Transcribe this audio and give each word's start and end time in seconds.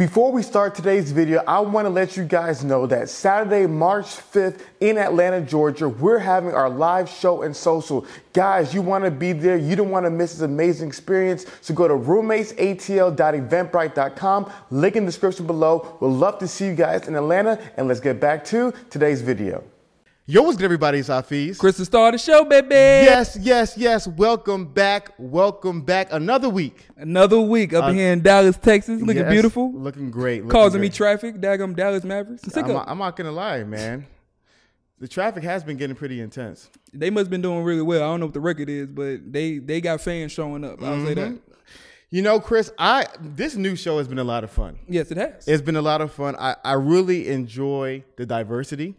Before 0.00 0.32
we 0.32 0.42
start 0.42 0.74
today's 0.74 1.12
video, 1.12 1.44
I 1.46 1.60
want 1.60 1.84
to 1.84 1.90
let 1.90 2.16
you 2.16 2.24
guys 2.24 2.64
know 2.64 2.86
that 2.86 3.10
Saturday, 3.10 3.66
March 3.66 4.06
5th 4.06 4.62
in 4.80 4.96
Atlanta, 4.96 5.42
Georgia, 5.42 5.90
we're 5.90 6.18
having 6.18 6.54
our 6.54 6.70
live 6.70 7.06
show 7.06 7.42
and 7.42 7.54
social. 7.54 8.06
Guys, 8.32 8.72
you 8.72 8.80
want 8.80 9.04
to 9.04 9.10
be 9.10 9.34
there. 9.34 9.58
You 9.58 9.76
don't 9.76 9.90
want 9.90 10.06
to 10.06 10.10
miss 10.10 10.32
this 10.32 10.40
amazing 10.40 10.88
experience. 10.88 11.44
So 11.60 11.74
go 11.74 11.86
to 11.86 11.92
roommatesatl.eventbrite.com. 11.92 14.52
Link 14.70 14.96
in 14.96 15.04
the 15.04 15.10
description 15.10 15.46
below. 15.46 15.98
We'd 16.00 16.08
love 16.08 16.38
to 16.38 16.48
see 16.48 16.68
you 16.68 16.74
guys 16.74 17.06
in 17.06 17.14
Atlanta. 17.14 17.60
And 17.76 17.86
let's 17.86 18.00
get 18.00 18.20
back 18.20 18.42
to 18.46 18.72
today's 18.88 19.20
video. 19.20 19.62
Yo, 20.26 20.42
what's 20.42 20.56
good, 20.56 20.64
everybody? 20.66 20.98
It's 20.98 21.08
Hafeez. 21.08 21.58
Chris 21.58 21.76
the 21.76 21.84
star 21.84 22.08
of 22.08 22.12
the 22.12 22.18
show, 22.18 22.44
baby. 22.44 22.68
Yes, 22.74 23.36
yes, 23.40 23.76
yes. 23.76 24.06
Welcome 24.06 24.66
back. 24.66 25.12
Welcome 25.18 25.80
back. 25.82 26.08
Another 26.12 26.48
week. 26.48 26.86
Another 26.96 27.40
week 27.40 27.72
up 27.72 27.84
Uh, 27.86 27.92
here 27.92 28.12
in 28.12 28.22
Dallas, 28.22 28.56
Texas, 28.56 29.00
looking 29.02 29.22
Yes, 29.22 29.32
beautiful, 29.32 29.72
Looking 29.72 30.10
great. 30.10 30.42
looking 30.44 30.50
causing 30.50 30.80
me 30.80 30.88
great. 30.88 30.94
traffic. 30.96 31.36
Daggum 31.40 31.74
Dallas 31.74 32.04
Mavericks. 32.04 32.44
I'm, 32.56 32.68
not- 32.68 32.88
I'm 32.88 32.98
not 32.98 33.16
gonna 33.16 33.32
lie, 33.32 33.64
man. 33.64 34.06
The 35.00 35.08
traffic 35.08 35.42
has 35.42 35.64
been 35.64 35.76
getting 35.78 35.96
pretty 35.96 36.20
intense. 36.20 36.70
They 36.92 37.10
must 37.10 37.24
have 37.24 37.30
been 37.30 37.42
doing 37.42 37.64
really 37.64 37.82
well. 37.82 38.02
I 38.02 38.06
don't 38.12 38.20
know 38.20 38.26
what 38.26 38.34
the 38.34 38.40
record 38.40 38.68
is, 38.68 38.86
but 38.86 39.32
they 39.32 39.58
they 39.58 39.80
got 39.80 40.00
fans 40.00 40.30
showing 40.30 40.62
up. 40.64 40.80
I'll 40.82 41.04
say 41.06 41.14
Mm-hmm. 41.14 41.34
that. 41.34 41.40
You 42.10 42.22
know, 42.22 42.38
Chris, 42.38 42.70
I 42.78 43.06
this 43.20 43.56
new 43.56 43.74
show 43.74 43.98
has 43.98 44.06
been 44.06 44.18
a 44.18 44.24
lot 44.24 44.44
of 44.44 44.50
fun. 44.50 44.78
Yes, 44.88 45.10
it 45.10 45.16
has. 45.16 45.48
It's 45.48 45.62
been 45.62 45.76
a 45.76 45.82
lot 45.82 46.00
of 46.02 46.12
fun. 46.12 46.36
I, 46.38 46.54
I 46.64 46.74
really 46.74 47.28
enjoy 47.28 48.04
the 48.16 48.26
diversity. 48.26 48.94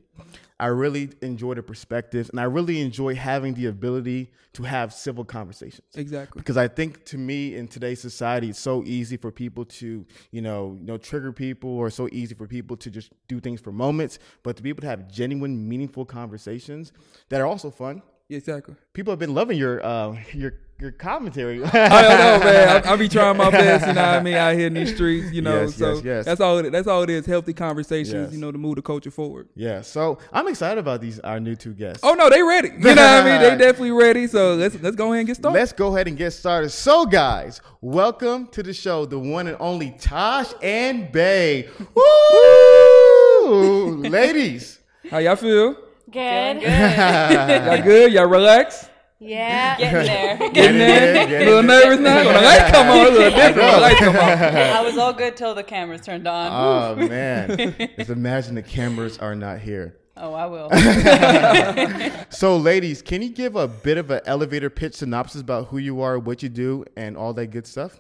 I 0.62 0.68
really 0.68 1.10
enjoy 1.24 1.56
the 1.56 1.64
perspectives, 1.64 2.30
and 2.30 2.40
I 2.40 2.44
really 2.44 2.82
enjoy 2.82 3.16
having 3.16 3.56
the 3.56 3.66
ability 3.66 4.32
to 4.54 4.62
have 4.62 4.94
civil 4.94 5.26
conversations. 5.26 5.88
exactly. 5.96 6.40
Because 6.40 6.56
I 6.56 6.68
think 6.68 7.04
to 7.06 7.18
me 7.18 7.56
in 7.56 7.68
today's 7.68 8.00
society, 8.00 8.52
it's 8.52 8.60
so 8.60 8.84
easy 8.86 9.18
for 9.18 9.32
people 9.32 9.66
to, 9.66 10.06
you 10.30 10.42
know, 10.42 10.78
you 10.80 10.86
know, 10.86 10.98
trigger 10.98 11.34
people, 11.34 11.72
or 11.72 11.90
so 11.90 12.08
easy 12.12 12.36
for 12.36 12.46
people 12.46 12.78
to 12.78 12.92
just 12.92 13.12
do 13.28 13.40
things 13.40 13.60
for 13.60 13.72
moments. 13.72 14.20
But 14.44 14.56
to 14.58 14.62
be 14.62 14.70
able 14.70 14.82
to 14.82 14.88
have 14.88 15.12
genuine, 15.12 15.68
meaningful 15.68 16.06
conversations 16.06 16.94
that 17.30 17.42
are 17.42 17.48
also 17.48 17.72
fun. 17.72 18.04
Exactly. 18.32 18.76
People 18.94 19.12
have 19.12 19.20
been 19.20 19.34
loving 19.34 19.58
your 19.58 19.86
uh, 19.86 20.16
your 20.34 20.54
your 20.80 20.92
commentary. 20.92 21.64
I 21.64 22.02
don't 22.02 22.18
know, 22.18 22.46
man. 22.46 22.84
I, 22.84 22.94
I 22.94 22.96
be 22.96 23.08
trying 23.08 23.38
my 23.38 23.52
best, 23.52 23.86
you 23.86 23.94
know 23.94 24.02
what 24.02 24.20
I 24.20 24.24
mean, 24.24 24.34
out 24.34 24.56
here 24.56 24.68
in 24.68 24.74
these 24.74 24.92
streets, 24.96 25.32
you 25.32 25.42
know. 25.42 25.64
Yes, 25.64 25.76
so 25.76 25.94
yes, 25.96 26.04
yes. 26.04 26.26
that's 26.26 26.42
all. 26.42 26.58
It, 26.58 26.72
that's 26.72 26.88
all 26.88 27.04
it 27.04 27.10
is. 27.10 27.26
Healthy 27.26 27.54
conversations, 27.54 28.34
you 28.34 28.40
know, 28.40 28.52
to 28.52 28.58
move 28.58 28.76
the 28.76 28.82
culture 28.82 29.12
forward. 29.12 29.50
yeah, 29.56 29.82
so 29.82 30.18
I'm 30.34 30.48
excited 30.48 30.80
about 30.80 31.02
these 31.02 31.20
our 31.20 31.40
new 31.40 31.56
two 31.56 31.74
guests. 31.74 32.02
Oh 32.04 32.14
no, 32.14 32.30
they 32.30 32.42
ready. 32.42 32.70
You 32.82 32.96
know 32.96 32.96
what 32.96 33.00
I 33.00 33.24
mean? 33.24 33.42
They 33.42 33.58
definitely 33.58 33.92
ready. 33.92 34.28
So 34.28 34.56
let's 34.56 34.80
let's 34.82 34.96
go 34.96 35.08
ahead 35.08 35.20
and 35.20 35.28
get 35.28 35.38
started. 35.38 35.60
Let's 35.60 35.74
go 35.74 35.94
ahead 35.94 36.08
and 36.08 36.18
get 36.18 36.32
started. 36.32 36.70
So, 36.70 37.06
guys, 37.06 37.62
welcome 37.82 38.48
to 38.48 38.64
the 38.64 38.74
show, 38.74 39.06
the 39.06 39.20
one 39.20 39.48
and 39.48 39.58
only 39.60 39.92
Tosh 39.92 40.52
and 40.64 41.12
Bay. 41.12 41.70
Woo! 41.94 43.98
Ladies. 43.98 44.80
How 45.10 45.20
y'all 45.20 45.36
feel? 45.36 45.76
Good. 46.12 46.62
Y'all 46.64 47.82
good? 47.84 48.12
Y'all 48.12 48.26
relax? 48.26 48.90
Yeah. 49.20 49.78
Getting 49.78 50.06
there. 50.08 50.50
Getting 50.52 50.78
there? 50.78 51.28
Getting 51.28 51.48
A 51.48 51.52
little 51.52 51.64
nervous 51.64 52.00
now? 52.00 52.16
When 52.18 52.26
the 52.34 52.42
light 52.42 52.72
come 52.72 52.88
on, 52.90 52.98
a 52.98 53.04
little 53.04 53.30
different. 53.30 53.56
When 53.56 53.72
the 53.74 53.80
light 53.80 53.98
come 53.98 54.16
on. 54.16 54.22
I 54.22 54.82
was 54.82 54.98
all 54.98 55.14
good 55.14 55.38
till 55.38 55.54
the 55.56 55.64
cameras 55.64 56.02
turned 56.02 56.28
on. 56.28 56.52
Oh, 56.52 57.08
man. 57.08 57.76
Just 57.98 58.10
imagine 58.10 58.56
the 58.56 58.64
cameras 58.64 59.18
are 59.20 59.36
not 59.36 59.60
here. 59.60 59.96
oh, 60.18 60.34
I 60.34 60.46
will. 60.48 60.70
So, 62.30 62.58
ladies, 62.58 63.02
can 63.02 63.22
you 63.22 63.30
give 63.30 63.56
a 63.56 63.68
bit 63.68 63.98
of 63.98 64.10
an 64.10 64.22
elevator 64.26 64.70
pitch 64.70 64.96
synopsis 64.96 65.42
about 65.42 65.68
who 65.68 65.78
you 65.78 66.02
are, 66.02 66.18
what 66.18 66.42
you 66.42 66.50
do, 66.50 66.84
and 66.96 67.16
all 67.16 67.34
that 67.36 67.48
good 67.48 67.68
stuff? 67.68 68.00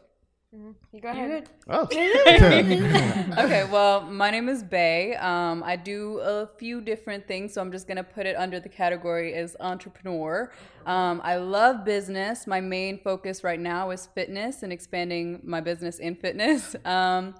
You 0.53 0.99
go 1.01 1.07
ahead. 1.07 1.49
Oh, 1.69 1.83
Okay, 1.91 3.63
well, 3.71 4.01
my 4.01 4.29
name 4.29 4.49
is 4.49 4.63
Bay. 4.63 5.15
Um, 5.15 5.63
I 5.63 5.77
do 5.77 6.19
a 6.19 6.45
few 6.45 6.81
different 6.81 7.25
things, 7.25 7.53
so 7.53 7.61
I'm 7.61 7.71
just 7.71 7.87
gonna 7.87 8.03
put 8.03 8.25
it 8.25 8.35
under 8.35 8.59
the 8.59 8.67
category 8.67 9.33
as 9.33 9.55
entrepreneur. 9.61 10.51
Um, 10.85 11.21
I 11.23 11.37
love 11.37 11.85
business. 11.85 12.47
My 12.47 12.59
main 12.59 12.99
focus 12.99 13.45
right 13.45 13.61
now 13.61 13.91
is 13.91 14.07
fitness 14.07 14.61
and 14.63 14.73
expanding 14.73 15.39
my 15.43 15.61
business 15.61 15.99
in 15.99 16.15
fitness. 16.15 16.75
Um, 16.85 17.35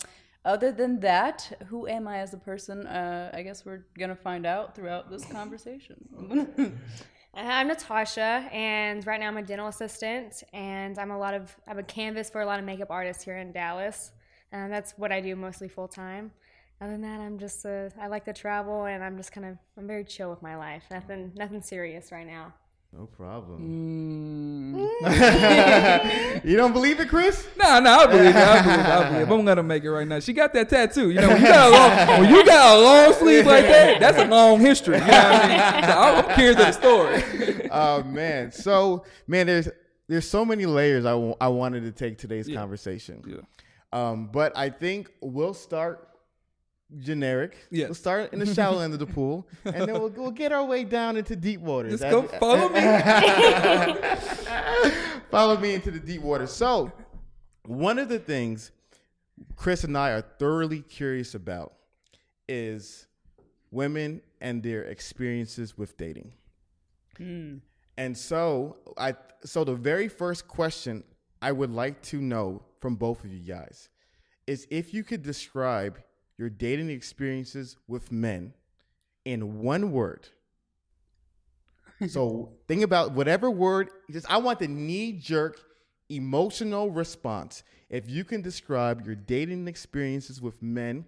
other 0.46 0.72
than 0.72 1.00
that, 1.02 1.52
who 1.68 1.88
am 1.88 2.08
I 2.08 2.20
as 2.20 2.34
a 2.34 2.38
person? 2.38 2.88
Uh, 2.88 3.30
I 3.34 3.42
guess 3.44 3.66
we're 3.66 3.86
gonna 4.00 4.16
find 4.16 4.46
out 4.46 4.74
throughout 4.74 5.10
this 5.12 5.26
conversation. 5.26 6.80
Uh, 7.34 7.40
I'm 7.44 7.70
Natasha, 7.70 8.46
and 8.52 9.08
right 9.08 9.18
now 9.18 9.28
I'm 9.28 9.38
a 9.38 9.42
dental 9.42 9.68
assistant, 9.68 10.44
and 10.52 11.00
I'm 11.00 11.12
a 11.12 11.18
lot 11.18 11.34
of 11.34 11.56
I'm 11.66 11.80
a 11.80 11.84
canvas 11.84 12.30
for 12.30 12.42
a 12.42 12.46
lot 12.46 12.60
of 12.60 12.66
makeup 12.66 12.92
artists 12.92 13.24
here 13.24 13.38
in 13.38 13.54
Dallas, 13.54 14.12
and 14.52 14.70
that's 14.70 14.92
what 14.98 15.14
I 15.14 15.22
do 15.22 15.38
mostly 15.38 15.70
full 15.70 15.88
time. 15.88 16.32
Other 16.82 16.92
than 16.92 17.02
that, 17.04 17.22
I'm 17.22 17.40
just 17.40 17.66
uh, 17.66 17.90
I 18.02 18.08
like 18.08 18.26
to 18.26 18.34
travel, 18.34 18.84
and 18.84 19.02
I'm 19.02 19.16
just 19.16 19.32
kind 19.32 19.48
of 19.48 19.58
I'm 19.78 19.88
very 19.88 20.04
chill 20.04 20.30
with 20.30 20.42
my 20.42 20.58
life. 20.58 20.84
Nothing 20.92 21.32
nothing 21.38 21.62
serious 21.62 22.12
right 22.12 22.28
now. 22.28 22.54
No 22.94 23.06
problem. 23.06 24.82
Mm. 25.02 26.44
you 26.44 26.58
don't 26.58 26.74
believe 26.74 27.00
it, 27.00 27.08
Chris? 27.08 27.48
Nah, 27.58 27.80
nah, 27.80 28.00
I 28.00 28.08
believe 28.08 28.26
it. 28.28 28.36
I 28.36 28.62
believe 28.62 28.80
it. 28.80 28.86
I 28.86 29.10
believe 29.10 29.28
it. 29.30 29.34
I'm 29.34 29.46
gonna 29.46 29.64
make 29.64 29.84
it 29.84 29.92
right 29.92 30.08
now. 30.08 30.20
She 30.20 30.34
got 30.34 30.54
that 30.54 30.68
tattoo. 30.70 31.10
You 31.10 31.22
know, 31.22 31.30
when 31.30 31.42
you 31.42 31.48
got 31.48 31.68
a 31.70 31.72
long, 31.72 32.22
when 32.22 32.30
you 32.34 32.46
got 32.46 32.78
a 32.78 32.80
long 32.82 33.14
sleeve 33.14 33.46
like 33.46 33.66
that, 33.66 34.00
that's 34.00 34.18
a 34.18 34.26
long 34.26 34.60
history. 34.60 34.96
You 34.96 35.02
know 35.02 35.08
what 35.08 35.16
I 35.46 35.48
mean? 35.48 35.84
So 35.90 35.98
I'm 35.98 36.26
I'm 36.26 36.36
curious 36.36 36.60
of 36.60 36.66
the 36.66 36.72
story. 36.74 37.24
oh 37.74 38.04
man 38.04 38.52
so 38.52 39.06
man 39.28 39.48
there's 39.48 39.70
there's 40.10 40.28
so 40.28 40.44
many 40.44 40.66
layers 40.66 41.06
I 41.06 41.14
I 41.40 41.48
wanted 41.48 41.84
to 41.84 41.92
take 41.94 42.18
today's 42.18 42.50
Yeah. 42.50 42.60
conversation 42.60 43.24
Yeah. 43.26 43.38
um 43.94 44.28
but 44.28 44.52
i 44.58 44.70
think 44.70 45.10
we'll 45.22 45.54
start 45.54 46.10
generic 47.00 47.56
Yes. 47.70 47.88
we'll 47.88 47.96
start 47.96 48.34
in 48.34 48.40
the 48.40 48.54
shallow 48.54 48.80
end 48.82 48.94
of 48.94 49.00
the 49.00 49.06
pool 49.06 49.48
and 49.66 49.76
then 49.88 49.94
we'll, 49.94 50.10
we'll 50.10 50.32
get 50.32 50.52
our 50.52 50.66
way 50.66 50.84
down 50.84 51.16
into 51.18 51.36
deep 51.36 51.62
waters 51.62 52.02
Let's 52.02 52.14
go. 52.14 52.24
As- 52.24 52.40
Follow 52.40 52.70
me. 52.70 52.82
follow 55.32 55.58
me 55.58 55.74
into 55.74 55.92
the 55.92 56.00
deep 56.00 56.22
water 56.22 56.48
so 56.48 56.92
one 57.66 57.98
of 57.98 58.10
the 58.10 58.20
things 58.20 58.72
chris 59.56 59.84
and 59.84 59.98
i 59.98 60.10
are 60.12 60.22
thoroughly 60.22 60.82
curious 60.82 61.34
about 61.34 61.74
is 62.50 63.08
women 63.72 64.22
and 64.42 64.62
their 64.62 64.84
experiences 64.84 65.78
with 65.78 65.96
dating 65.98 66.34
hmm. 67.18 67.58
and 67.98 68.18
so 68.18 68.76
I 68.98 69.16
so 69.44 69.64
the 69.64 69.76
very 69.76 70.08
first 70.08 70.48
question 70.48 71.04
I 71.42 71.52
would 71.52 71.72
like 71.72 72.02
to 72.04 72.22
know 72.22 72.62
from 72.80 72.96
both 72.96 73.24
of 73.24 73.32
you 73.32 73.40
guys 73.40 73.90
is 74.46 74.68
if 74.70 74.94
you 74.94 75.04
could 75.04 75.24
describe 75.24 76.00
your 76.38 76.50
dating 76.50 76.90
experiences 76.90 77.78
with 77.88 78.12
men 78.12 78.54
in 79.26 79.60
one 79.60 79.92
word. 79.92 80.28
so 82.08 82.54
think 82.68 82.84
about 82.84 83.12
whatever 83.12 83.52
word 83.52 83.90
just 84.10 84.30
I 84.30 84.38
want 84.38 84.60
the 84.60 84.68
knee 84.68 85.14
jerk 85.14 85.60
emotional 86.10 86.90
response. 86.92 87.64
If 87.90 88.10
you 88.10 88.24
can 88.24 88.42
describe 88.42 89.06
your 89.06 89.16
dating 89.16 89.68
experiences 89.68 90.42
with 90.42 90.62
men 90.62 91.06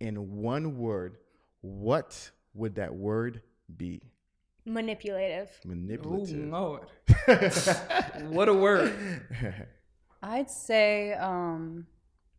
in 0.00 0.36
one 0.42 0.78
word, 0.78 1.18
what 1.60 2.30
would 2.54 2.74
that 2.76 2.94
word 2.94 3.42
be? 3.76 4.02
Manipulative. 4.64 5.50
Oh 5.64 5.68
Manipulative. 5.68 6.48
Lord, 6.50 6.88
what 8.24 8.48
a 8.48 8.54
word. 8.54 8.94
I'd 10.22 10.50
say 10.50 11.12
um, 11.14 11.86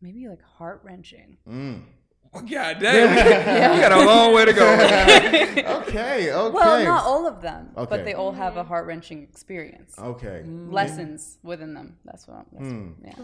maybe 0.02 0.28
like 0.28 0.42
heart 0.42 0.82
wrenching. 0.84 1.38
Mm. 1.48 1.82
God 2.32 2.78
damn, 2.78 3.74
we 3.74 3.80
got 3.80 3.92
a 3.92 4.04
long 4.04 4.34
way 4.34 4.44
to 4.44 4.52
go. 4.52 4.72
okay, 4.74 5.64
okay. 5.66 6.26
Well, 6.30 6.84
not 6.84 7.04
all 7.04 7.26
of 7.26 7.40
them, 7.40 7.70
Okay. 7.76 7.86
but 7.88 8.04
they 8.04 8.12
all 8.14 8.32
have 8.32 8.56
a 8.56 8.64
heart 8.64 8.86
wrenching 8.86 9.22
experience. 9.22 9.94
Okay. 9.98 10.42
Lessons 10.46 11.38
within 11.42 11.72
them. 11.74 11.96
That's 12.04 12.28
what. 12.28 12.44
That's 12.52 12.64
Hmm. 12.66 12.90
yeah. 13.04 13.14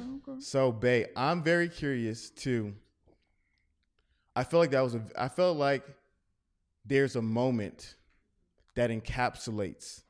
So, 0.40 0.72
Bay, 0.72 1.06
I'm 1.16 1.42
very 1.42 1.68
curious 1.68 2.30
too. 2.30 2.74
I 4.34 4.42
feel 4.44 4.58
like 4.58 4.70
that 4.70 4.80
was 4.82 4.94
a. 4.94 5.02
I 5.16 5.28
felt 5.28 5.58
like 5.58 5.84
there's 6.86 7.14
a 7.16 7.22
moment 7.22 7.94
that 8.74 8.90
encapsulates 8.90 10.02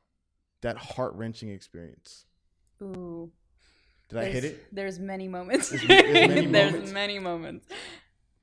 that 0.61 0.77
heart 0.77 1.13
wrenching 1.15 1.49
experience. 1.49 2.25
Ooh. 2.81 3.31
Did 4.09 4.19
I 4.19 4.25
hit 4.25 4.43
it? 4.45 4.65
There's 4.73 4.99
many 4.99 5.27
moments. 5.27 5.69
There's 5.69 5.87
many 5.87 6.45
There's 6.45 6.71
moments. 6.73 6.91
many 6.91 7.19
moments. 7.19 7.67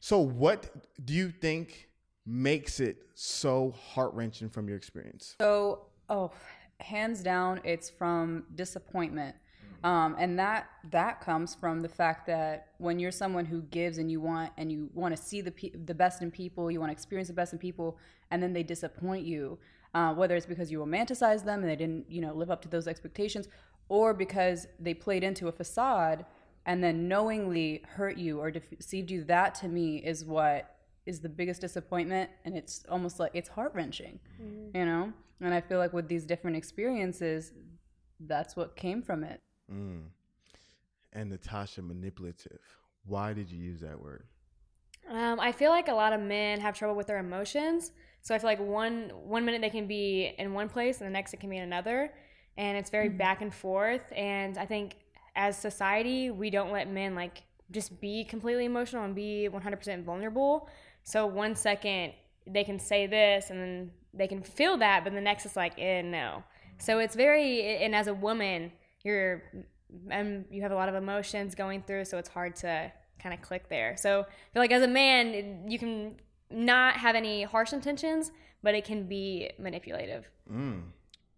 So, 0.03 0.19
what 0.19 0.69
do 1.05 1.13
you 1.13 1.31
think 1.31 1.89
makes 2.27 2.81
it 2.81 2.97
so 3.15 3.71
heart 3.71 4.13
wrenching 4.15 4.49
from 4.49 4.67
your 4.67 4.77
experience? 4.77 5.37
So, 5.41 5.87
oh, 6.11 6.33
hands 6.81 7.23
down, 7.23 7.61
it's 7.63 7.89
from 7.89 8.43
disappointment. 8.57 9.37
Um, 9.85 10.17
and 10.19 10.37
that 10.41 10.67
that 10.91 11.21
comes 11.21 11.55
from 11.55 11.83
the 11.83 11.89
fact 11.89 12.27
that 12.27 12.71
when 12.79 12.99
you're 12.99 13.13
someone 13.13 13.45
who 13.45 13.63
gives 13.63 13.99
and 13.99 14.11
you 14.11 14.21
want 14.21 14.51
and 14.59 14.73
you 14.73 14.91
want 14.93 15.17
to 15.17 15.23
see 15.23 15.41
the 15.41 15.53
pe- 15.53 15.71
the 15.71 15.95
best 15.95 16.21
in 16.21 16.33
people, 16.33 16.69
you 16.69 16.81
want 16.81 16.91
to 16.91 16.95
experience 16.95 17.29
the 17.29 17.35
best 17.35 17.53
in 17.53 17.61
people, 17.61 17.97
and 18.33 18.43
then 18.43 18.53
they 18.53 18.65
disappoint 18.65 19.25
you, 19.25 19.57
uh, 19.95 20.13
whether 20.15 20.35
it's 20.35 20.47
because 20.47 20.69
you 20.73 20.81
romanticize 20.81 21.45
them 21.45 21.61
and 21.61 21.69
they 21.69 21.77
didn't 21.77 22.11
you 22.11 22.21
know 22.21 22.35
live 22.35 22.51
up 22.51 22.61
to 22.63 22.69
those 22.69 22.89
expectations, 22.89 23.47
or 23.89 24.13
because 24.13 24.67
they 24.81 24.95
played 24.95 25.23
into 25.23 25.47
a 25.47 25.53
facade 25.53 26.25
and 26.67 26.83
then 26.83 27.09
knowingly 27.09 27.83
hurt 27.87 28.17
you 28.17 28.41
or 28.41 28.51
deceived 28.51 29.11
you, 29.11 29.25
that 29.25 29.55
to 29.57 29.69
me 29.69 29.97
is 29.99 30.25
what 30.25 30.77
is 31.07 31.21
the 31.21 31.29
biggest 31.29 31.61
disappointment. 31.61 32.31
And 32.45 32.57
it's 32.57 32.85
almost 32.89 33.19
like 33.19 33.33
it's 33.35 33.49
heart 33.49 33.73
wrenching, 33.75 34.21
Mm-hmm. 34.41 34.77
you 34.77 34.85
know? 34.85 35.13
And 35.41 35.53
I 35.53 35.61
feel 35.61 35.79
like 35.79 35.93
with 35.93 36.07
these 36.07 36.25
different 36.25 36.57
experiences, 36.57 37.53
that's 38.21 38.55
what 38.55 38.77
came 38.77 39.03
from 39.03 39.25
it. 39.25 39.41
Mm. 39.73 40.03
And 41.13 41.31
Natasha, 41.31 41.83
manipulative. 41.83 42.61
Why 43.05 43.33
did 43.33 43.51
you 43.51 43.59
use 43.61 43.81
that 43.81 44.01
word? 44.01 44.25
Um, 45.11 45.41
I 45.41 45.51
feel 45.51 45.71
like 45.71 45.89
a 45.89 45.95
lot 45.95 46.13
of 46.13 46.21
men 46.21 46.61
have 46.61 46.77
trouble 46.79 46.95
with 46.95 47.09
their 47.09 47.19
emotions. 47.19 47.91
So 48.23 48.37
I 48.37 48.39
feel 48.39 48.49
like 48.49 48.61
one 48.61 49.11
one 49.25 49.45
minute 49.45 49.61
they 49.61 49.71
can 49.71 49.89
be 49.89 50.33
in 50.39 50.55
one 50.55 50.69
place 50.69 51.01
and 51.01 51.09
the 51.09 51.13
next 51.13 51.35
it 51.35 51.41
can 51.41 51.51
be 51.51 51.57
in 51.57 51.65
another, 51.65 52.13
and 52.57 52.79
it's 52.79 52.89
very 52.89 53.09
back 53.09 53.43
and 53.43 53.53
forth. 53.53 54.03
And 54.15 54.57
I 54.57 54.65
think 54.65 54.95
as 55.35 55.57
society, 55.57 56.31
we 56.31 56.51
don't 56.51 56.73
let 56.73 56.91
men 56.91 57.15
like 57.15 57.43
just 57.71 58.01
be 58.01 58.25
completely 58.25 58.67
emotional 58.67 59.05
and 59.05 59.15
be 59.15 59.49
100% 59.51 60.05
vulnerable. 60.05 60.69
So 61.05 61.27
one 61.27 61.55
second 61.55 62.13
they 62.47 62.65
can 62.65 62.79
say 62.79 63.07
this 63.07 63.51
and 63.51 63.61
then 63.61 63.91
they 64.15 64.27
can 64.27 64.43
feel 64.43 64.77
that, 64.79 65.05
but 65.05 65.13
the 65.13 65.21
next 65.21 65.47
it's 65.47 65.57
like, 65.57 65.75
eh, 65.79 66.03
no. 66.03 66.43
So 66.79 66.99
it's 66.99 67.15
very, 67.15 67.77
and 67.83 67.95
as 67.95 68.09
a 68.09 68.15
woman, 68.15 68.73
you're, 69.05 69.43
um, 70.11 70.45
you 70.51 70.63
have 70.63 70.73
a 70.73 70.75
lot 70.75 70.89
of 70.89 70.95
emotions 70.95 71.55
going 71.55 71.83
through, 71.83 72.05
so 72.05 72.19
it's 72.19 72.29
hard 72.29 72.57
to 72.57 72.93
kind 73.21 73.35
of 73.35 73.41
click 73.41 73.69
there. 73.69 73.97
So 73.97 74.21
I 74.21 74.53
feel 74.53 74.63
like 74.63 74.73
as 74.73 74.83
a 74.83 74.89
man, 74.89 75.69
you 75.69 75.79
can 75.79 76.17
not 76.51 76.97
have 76.97 77.15
any 77.15 77.45
harsh 77.45 77.73
intentions, 77.73 78.33
but 78.63 78.75
it 78.75 78.85
can 78.85 79.07
be 79.07 79.51
manipulative. 79.59 80.29
Mm. 80.53 80.83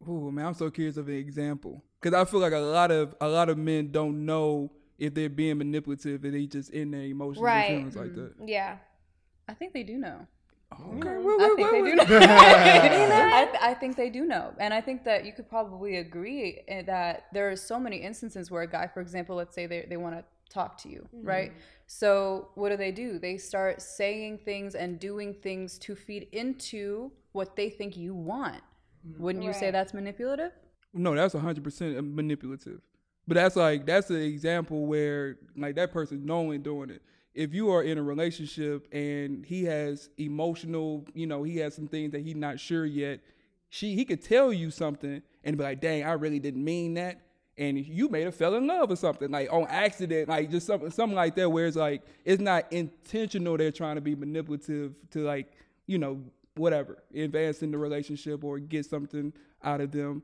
Ooh, 0.08 0.31
man, 0.31 0.46
I'm 0.46 0.55
so 0.55 0.70
curious 0.70 0.96
of 0.96 1.08
an 1.08 1.14
example 1.14 1.82
because 2.04 2.20
I 2.20 2.30
feel 2.30 2.40
like 2.40 2.52
a 2.52 2.58
lot 2.58 2.90
of 2.90 3.14
a 3.20 3.28
lot 3.28 3.48
of 3.48 3.56
men 3.56 3.90
don't 3.90 4.26
know 4.26 4.70
if 4.98 5.14
they're 5.14 5.30
being 5.30 5.58
manipulative 5.58 6.22
and 6.24 6.34
they 6.34 6.46
just 6.46 6.70
in 6.70 6.90
their 6.90 7.02
emotions 7.02 7.42
Right. 7.42 7.70
and 7.70 7.92
feelings 7.92 7.96
like 7.96 8.10
mm-hmm. 8.10 8.44
that. 8.44 8.48
Yeah. 8.48 8.76
I 9.48 9.54
think 9.54 9.72
they 9.72 9.82
do 9.82 9.96
know. 9.96 10.26
Okay, 10.72 10.80
mm-hmm. 10.80 11.08
I 11.08 11.18
wait, 11.18 11.38
wait, 11.38 11.56
think 11.56 11.72
wait, 11.72 11.84
they 11.84 11.90
do 11.90 11.96
know. 13.08 13.30
I, 13.32 13.44
th- 13.44 13.62
I 13.62 13.74
think 13.74 13.96
they 13.96 14.10
do 14.10 14.24
know, 14.26 14.52
and 14.58 14.74
I 14.74 14.80
think 14.80 15.04
that 15.04 15.24
you 15.24 15.32
could 15.32 15.48
probably 15.48 15.98
agree 15.98 16.62
eh, 16.66 16.82
that 16.82 17.26
there 17.32 17.48
are 17.50 17.56
so 17.56 17.78
many 17.78 17.98
instances 17.98 18.50
where 18.50 18.62
a 18.62 18.66
guy, 18.66 18.88
for 18.92 19.00
example, 19.00 19.36
let's 19.36 19.54
say 19.54 19.66
they 19.66 19.86
they 19.88 19.96
want 19.96 20.16
to 20.16 20.24
talk 20.50 20.76
to 20.78 20.88
you, 20.88 21.06
mm-hmm. 21.14 21.28
right? 21.28 21.52
So 21.86 22.48
what 22.54 22.70
do 22.70 22.76
they 22.76 22.92
do? 22.92 23.18
They 23.18 23.36
start 23.36 23.80
saying 23.82 24.38
things 24.44 24.74
and 24.74 24.98
doing 24.98 25.34
things 25.34 25.78
to 25.80 25.94
feed 25.94 26.28
into 26.32 27.12
what 27.32 27.56
they 27.56 27.70
think 27.70 27.96
you 27.96 28.14
want. 28.14 28.62
Wouldn't 29.18 29.44
you 29.44 29.52
say 29.52 29.70
that's 29.70 29.92
manipulative? 29.92 30.52
No, 30.94 31.14
that's 31.14 31.35
hundred 31.35 31.64
percent 31.64 32.02
manipulative. 32.14 32.81
But 33.26 33.35
that's 33.35 33.56
like 33.56 33.87
that's 33.87 34.11
an 34.11 34.20
example 34.20 34.87
where 34.87 35.38
like 35.56 35.75
that 35.76 35.93
person 35.93 36.25
knowing 36.25 36.62
doing 36.62 36.91
it. 36.91 37.02
If 37.35 37.52
you 37.52 37.70
are 37.73 37.82
in 37.82 37.99
a 37.99 38.02
relationship 38.02 38.87
and 38.93 39.44
he 39.44 39.64
has 39.64 40.08
emotional, 40.19 41.05
you 41.14 41.26
know, 41.26 41.43
he 41.43 41.56
has 41.58 41.75
some 41.75 41.88
things 41.88 42.12
that 42.12 42.20
he's 42.20 42.37
not 42.37 42.61
sure 42.61 42.87
yet, 42.87 43.20
she 43.70 43.94
he 43.96 44.05
could 44.05 44.23
tell 44.23 44.52
you 44.52 44.70
something 44.70 45.20
and 45.43 45.56
be 45.58 45.64
like, 45.64 45.81
"Dang, 45.81 46.05
I 46.05 46.12
really 46.12 46.38
didn't 46.38 46.62
mean 46.64 46.94
that," 46.94 47.23
and 47.58 47.76
you 47.85 48.08
may 48.08 48.23
have 48.23 48.37
fell 48.37 48.55
in 48.55 48.67
love 48.69 48.91
or 48.91 48.96
something 48.96 49.31
like 49.31 49.52
on 49.52 49.67
accident, 49.69 50.29
like 50.29 50.50
just 50.50 50.67
something 50.67 50.91
something 50.91 51.17
like 51.17 51.35
that, 51.35 51.50
where 51.50 51.67
it's 51.67 51.76
like 51.76 52.02
it's 52.25 52.41
not 52.41 52.73
intentional. 52.73 53.56
They're 53.56 53.73
trying 53.73 53.96
to 53.96 54.00
be 54.00 54.14
manipulative 54.14 54.94
to 55.11 55.20
like 55.20 55.50
you 55.87 55.99
know 55.99 56.20
whatever 56.56 57.02
advance 57.12 57.62
in 57.62 57.73
the 57.73 57.79
relationship 57.79 58.44
or 58.44 58.61
get 58.61 58.87
something 58.87 59.32
out 59.64 59.81
of 59.81 59.91
them. 59.91 60.23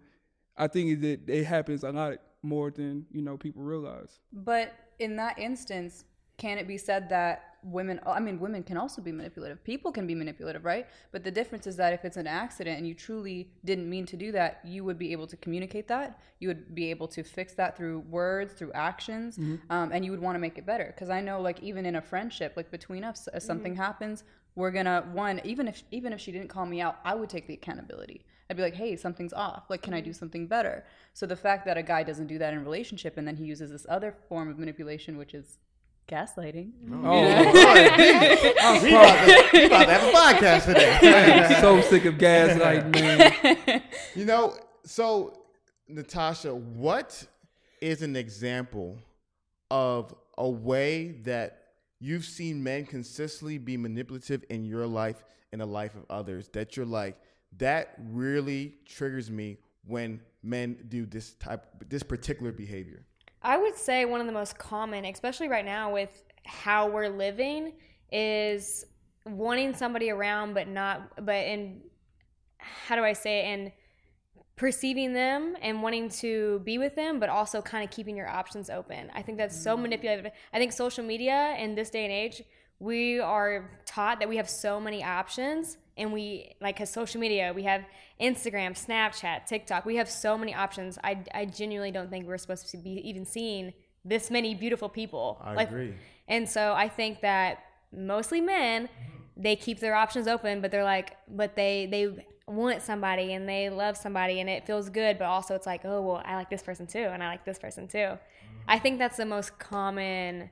I 0.56 0.66
think 0.66 1.00
that 1.00 1.28
it 1.28 1.44
happens 1.44 1.84
a 1.84 1.90
lot 1.90 2.18
more 2.42 2.70
than 2.70 3.06
you 3.10 3.22
know 3.22 3.36
people 3.36 3.62
realize. 3.62 4.20
But 4.32 4.74
in 4.98 5.16
that 5.16 5.38
instance, 5.38 6.04
can 6.36 6.58
it 6.58 6.66
be 6.66 6.78
said 6.78 7.08
that 7.10 7.50
women, 7.62 8.00
I 8.06 8.20
mean, 8.20 8.38
women 8.38 8.62
can 8.62 8.76
also 8.76 9.02
be 9.02 9.12
manipulative. 9.12 9.62
People 9.64 9.92
can 9.92 10.06
be 10.06 10.14
manipulative, 10.14 10.64
right? 10.64 10.86
But 11.12 11.24
the 11.24 11.30
difference 11.30 11.66
is 11.66 11.76
that 11.76 11.92
if 11.92 12.04
it's 12.04 12.16
an 12.16 12.26
accident 12.26 12.78
and 12.78 12.86
you 12.86 12.94
truly 12.94 13.50
didn't 13.64 13.88
mean 13.88 14.06
to 14.06 14.16
do 14.16 14.32
that, 14.32 14.60
you 14.64 14.84
would 14.84 14.98
be 14.98 15.12
able 15.12 15.26
to 15.26 15.36
communicate 15.36 15.88
that. 15.88 16.20
You 16.38 16.48
would 16.48 16.74
be 16.74 16.90
able 16.90 17.08
to 17.08 17.22
fix 17.22 17.54
that 17.54 17.76
through 17.76 18.00
words, 18.00 18.54
through 18.54 18.72
actions, 18.72 19.36
mm-hmm. 19.36 19.56
um, 19.70 19.92
and 19.92 20.04
you 20.04 20.10
would 20.10 20.20
want 20.20 20.36
to 20.36 20.40
make 20.40 20.58
it 20.58 20.66
better. 20.66 20.92
Because 20.94 21.10
I 21.10 21.20
know, 21.20 21.40
like, 21.40 21.60
even 21.60 21.84
in 21.86 21.96
a 21.96 22.02
friendship, 22.02 22.54
like 22.56 22.70
between 22.70 23.04
us, 23.04 23.28
if 23.34 23.42
something 23.42 23.72
mm-hmm. 23.72 23.82
happens, 23.82 24.24
we're 24.56 24.72
gonna 24.72 25.08
one 25.12 25.40
even 25.44 25.68
if 25.68 25.84
even 25.92 26.12
if 26.12 26.20
she 26.20 26.32
didn't 26.32 26.48
call 26.48 26.66
me 26.66 26.80
out, 26.80 26.98
I 27.04 27.14
would 27.14 27.30
take 27.30 27.46
the 27.46 27.54
accountability. 27.54 28.26
I'd 28.50 28.56
be 28.56 28.62
like, 28.62 28.74
hey, 28.74 28.96
something's 28.96 29.32
off. 29.32 29.70
Like, 29.70 29.80
can 29.80 29.94
I 29.94 30.00
do 30.00 30.12
something 30.12 30.48
better? 30.48 30.84
So 31.14 31.24
the 31.24 31.36
fact 31.36 31.64
that 31.66 31.78
a 31.78 31.84
guy 31.84 32.02
doesn't 32.02 32.26
do 32.26 32.36
that 32.38 32.52
in 32.52 32.58
a 32.58 32.62
relationship 32.62 33.16
and 33.16 33.26
then 33.26 33.36
he 33.36 33.44
uses 33.44 33.70
this 33.70 33.86
other 33.88 34.10
form 34.28 34.50
of 34.50 34.58
manipulation, 34.58 35.16
which 35.16 35.34
is 35.34 35.58
gaslighting. 36.08 36.72
Oh, 36.92 37.22
we, 37.22 38.90
about 38.90 39.26
to, 39.26 39.50
we 39.52 39.66
about 39.66 39.84
to 39.84 39.92
have 39.92 40.02
a 40.02 40.16
podcast 40.16 40.64
today. 40.64 40.98
I'm 41.00 41.60
so 41.60 41.80
sick 41.80 42.06
of 42.06 42.14
gaslighting, 42.14 42.92
man. 42.92 43.82
you 44.16 44.24
know, 44.24 44.56
so 44.84 45.44
Natasha, 45.86 46.52
what 46.52 47.24
is 47.80 48.02
an 48.02 48.16
example 48.16 48.98
of 49.70 50.12
a 50.36 50.50
way 50.50 51.12
that 51.22 51.68
you've 52.00 52.24
seen 52.24 52.64
men 52.64 52.84
consistently 52.84 53.58
be 53.58 53.76
manipulative 53.76 54.42
in 54.50 54.64
your 54.64 54.88
life 54.88 55.22
and 55.52 55.60
the 55.60 55.66
life 55.66 55.94
of 55.94 56.04
others 56.10 56.48
that 56.48 56.76
you're 56.76 56.86
like, 56.86 57.16
that 57.58 57.94
really 58.10 58.74
triggers 58.86 59.30
me 59.30 59.58
when 59.86 60.20
men 60.42 60.76
do 60.88 61.06
this 61.06 61.34
type 61.34 61.66
this 61.88 62.02
particular 62.02 62.52
behavior? 62.52 63.04
I 63.42 63.56
would 63.56 63.76
say 63.76 64.04
one 64.04 64.20
of 64.20 64.26
the 64.26 64.32
most 64.32 64.58
common, 64.58 65.04
especially 65.04 65.48
right 65.48 65.64
now 65.64 65.92
with 65.92 66.24
how 66.44 66.88
we're 66.88 67.08
living, 67.08 67.72
is 68.12 68.84
wanting 69.24 69.74
somebody 69.74 70.10
around, 70.10 70.54
but 70.54 70.68
not, 70.68 71.24
but 71.24 71.46
in, 71.46 71.80
how 72.58 72.96
do 72.96 73.02
I 73.02 73.12
say 73.12 73.40
it, 73.40 73.44
and 73.44 73.72
perceiving 74.56 75.14
them 75.14 75.56
and 75.62 75.82
wanting 75.82 76.10
to 76.10 76.60
be 76.64 76.76
with 76.76 76.94
them, 76.94 77.18
but 77.18 77.30
also 77.30 77.62
kind 77.62 77.82
of 77.82 77.90
keeping 77.90 78.14
your 78.14 78.28
options 78.28 78.68
open. 78.68 79.10
I 79.14 79.22
think 79.22 79.38
that's 79.38 79.58
so 79.58 79.74
mm. 79.74 79.82
manipulative. 79.82 80.30
I 80.52 80.58
think 80.58 80.72
social 80.72 81.02
media 81.02 81.56
in 81.58 81.74
this 81.74 81.88
day 81.88 82.04
and 82.04 82.12
age, 82.12 82.42
we 82.78 83.20
are 83.20 83.80
taught 83.86 84.20
that 84.20 84.28
we 84.28 84.36
have 84.36 84.50
so 84.50 84.78
many 84.78 85.02
options 85.02 85.78
and 86.00 86.12
we 86.12 86.54
like 86.60 86.76
because 86.76 86.90
social 86.90 87.20
media 87.20 87.52
we 87.54 87.62
have 87.62 87.84
instagram 88.20 88.72
snapchat 88.72 89.46
tiktok 89.46 89.84
we 89.84 89.96
have 89.96 90.10
so 90.10 90.36
many 90.36 90.54
options. 90.54 90.98
I, 91.04 91.22
I 91.34 91.44
genuinely 91.44 91.90
don't 91.90 92.10
think 92.10 92.26
we're 92.26 92.38
supposed 92.38 92.70
to 92.70 92.76
be 92.76 93.08
even 93.08 93.24
seeing 93.24 93.72
this 94.04 94.30
many 94.30 94.54
beautiful 94.54 94.88
people. 94.88 95.40
I 95.42 95.54
like, 95.54 95.68
agree. 95.68 95.94
and 96.26 96.48
so 96.48 96.72
i 96.72 96.88
think 96.88 97.20
that 97.20 97.58
mostly 97.92 98.40
men 98.40 98.88
they 99.36 99.56
keep 99.56 99.80
their 99.80 99.94
options 99.94 100.26
open 100.26 100.60
but 100.60 100.70
they're 100.70 100.84
like 100.84 101.16
but 101.28 101.54
they 101.56 101.86
they 101.86 102.26
want 102.46 102.82
somebody 102.82 103.32
and 103.32 103.48
they 103.48 103.70
love 103.70 103.96
somebody 103.96 104.40
and 104.40 104.50
it 104.50 104.66
feels 104.66 104.90
good 104.90 105.18
but 105.18 105.26
also 105.26 105.54
it's 105.54 105.66
like 105.66 105.84
oh 105.84 106.00
well 106.02 106.22
i 106.24 106.34
like 106.34 106.50
this 106.50 106.62
person 106.62 106.86
too 106.86 106.98
and 106.98 107.22
i 107.22 107.28
like 107.28 107.44
this 107.44 107.58
person 107.58 107.86
too. 107.86 108.18
I 108.68 108.78
think 108.78 108.98
that's 108.98 109.16
the 109.16 109.26
most 109.26 109.58
common 109.58 110.50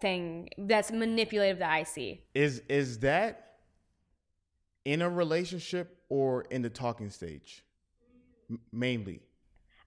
thing 0.00 0.48
that's 0.58 0.90
manipulative 0.90 1.58
that 1.58 1.70
i 1.70 1.82
see. 1.82 2.22
Is 2.34 2.62
is 2.68 2.98
that 3.00 3.49
in 4.84 5.02
a 5.02 5.08
relationship 5.08 5.98
or 6.08 6.42
in 6.50 6.62
the 6.62 6.70
talking 6.70 7.10
stage? 7.10 7.64
M- 8.50 8.60
mainly. 8.72 9.20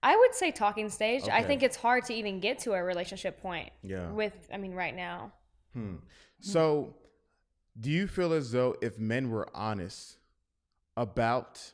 I 0.02 0.16
would 0.16 0.34
say 0.34 0.50
talking 0.50 0.90
stage. 0.90 1.28
I 1.30 1.42
think 1.42 1.62
it's 1.62 1.76
hard 1.76 2.04
to 2.06 2.14
even 2.14 2.38
get 2.38 2.58
to 2.60 2.72
a 2.74 2.82
relationship 2.82 3.40
point. 3.40 3.70
Yeah. 3.82 4.10
With, 4.10 4.34
I 4.52 4.58
mean, 4.58 4.74
right 4.74 4.94
now. 4.94 5.32
Hmm. 5.72 5.96
So, 6.40 6.94
do 7.80 7.90
you 7.90 8.06
feel 8.06 8.34
as 8.34 8.52
though 8.52 8.76
if 8.82 8.98
men 8.98 9.30
were 9.30 9.48
honest 9.54 10.18
about 10.96 11.72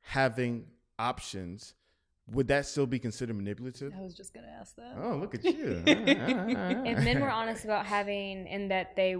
having 0.00 0.66
options, 0.98 1.74
would 2.26 2.48
that 2.48 2.66
still 2.66 2.86
be 2.86 2.98
considered 2.98 3.36
manipulative? 3.36 3.92
I 3.96 4.02
was 4.02 4.14
just 4.14 4.34
gonna 4.34 4.52
ask 4.60 4.76
that. 4.76 4.96
Oh, 5.00 5.16
look 5.16 5.34
at 5.34 5.44
you. 5.44 5.82
If 5.86 7.04
men 7.04 7.20
were 7.20 7.30
honest 7.30 7.64
about 7.64 7.86
having, 7.86 8.48
and 8.48 8.70
that 8.70 8.96
they, 8.96 9.16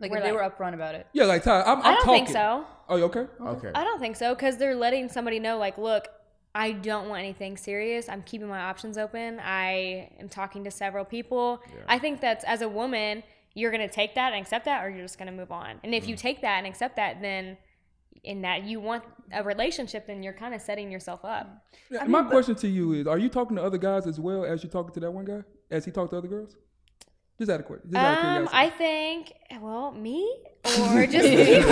Like 0.00 0.10
were 0.10 0.18
if 0.18 0.22
they 0.24 0.32
like- 0.32 0.58
were 0.58 0.64
upfront 0.64 0.74
about 0.74 0.94
it. 0.94 1.06
Yeah, 1.12 1.24
like 1.24 1.42
Ty, 1.42 1.62
I'm, 1.62 1.78
I'm 1.78 1.86
I 1.86 1.94
don't 1.94 2.04
talking. 2.04 2.26
think 2.26 2.28
so. 2.28 2.64
Oh, 2.88 2.96
you 2.96 3.04
okay? 3.04 3.26
Okay. 3.40 3.70
I 3.74 3.84
don't 3.84 4.00
think 4.00 4.16
so 4.16 4.34
because 4.34 4.58
they're 4.58 4.74
letting 4.74 5.08
somebody 5.08 5.38
know, 5.38 5.56
like, 5.56 5.78
look, 5.78 6.08
I 6.54 6.72
don't 6.72 7.08
want 7.08 7.20
anything 7.20 7.56
serious. 7.56 8.08
I'm 8.08 8.22
keeping 8.22 8.46
my 8.46 8.60
options 8.60 8.98
open. 8.98 9.40
I 9.40 10.10
am 10.20 10.28
talking 10.28 10.64
to 10.64 10.70
several 10.70 11.04
people. 11.04 11.60
I 11.88 11.98
think 11.98 12.20
that's 12.20 12.44
as 12.44 12.62
a 12.62 12.68
woman, 12.68 13.22
you're 13.54 13.70
gonna 13.70 13.88
take 13.88 14.14
that 14.14 14.32
and 14.32 14.40
accept 14.40 14.64
that, 14.66 14.84
or 14.84 14.90
you're 14.90 15.02
just 15.02 15.18
gonna 15.18 15.32
move 15.32 15.50
on. 15.50 15.80
And 15.82 15.94
if 15.94 16.06
you 16.06 16.14
mm. 16.14 16.18
take 16.18 16.42
that 16.42 16.58
and 16.58 16.66
accept 16.66 16.96
that, 16.96 17.20
then 17.20 17.56
in 18.22 18.42
that 18.42 18.64
you 18.64 18.80
want 18.80 19.04
a 19.32 19.42
relationship, 19.42 20.06
then 20.06 20.22
you're 20.22 20.32
kind 20.32 20.54
of 20.54 20.60
setting 20.60 20.90
yourself 20.90 21.24
up. 21.24 21.64
Yeah, 21.90 22.04
my 22.04 22.22
question 22.22 22.54
to 22.56 22.68
you 22.68 22.92
is: 22.92 23.06
Are 23.06 23.18
you 23.18 23.28
talking 23.28 23.56
to 23.56 23.62
other 23.62 23.78
guys 23.78 24.06
as 24.06 24.20
well 24.20 24.44
as 24.44 24.62
you're 24.62 24.70
talking 24.70 24.92
to 24.94 25.00
that 25.00 25.10
one 25.10 25.24
guy? 25.24 25.42
As 25.70 25.84
he 25.84 25.90
talked 25.90 26.10
to 26.10 26.18
other 26.18 26.28
girls? 26.28 26.56
Just 27.38 27.50
out 27.50 27.60
of 27.60 27.66
question. 27.66 27.90
Just 27.90 27.96
out 27.96 28.12
of 28.18 28.24
Um, 28.24 28.48
curiosity. 28.48 28.56
I 28.56 28.70
think, 28.70 29.32
well, 29.62 29.90
me 29.92 30.36
or 30.92 31.06
just 31.14 31.28
people. 31.48 31.70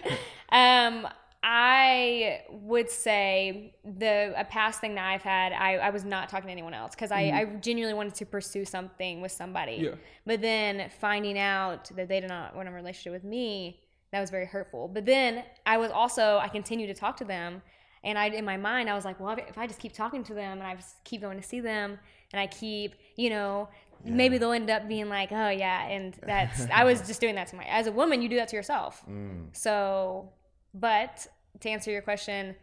um, 0.50 1.08
I 1.46 2.40
would 2.50 2.88
say 2.88 3.74
the 3.84 4.32
a 4.36 4.44
past 4.44 4.80
thing 4.80 4.94
that 4.94 5.04
I've 5.06 5.22
had, 5.22 5.52
I, 5.52 5.76
I 5.76 5.90
was 5.90 6.04
not 6.04 6.30
talking 6.30 6.46
to 6.46 6.52
anyone 6.52 6.72
else 6.72 6.94
because 6.94 7.12
I, 7.12 7.20
I 7.20 7.44
genuinely 7.60 7.94
wanted 7.94 8.14
to 8.14 8.24
pursue 8.26 8.64
something 8.64 9.20
with 9.20 9.30
somebody. 9.32 9.76
Yeah. 9.82 9.94
But 10.24 10.40
then 10.40 10.90
finding 11.00 11.38
out 11.38 11.90
that 11.96 12.08
they 12.08 12.20
did 12.20 12.28
not 12.30 12.56
want 12.56 12.68
a 12.68 12.72
relationship 12.72 13.12
with 13.12 13.24
me, 13.24 13.80
that 14.10 14.20
was 14.20 14.30
very 14.30 14.46
hurtful. 14.46 14.88
But 14.88 15.04
then 15.04 15.44
I 15.66 15.76
was 15.76 15.90
also 15.90 16.38
I 16.38 16.48
continued 16.48 16.86
to 16.86 16.94
talk 16.94 17.16
to 17.18 17.24
them, 17.24 17.60
and 18.02 18.16
I 18.18 18.28
in 18.28 18.44
my 18.46 18.56
mind 18.56 18.88
I 18.88 18.94
was 18.94 19.04
like, 19.04 19.20
well, 19.20 19.36
if 19.36 19.58
I 19.58 19.66
just 19.66 19.80
keep 19.80 19.92
talking 19.92 20.24
to 20.24 20.32
them 20.34 20.58
and 20.58 20.66
I 20.66 20.74
just 20.76 21.04
keep 21.04 21.20
going 21.20 21.36
to 21.38 21.46
see 21.46 21.60
them 21.60 21.98
and 22.34 22.40
I 22.40 22.48
keep 22.48 22.94
you 23.16 23.30
know. 23.30 23.68
Maybe 24.06 24.36
they'll 24.36 24.52
end 24.52 24.68
up 24.68 24.86
being 24.86 25.08
like, 25.08 25.32
oh 25.32 25.48
yeah, 25.48 25.86
and 25.86 26.14
that's. 26.26 26.66
I 26.70 26.84
was 26.84 27.06
just 27.06 27.22
doing 27.22 27.36
that 27.36 27.46
to 27.48 27.56
my. 27.56 27.64
As 27.64 27.86
a 27.86 27.92
woman, 27.92 28.20
you 28.20 28.28
do 28.28 28.36
that 28.36 28.48
to 28.48 28.56
yourself. 28.56 29.02
Mm. 29.08 29.46
So, 29.52 30.28
but 30.74 31.26
to 31.60 31.70
answer 31.70 31.90
your 31.90 32.02
question, 32.02 32.54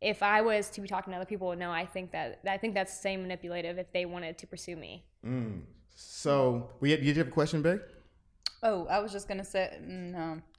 if 0.00 0.22
I 0.22 0.40
was 0.40 0.70
to 0.70 0.80
be 0.80 0.88
talking 0.88 1.12
to 1.12 1.18
other 1.18 1.26
people, 1.26 1.54
no, 1.56 1.70
I 1.70 1.84
think 1.84 2.12
that 2.12 2.40
I 2.48 2.56
think 2.56 2.72
that's 2.72 2.96
the 2.96 3.02
same 3.02 3.20
manipulative 3.20 3.76
if 3.76 3.92
they 3.92 4.06
wanted 4.06 4.38
to 4.38 4.46
pursue 4.46 4.76
me. 4.76 5.04
Mm. 5.26 5.60
So, 5.94 6.70
we 6.80 6.88
did 6.96 7.04
you 7.04 7.14
have 7.14 7.28
a 7.28 7.30
question, 7.30 7.60
Bay? 7.60 7.80
Oh, 8.60 8.86
I 8.86 8.98
was 8.98 9.12
just 9.12 9.28
gonna 9.28 9.44
say 9.44 9.78
mm, 9.80 10.10
no. 10.10 10.18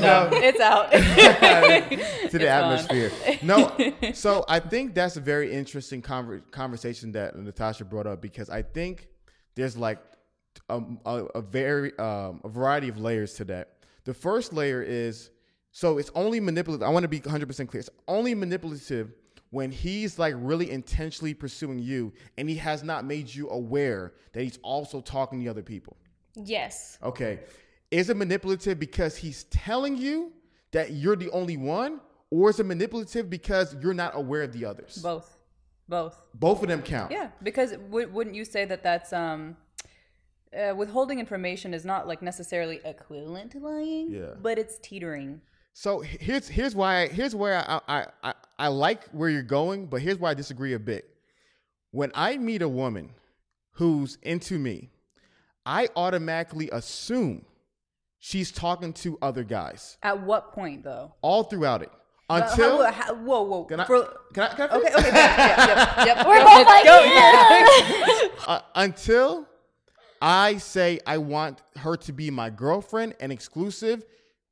no, 0.00 0.28
it's 0.32 0.60
out. 0.60 0.90
to 0.92 2.38
the 2.38 2.44
It's 2.44 2.44
atmosphere. 2.44 3.10
No, 3.42 3.72
so 4.12 4.44
I 4.48 4.60
think 4.60 4.94
that's 4.94 5.16
a 5.16 5.20
very 5.20 5.50
interesting 5.52 6.02
conver- 6.02 6.42
conversation 6.50 7.12
that 7.12 7.38
Natasha 7.38 7.86
brought 7.86 8.06
up 8.06 8.20
because 8.20 8.50
I 8.50 8.60
think 8.62 9.08
there's 9.54 9.78
like 9.78 9.98
a, 10.68 10.82
a, 11.06 11.24
a 11.36 11.40
very 11.40 11.98
um, 11.98 12.42
a 12.44 12.48
variety 12.50 12.88
of 12.88 12.98
layers 12.98 13.32
to 13.34 13.44
that. 13.46 13.78
The 14.04 14.12
first 14.12 14.52
layer 14.52 14.82
is 14.82 15.30
so 15.70 15.96
it's 15.96 16.10
only 16.14 16.38
manipulative. 16.40 16.86
I 16.86 16.90
want 16.90 17.04
to 17.04 17.08
be 17.08 17.20
100 17.20 17.46
percent 17.46 17.70
clear. 17.70 17.80
It's 17.80 17.90
only 18.08 18.34
manipulative 18.34 19.14
when 19.50 19.70
he's 19.70 20.18
like 20.18 20.34
really 20.36 20.70
intentionally 20.70 21.34
pursuing 21.34 21.78
you 21.78 22.12
and 22.36 22.48
he 22.48 22.56
has 22.56 22.82
not 22.82 23.04
made 23.04 23.32
you 23.34 23.48
aware 23.50 24.12
that 24.32 24.42
he's 24.42 24.58
also 24.62 25.00
talking 25.00 25.42
to 25.42 25.48
other 25.48 25.62
people. 25.62 25.96
Yes. 26.34 26.98
Okay. 27.02 27.40
Is 27.90 28.10
it 28.10 28.16
manipulative 28.16 28.78
because 28.78 29.16
he's 29.16 29.44
telling 29.44 29.96
you 29.96 30.32
that 30.72 30.92
you're 30.92 31.16
the 31.16 31.30
only 31.30 31.56
one? 31.56 32.00
Or 32.30 32.50
is 32.50 32.60
it 32.60 32.66
manipulative 32.66 33.30
because 33.30 33.74
you're 33.80 33.94
not 33.94 34.14
aware 34.14 34.42
of 34.42 34.52
the 34.52 34.66
others? 34.66 34.98
Both, 35.02 35.38
both. 35.88 36.22
Both 36.34 36.62
of 36.62 36.68
them 36.68 36.82
count. 36.82 37.10
Yeah, 37.10 37.30
because 37.42 37.70
w- 37.72 38.08
wouldn't 38.08 38.36
you 38.36 38.44
say 38.44 38.66
that 38.66 38.82
that's 38.82 39.14
um, 39.14 39.56
uh, 40.54 40.74
withholding 40.74 41.18
information 41.20 41.72
is 41.72 41.86
not 41.86 42.06
like 42.06 42.20
necessarily 42.20 42.80
equivalent 42.84 43.52
to 43.52 43.60
lying? 43.60 44.10
Yeah. 44.10 44.34
but 44.42 44.58
it's 44.58 44.78
teetering. 44.78 45.40
So 45.72 46.00
here's 46.00 46.48
here's 46.48 46.74
why 46.74 47.08
here's 47.08 47.34
where 47.34 47.58
I, 47.66 47.80
I 47.88 48.06
I 48.22 48.34
I 48.58 48.68
like 48.68 49.04
where 49.10 49.28
you're 49.28 49.42
going, 49.42 49.86
but 49.86 50.00
here's 50.02 50.18
why 50.18 50.30
I 50.30 50.34
disagree 50.34 50.74
a 50.74 50.78
bit. 50.78 51.08
When 51.90 52.10
I 52.14 52.36
meet 52.38 52.62
a 52.62 52.68
woman 52.68 53.10
who's 53.72 54.18
into 54.22 54.58
me, 54.58 54.90
I 55.64 55.88
automatically 55.96 56.68
assume 56.72 57.44
she's 58.18 58.50
talking 58.50 58.92
to 58.94 59.16
other 59.22 59.44
guys 59.44 59.96
At 60.02 60.22
what 60.22 60.52
point 60.52 60.82
though? 60.82 61.14
all 61.22 61.44
throughout 61.44 61.82
it 61.82 61.90
until. 62.28 62.82
how- 62.84 62.90
how- 62.90 63.14
whoa, 63.14 63.42
whoa. 63.42 63.64
can 63.64 63.80
I, 63.80 63.84
For- 63.84 64.12
can 64.34 64.42
I, 64.44 64.48
can 64.48 64.70
I 64.70 64.76
okay, 64.76 64.94
okay, 64.94 65.06
yep, 65.06 65.38
yep, 65.38 66.06
yep. 66.06 66.26
We're 66.26 66.44
both 66.44 66.66
like, 66.66 66.84
go, 66.84 67.04
yeah. 67.04 68.28
uh, 68.46 68.60
until 68.74 69.46
I 70.20 70.56
say 70.58 70.98
I 71.06 71.18
want 71.18 71.62
her 71.76 71.96
to 71.96 72.12
be 72.12 72.30
my 72.30 72.50
girlfriend 72.50 73.14
and 73.20 73.30
exclusive, 73.30 74.04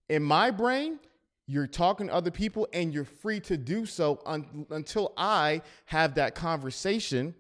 in 0.09 0.23
my 0.23 0.51
brain, 0.53 1.01
you're 1.47 1.67
talking 1.67 2.09
to 2.09 2.15
other 2.15 2.31
people 2.31 2.69
and 2.73 2.93
you're 2.93 3.05
free 3.05 3.41
to 3.41 3.57
do 3.57 3.87
so 3.87 4.21
un- 4.27 4.67
until 4.71 5.13
I 5.17 5.63
have 5.87 6.15
that 6.17 6.35
conversation. 6.35 7.35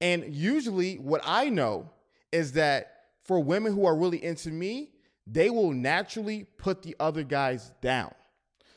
And 0.00 0.34
usually, 0.34 0.96
what 0.96 1.20
I 1.24 1.48
know 1.48 1.90
is 2.32 2.52
that 2.52 3.06
for 3.22 3.40
women 3.40 3.72
who 3.72 3.86
are 3.86 3.96
really 3.96 4.22
into 4.24 4.50
me, 4.50 4.90
they 5.26 5.50
will 5.50 5.72
naturally 5.72 6.44
put 6.56 6.82
the 6.82 6.96
other 6.98 7.22
guys 7.22 7.72
down. 7.80 8.12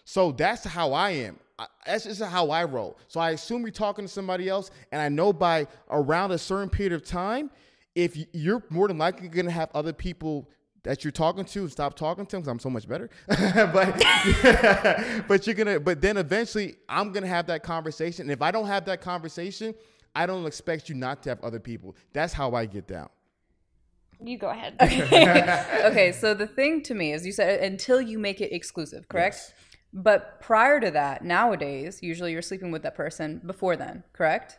So 0.03 0.31
that's 0.31 0.63
how 0.63 0.93
I 0.93 1.11
am. 1.11 1.39
That's 1.85 2.05
just 2.05 2.21
how 2.21 2.49
I 2.49 2.63
roll. 2.63 2.97
So 3.07 3.19
I 3.19 3.31
assume 3.31 3.61
you're 3.61 3.71
talking 3.71 4.05
to 4.05 4.11
somebody 4.11 4.49
else, 4.49 4.71
and 4.91 5.01
I 5.01 5.09
know 5.09 5.31
by 5.31 5.67
around 5.89 6.31
a 6.31 6.37
certain 6.37 6.69
period 6.69 6.93
of 6.93 7.05
time, 7.05 7.51
if 7.95 8.17
you're 8.33 8.63
more 8.69 8.87
than 8.87 8.97
likely 8.97 9.27
going 9.27 9.45
to 9.45 9.51
have 9.51 9.69
other 9.73 9.93
people 9.93 10.49
that 10.83 11.03
you're 11.03 11.11
talking 11.11 11.45
to 11.45 11.67
stop 11.69 11.95
talking 11.95 12.25
to 12.25 12.31
them 12.31 12.41
because 12.41 12.51
I'm 12.51 12.59
so 12.59 12.69
much 12.69 12.88
better. 12.88 13.09
but 13.27 14.03
but 15.27 15.45
you're 15.45 15.55
gonna. 15.55 15.79
But 15.79 16.01
then 16.01 16.17
eventually, 16.17 16.75
I'm 16.89 17.11
gonna 17.11 17.27
have 17.27 17.47
that 17.47 17.63
conversation. 17.63 18.23
And 18.23 18.31
if 18.31 18.41
I 18.41 18.51
don't 18.51 18.67
have 18.67 18.85
that 18.85 19.01
conversation, 19.01 19.75
I 20.15 20.25
don't 20.25 20.45
expect 20.45 20.89
you 20.89 20.95
not 20.95 21.23
to 21.23 21.29
have 21.29 21.41
other 21.43 21.59
people. 21.59 21.95
That's 22.13 22.33
how 22.33 22.53
I 22.53 22.65
get 22.65 22.88
down. 22.88 23.09
You 24.23 24.38
go 24.38 24.50
ahead. 24.50 24.75
okay, 24.81 26.11
so 26.11 26.33
the 26.35 26.45
thing 26.47 26.83
to 26.83 26.93
me 26.93 27.11
is 27.11 27.25
you 27.25 27.31
said 27.31 27.63
until 27.63 28.00
you 28.00 28.19
make 28.19 28.39
it 28.39 28.53
exclusive, 28.53 29.07
correct? 29.07 29.35
Yes. 29.35 29.53
But 29.93 30.39
prior 30.41 30.79
to 30.79 30.91
that, 30.91 31.23
nowadays, 31.23 32.00
usually 32.01 32.31
you're 32.31 32.41
sleeping 32.43 32.71
with 32.71 32.83
that 32.83 32.95
person 32.95 33.41
before 33.45 33.75
then, 33.75 34.03
correct? 34.13 34.57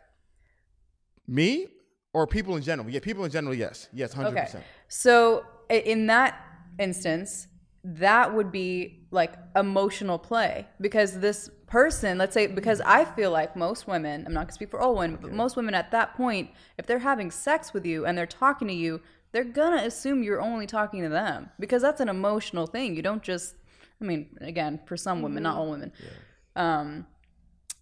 Me 1.27 1.69
or 2.13 2.27
people 2.27 2.57
in 2.57 2.63
general? 2.63 2.91
Yeah, 2.91 3.01
people 3.01 3.25
in 3.25 3.31
general. 3.31 3.55
Yes, 3.55 3.89
yes, 3.93 4.13
hundred 4.13 4.31
Okay. 4.31 4.45
percent. 4.45 4.65
So 4.89 5.41
i- 5.41 5.45
in 5.79 6.07
that 6.07 6.39
instance, 6.79 7.49
that 7.85 8.35
would 8.35 8.53
be 8.53 9.07
like 9.11 9.35
emotional 9.57 10.19
play 10.19 10.67
because 10.81 11.19
this 11.19 11.51
person, 11.67 12.19
let's 12.19 12.35
say, 12.35 12.47
because 12.47 12.81
I 12.83 13.05
feel 13.05 13.31
like 13.31 13.57
most 13.57 13.87
women, 13.87 14.25
I'm 14.27 14.33
not 14.33 14.43
gonna 14.43 14.53
speak 14.53 14.71
for 14.71 14.81
all 14.81 14.95
women, 14.95 15.19
but 15.21 15.33
most 15.33 15.57
women 15.57 15.75
at 15.75 15.91
that 15.91 16.15
point, 16.15 16.51
if 16.79 16.87
they're 16.87 17.01
having 17.01 17.31
sex 17.31 17.73
with 17.73 17.85
you 17.85 18.07
and 18.07 18.17
they're 18.17 18.27
talking 18.27 18.69
to 18.69 18.75
you, 18.75 19.01
they're 19.33 19.45
gonna 19.45 19.83
assume 19.85 20.23
you're 20.23 20.41
only 20.41 20.67
talking 20.67 21.03
to 21.03 21.09
them 21.09 21.51
because 21.59 21.83
that's 21.83 22.01
an 22.01 22.09
emotional 22.09 22.67
thing. 22.67 22.95
You 22.95 23.03
don't 23.03 23.23
just, 23.23 23.57
I 24.01 24.05
mean, 24.05 24.37
again, 24.41 24.81
for 24.87 24.97
some 24.97 25.23
women, 25.23 25.43
not 25.43 25.57
all 25.57 25.71
women. 25.71 25.93
Um, 26.55 27.07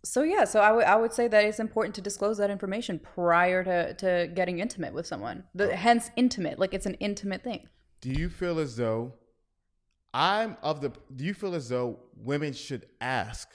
so 0.02 0.22
yeah, 0.22 0.44
so 0.44 0.60
I 0.60 0.72
would 0.72 1.02
would 1.02 1.12
say 1.12 1.28
that 1.28 1.44
it's 1.44 1.60
important 1.60 1.94
to 1.96 2.00
disclose 2.00 2.38
that 2.38 2.50
information 2.50 2.98
prior 2.98 3.62
to, 3.64 3.94
to 3.94 4.32
getting 4.34 4.60
intimate 4.60 4.94
with 4.94 5.06
someone. 5.06 5.44
The, 5.54 5.76
hence 5.76 6.10
intimate, 6.16 6.58
like 6.58 6.72
it's 6.72 6.86
an 6.86 6.94
intimate 6.94 7.44
thing. 7.44 7.68
Do 8.00 8.10
you 8.10 8.28
feel 8.28 8.58
as 8.58 8.76
though 8.76 9.12
I'm 10.12 10.56
of 10.62 10.80
the? 10.80 10.92
Do 11.14 11.24
you 11.24 11.34
feel 11.34 11.54
as 11.54 11.68
though 11.68 11.98
women 12.16 12.52
should 12.52 12.86
ask 13.00 13.48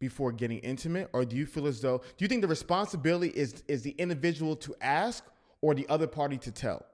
before 0.00 0.30
getting 0.32 0.58
intimate, 0.60 1.10
or 1.12 1.24
do 1.24 1.36
you 1.36 1.44
feel 1.46 1.66
as 1.66 1.80
though? 1.80 1.98
Do 1.98 2.24
you 2.24 2.28
think 2.28 2.42
the 2.42 2.48
responsibility 2.48 3.28
is 3.28 3.62
is 3.68 3.82
the 3.82 3.90
individual 3.98 4.56
to 4.56 4.74
ask 4.80 5.24
or 5.60 5.74
the 5.74 5.86
other 5.88 6.06
party 6.06 6.38
to 6.38 6.50
tell? 6.52 6.84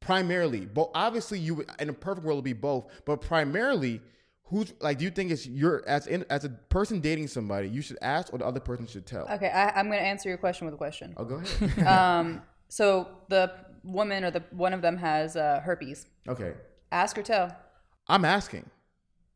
Primarily, 0.00 0.66
but 0.66 0.90
obviously, 0.94 1.38
you 1.38 1.54
would- 1.56 1.70
in 1.78 1.88
a 1.90 1.92
perfect 1.92 2.26
world 2.26 2.38
would 2.38 2.44
be 2.44 2.52
both, 2.52 2.90
but 3.04 3.20
primarily. 3.20 4.00
Who's 4.44 4.72
like? 4.80 4.98
Do 4.98 5.04
you 5.04 5.12
think 5.12 5.30
it's 5.30 5.46
your 5.46 5.84
as 5.86 6.08
in, 6.08 6.24
as 6.28 6.44
a 6.44 6.48
person 6.48 6.98
dating 6.98 7.28
somebody, 7.28 7.68
you 7.68 7.80
should 7.82 7.98
ask 8.02 8.32
or 8.32 8.38
the 8.40 8.44
other 8.44 8.58
person 8.58 8.84
should 8.84 9.06
tell? 9.06 9.28
Okay, 9.28 9.46
I, 9.48 9.68
I'm 9.78 9.86
going 9.86 10.00
to 10.00 10.04
answer 10.04 10.28
your 10.28 10.38
question 10.38 10.64
with 10.64 10.74
a 10.74 10.76
question. 10.76 11.14
Oh, 11.16 11.24
go 11.24 11.36
ahead. 11.36 11.86
Um, 11.86 12.42
so 12.66 13.06
the 13.28 13.52
woman 13.84 14.24
or 14.24 14.30
the 14.30 14.42
one 14.50 14.72
of 14.74 14.82
them 14.82 14.96
has 14.98 15.36
uh, 15.36 15.60
herpes. 15.64 16.06
okay, 16.28 16.54
Ask 16.92 17.16
or 17.18 17.22
tell. 17.22 17.56
I'm 18.08 18.24
asking, 18.24 18.68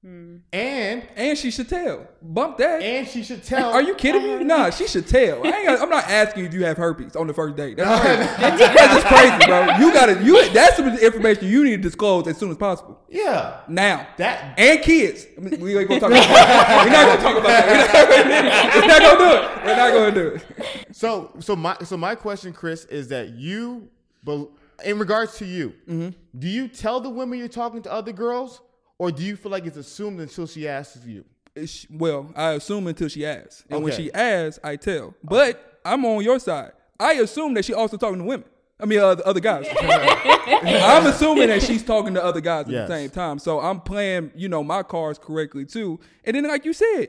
Hmm. 0.02 0.36
and 0.52 1.02
And 1.16 1.38
she 1.38 1.50
should 1.50 1.66
tell. 1.68 2.06
Bump 2.20 2.58
that. 2.58 2.82
and 2.82 3.08
she 3.08 3.22
should 3.22 3.42
tell. 3.42 3.72
Are 3.72 3.80
you 3.80 3.94
kidding 3.94 4.22
me? 4.38 4.44
Nah, 4.44 4.68
she 4.68 4.86
should 4.86 5.06
tell. 5.06 5.46
I 5.46 5.50
ain't, 5.50 5.80
I'm 5.80 5.88
not 5.88 6.04
asking 6.04 6.44
if 6.44 6.52
you 6.52 6.62
have 6.66 6.76
herpes 6.76 7.16
on 7.16 7.26
the 7.26 7.32
first 7.32 7.56
date. 7.56 7.78
That's 7.78 8.00
crazy. 8.04 8.42
that's 8.42 8.94
just 8.94 9.06
crazy, 9.06 9.46
bro. 9.46 9.76
You 9.78 9.92
gotta. 9.94 10.22
You. 10.22 10.50
That's 10.50 10.76
some 10.76 10.88
information 10.98 11.48
you 11.48 11.64
need 11.64 11.76
to 11.76 11.82
disclose 11.82 12.26
as 12.28 12.36
soon 12.36 12.50
as 12.50 12.58
possible. 12.58 13.00
Yeah, 13.08 13.60
Now. 13.68 14.06
that 14.18 14.58
And 14.58 14.82
kids. 14.82 15.26
I 15.38 15.40
mean, 15.40 15.58
we 15.60 15.78
ain't 15.78 15.88
gonna 15.88 16.00
talk 16.00 16.10
about 16.10 16.28
that. 16.28 16.84
We're 16.84 16.92
not 16.92 17.06
gonna 17.06 17.22
talk 17.22 17.38
about 17.38 17.48
that. 17.48 18.74
We're 18.74 18.86
not 18.86 19.00
gonna 19.00 19.18
do 19.18 19.36
it. 19.36 19.64
We're 19.64 19.76
not 19.76 19.92
gonna 19.92 20.14
do 20.14 20.26
it. 20.34 20.86
So, 20.94 21.32
so 21.40 21.56
my 21.56 21.76
so 21.82 21.96
my 21.96 22.14
question, 22.14 22.52
Chris, 22.52 22.84
is 22.84 23.08
that 23.08 23.30
you, 23.30 23.88
bel- 24.24 24.50
in 24.84 24.98
regards 24.98 25.38
to 25.38 25.44
you, 25.46 25.74
Mm-hmm. 25.88 26.10
do 26.38 26.48
you 26.48 26.68
tell 26.68 27.00
the 27.00 27.10
women 27.10 27.38
you're 27.38 27.48
talking 27.48 27.82
to 27.82 27.92
other 27.92 28.12
girls, 28.12 28.60
or 28.98 29.10
do 29.12 29.22
you 29.22 29.36
feel 29.36 29.52
like 29.52 29.66
it's 29.66 29.76
assumed 29.76 30.20
until 30.20 30.46
she 30.46 30.66
asks 30.68 31.04
you? 31.06 31.24
It's- 31.54 31.86
well, 31.90 32.32
I 32.34 32.52
assume 32.52 32.86
until 32.88 33.08
she 33.08 33.24
asks, 33.24 33.64
and 33.70 33.82
when 33.84 33.92
she 33.92 34.12
asks, 34.12 34.58
I 34.64 34.76
tell. 34.76 35.14
But 35.22 35.80
I'm 35.84 36.04
on 36.04 36.24
your 36.24 36.38
side. 36.40 36.72
I 36.98 37.14
assume 37.14 37.54
that 37.54 37.64
she 37.64 37.74
also 37.74 37.96
talking 37.96 38.18
to 38.18 38.24
women. 38.24 38.46
I 38.80 38.86
mean, 38.86 38.98
uh, 38.98 39.14
the 39.14 39.24
other 39.26 39.38
guys. 39.40 39.66
I'm 39.80 41.06
assuming 41.06 41.48
that 41.48 41.62
she's 41.62 41.82
talking 41.84 42.14
to 42.14 42.24
other 42.24 42.40
guys 42.40 42.66
at 42.66 42.72
Yes. 42.72 42.88
the 42.88 42.94
same 42.96 43.10
time. 43.10 43.38
So 43.38 43.60
I'm 43.60 43.80
playing, 43.80 44.32
you 44.34 44.48
know, 44.48 44.64
my 44.64 44.82
cards 44.82 45.18
correctly 45.18 45.64
too. 45.64 46.00
And 46.24 46.34
then, 46.36 46.46
like 46.48 46.64
you 46.64 46.72
said, 46.72 47.08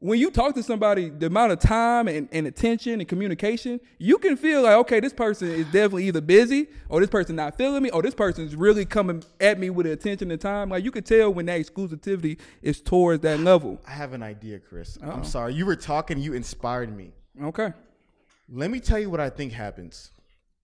when 0.00 0.20
you 0.20 0.30
talk 0.30 0.54
to 0.54 0.62
somebody, 0.62 1.08
the 1.08 1.26
amount 1.26 1.50
of 1.50 1.58
time 1.58 2.06
and, 2.06 2.28
and 2.30 2.46
attention 2.46 3.00
and 3.00 3.08
communication, 3.08 3.80
you 3.98 4.16
can 4.18 4.36
feel 4.36 4.62
like, 4.62 4.76
okay, 4.76 5.00
this 5.00 5.12
person 5.12 5.48
is 5.48 5.64
definitely 5.66 6.06
either 6.06 6.20
busy 6.20 6.68
or 6.88 7.00
this 7.00 7.10
person 7.10 7.34
not 7.34 7.56
feeling 7.56 7.82
me 7.82 7.90
or 7.90 8.00
this 8.00 8.14
person 8.14 8.44
is 8.44 8.54
really 8.54 8.84
coming 8.84 9.24
at 9.40 9.58
me 9.58 9.70
with 9.70 9.86
attention 9.86 10.30
and 10.30 10.40
time. 10.40 10.68
Like 10.68 10.84
you 10.84 10.92
could 10.92 11.04
tell 11.04 11.34
when 11.34 11.46
that 11.46 11.60
exclusivity 11.60 12.38
is 12.62 12.80
towards 12.80 13.22
that 13.22 13.40
level. 13.40 13.80
I 13.88 13.90
have 13.90 14.12
an 14.12 14.22
idea, 14.22 14.60
Chris. 14.60 14.98
I'm 15.02 15.24
sorry. 15.24 15.54
You 15.54 15.66
were 15.66 15.74
talking, 15.74 16.18
you 16.18 16.32
inspired 16.32 16.96
me. 16.96 17.10
Okay. 17.42 17.72
Let 18.48 18.70
me 18.70 18.78
tell 18.78 19.00
you 19.00 19.10
what 19.10 19.20
I 19.20 19.30
think 19.30 19.52
happens. 19.52 20.12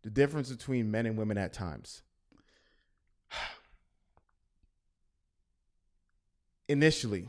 The 0.02 0.10
difference 0.10 0.50
between 0.50 0.92
men 0.92 1.06
and 1.06 1.16
women 1.16 1.38
at 1.38 1.52
times. 1.52 2.02
Initially, 6.68 7.26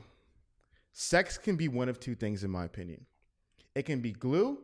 sex 0.97 1.37
can 1.37 1.57
be 1.57 1.67
one 1.67 1.89
of 1.89 1.99
two 1.99 2.15
things, 2.15 2.43
in 2.43 2.49
my 2.49 2.63
opinion. 2.63 3.05
It 3.75 3.83
can 3.83 3.99
be 3.99 4.13
glue, 4.13 4.57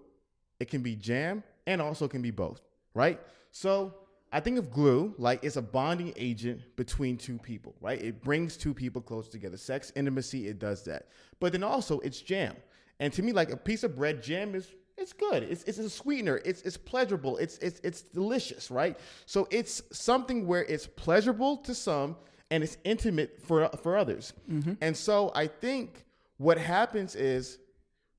it 0.61 0.69
can 0.69 0.81
be 0.81 0.95
jam, 0.95 1.43
and 1.67 1.81
also 1.81 2.07
can 2.07 2.21
be 2.21 2.31
both, 2.31 2.61
right? 2.93 3.19
So 3.51 3.93
I 4.31 4.39
think 4.39 4.57
of 4.57 4.71
glue 4.71 5.13
like 5.17 5.43
it's 5.43 5.57
a 5.57 5.61
bonding 5.61 6.13
agent 6.15 6.61
between 6.77 7.17
two 7.17 7.37
people, 7.37 7.75
right? 7.81 8.01
It 8.01 8.23
brings 8.23 8.55
two 8.55 8.73
people 8.73 9.01
close 9.01 9.27
together. 9.27 9.57
Sex, 9.57 9.91
intimacy, 9.95 10.47
it 10.47 10.57
does 10.57 10.83
that. 10.85 11.09
But 11.41 11.51
then 11.51 11.63
also 11.63 11.99
it's 11.99 12.21
jam. 12.21 12.55
And 13.01 13.11
to 13.13 13.21
me, 13.21 13.33
like 13.33 13.51
a 13.51 13.57
piece 13.57 13.83
of 13.83 13.97
bread, 13.97 14.23
jam 14.23 14.55
is 14.55 14.71
it's 14.97 15.13
good. 15.13 15.43
It's, 15.43 15.63
it's 15.63 15.79
a 15.79 15.89
sweetener. 15.89 16.41
It's, 16.45 16.61
it's 16.61 16.77
pleasurable. 16.77 17.37
It's, 17.37 17.57
it's, 17.57 17.81
it's 17.83 18.03
delicious, 18.03 18.69
right? 18.69 18.97
So 19.25 19.47
it's 19.49 19.81
something 19.91 20.45
where 20.45 20.63
it's 20.63 20.85
pleasurable 20.85 21.57
to 21.57 21.73
some 21.73 22.15
and 22.51 22.63
it's 22.63 22.77
intimate 22.83 23.41
for, 23.41 23.67
for 23.81 23.97
others. 23.97 24.33
Mm-hmm. 24.49 24.73
And 24.81 24.95
so 24.95 25.31
I 25.33 25.47
think 25.47 26.05
what 26.41 26.57
happens 26.57 27.15
is 27.15 27.59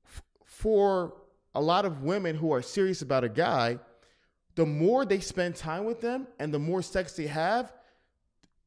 f- 0.07 0.23
for 0.45 1.15
a 1.57 1.61
lot 1.61 1.85
of 1.85 2.03
women 2.05 2.37
who 2.37 2.53
are 2.53 2.63
serious 2.63 3.03
about 3.03 3.25
a 3.25 3.29
guy, 3.29 3.81
the 4.55 4.65
more 4.65 5.05
they 5.05 5.19
spend 5.19 5.57
time 5.57 5.85
with 5.85 6.01
them 6.01 6.29
and 6.39 6.55
the 6.55 6.59
more 6.59 6.83
sex 6.83 7.15
they 7.15 7.27
have, 7.27 7.73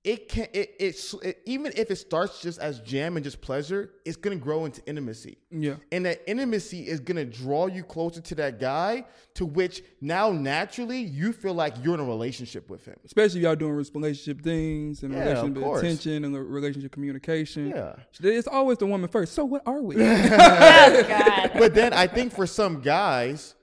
it 0.05 0.29
can 0.29 0.47
it, 0.53 0.75
it's 0.79 1.15
it, 1.15 1.39
even 1.45 1.71
if 1.75 1.89
it 1.89 1.95
starts 1.95 2.39
just 2.39 2.59
as 2.59 2.79
jam 2.81 3.17
and 3.17 3.23
just 3.23 3.41
pleasure, 3.41 3.89
it's 4.05 4.15
gonna 4.15 4.35
grow 4.35 4.65
into 4.65 4.79
intimacy. 4.85 5.39
Yeah. 5.49 5.77
And 5.91 6.05
that 6.05 6.21
intimacy 6.29 6.87
is 6.87 6.99
gonna 6.99 7.25
draw 7.25 7.65
you 7.65 7.83
closer 7.83 8.21
to 8.21 8.35
that 8.35 8.59
guy, 8.59 9.05
to 9.33 9.47
which 9.47 9.81
now 10.01 10.31
naturally 10.31 10.99
you 10.99 11.33
feel 11.33 11.55
like 11.55 11.73
you're 11.83 11.95
in 11.95 11.99
a 11.99 12.05
relationship 12.05 12.69
with 12.69 12.85
him. 12.85 12.95
Especially 13.03 13.39
if 13.39 13.45
y'all 13.45 13.55
doing 13.55 13.73
relationship 13.73 14.43
things 14.43 15.01
and 15.01 15.11
Yeah, 15.11 15.41
relationship 15.41 15.65
attention 15.77 16.23
and 16.23 16.35
the 16.35 16.41
relationship 16.43 16.91
communication. 16.91 17.69
Yeah. 17.69 17.95
It's 18.21 18.47
always 18.47 18.77
the 18.77 18.85
woman 18.85 19.09
first. 19.09 19.33
So 19.33 19.43
what 19.43 19.63
are 19.65 19.81
we? 19.81 19.95
Oh 19.99 21.03
God. 21.07 21.51
but 21.55 21.73
then 21.73 21.93
I 21.93 22.05
think 22.05 22.31
for 22.31 22.45
some 22.45 22.81
guys, 22.81 23.55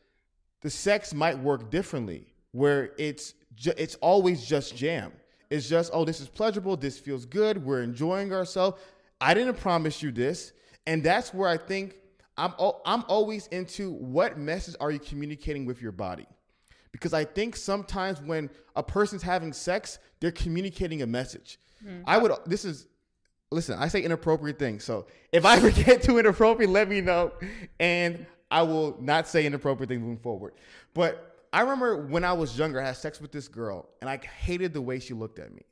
the 0.63 0.71
sex 0.71 1.15
might 1.15 1.39
work 1.39 1.71
differently, 1.71 2.35
where 2.51 2.91
it's 2.99 3.35
ju- 3.55 3.75
it's 3.77 3.95
always 3.97 4.45
just 4.45 4.77
jam. 4.77 5.13
It's 5.53 5.69
just 5.69 5.91
oh, 5.93 6.07
this 6.07 6.21
is 6.21 6.29
pleasurable. 6.29 6.79
This 6.79 6.99
feels 6.99 7.27
good. 7.27 7.63
We're 7.63 7.83
enjoying 7.83 8.33
ourselves. 8.33 8.81
I 9.21 9.35
didn't 9.35 9.59
promise 9.59 10.03
you 10.03 10.11
this, 10.11 10.55
and 10.87 11.05
that's 11.05 11.35
where 11.35 11.47
I 11.47 11.59
think 11.59 11.97
I'm. 12.39 12.55
I'm 12.87 13.05
always 13.07 13.49
into 13.49 13.93
what 13.93 14.39
message 14.39 14.77
are 14.81 14.91
you 14.91 14.99
communicating 14.99 15.67
with 15.67 15.83
your 15.83 15.93
body, 15.93 16.27
because 16.91 17.13
I 17.13 17.27
think 17.27 17.57
sometimes 17.57 18.23
when 18.23 18.49
a 18.77 18.83
person's 18.83 19.23
having 19.23 19.53
sex, 19.53 19.99
they're 20.21 20.33
communicating 20.33 21.03
a 21.03 21.07
message. 21.07 21.59
Hmm. 21.85 22.01
I 22.07 22.17
would. 22.17 22.33
This 22.47 22.65
is 22.65 22.87
listen, 23.51 23.79
I 23.79 23.89
say 23.89 24.01
inappropriate 24.01 24.59
things. 24.59 24.85
So 24.85 25.05
if 25.33 25.45
I 25.45 25.57
ever 25.57 25.71
get 25.85 26.03
too 26.03 26.19
inappropriate, 26.19 26.71
let 26.71 26.89
me 26.89 27.03
know. 27.03 27.31
And 27.79 28.25
I 28.51 28.63
will 28.63 28.97
not 29.03 29.29
say 29.29 29.45
inappropriate 29.45 29.91
things 29.91 30.01
moving 30.01 30.17
forward. 30.17 30.55
But 30.95 31.32
I 31.53 31.61
remember 31.61 32.07
when 32.07 32.25
I 32.25 32.33
was 32.33 32.57
younger, 32.59 32.81
I 32.81 32.87
had 32.87 32.97
sex 32.97 33.21
with 33.21 33.31
this 33.33 33.47
girl, 33.49 33.89
and 34.01 34.09
I 34.09 34.17
hated 34.17 34.73
the 34.73 34.81
way 34.81 34.99
she 34.99 35.13
looked 35.15 35.39
at 35.39 35.53
me. 35.55 35.63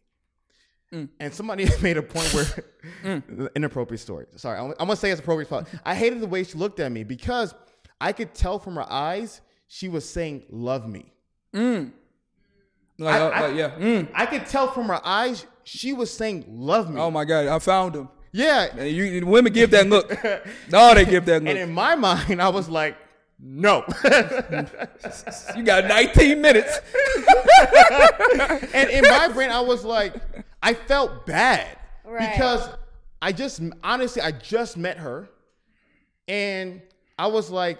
And 1.21 1.33
somebody 1.33 1.69
made 1.83 1.97
a 1.97 2.03
point 2.03 2.35
where 2.35 3.23
inappropriate 3.57 4.01
story. 4.01 4.27
Sorry, 4.37 4.59
I'm, 4.59 4.71
I'm 4.73 4.87
gonna 4.89 4.97
say 4.97 5.11
it's 5.11 5.21
appropriate. 5.21 5.47
Spot. 5.47 5.69
I 5.85 5.95
hated 5.95 6.21
the 6.21 6.27
way 6.27 6.43
she 6.45 6.59
looked 6.59 6.81
at 6.81 6.91
me 6.91 7.05
because 7.05 7.55
I 8.01 8.13
could 8.13 8.35
tell 8.35 8.59
from 8.59 8.75
her 8.75 8.91
eyes 8.93 9.41
she 9.69 9.89
was 9.89 10.09
saying 10.09 10.43
"love 10.51 10.89
me." 10.89 11.13
like, 11.53 13.15
I- 13.15 13.21
uh, 13.21 13.29
I- 13.31 13.41
like, 13.49 13.57
yeah. 13.57 13.71
Mm. 13.79 14.09
I 14.15 14.27
could 14.27 14.47
tell 14.47 14.69
from 14.73 14.87
her 14.89 15.01
eyes 15.07 15.47
she 15.65 15.93
was 15.93 16.13
saying 16.13 16.45
"love 16.49 16.91
me." 16.91 17.01
Oh 17.01 17.11
my 17.11 17.25
God, 17.25 17.47
I 17.47 17.59
found 17.61 17.95
him. 17.95 18.09
yeah, 18.33 18.83
you- 18.83 19.25
women 19.27 19.53
give 19.53 19.71
that 19.71 19.87
look. 19.89 20.11
no, 20.71 20.95
they 20.95 21.05
give 21.05 21.25
that 21.27 21.43
look. 21.43 21.49
And 21.51 21.59
in 21.59 21.73
my 21.73 21.95
mind, 21.95 22.43
I 22.43 22.49
was 22.49 22.69
like, 22.69 22.97
no. 23.43 23.85
You 25.57 25.63
got 25.65 25.87
19 25.87 26.41
minutes. 26.41 26.79
and 28.75 28.91
in 28.91 29.03
my 29.09 29.29
brain, 29.29 29.51
I 29.51 29.61
was 29.61 29.85
like, 29.85 30.15
I 30.63 30.75
felt 30.75 31.27
bad 31.27 31.79
Right. 32.05 32.33
because 32.33 32.69
I 33.23 33.33
just, 33.33 33.61
honestly, 33.83 34.23
I 34.23 34.33
just 34.33 34.77
met 34.77 34.99
her. 34.99 35.29
And 36.29 36.83
I 37.19 37.27
was 37.29 37.51
like, 37.51 37.79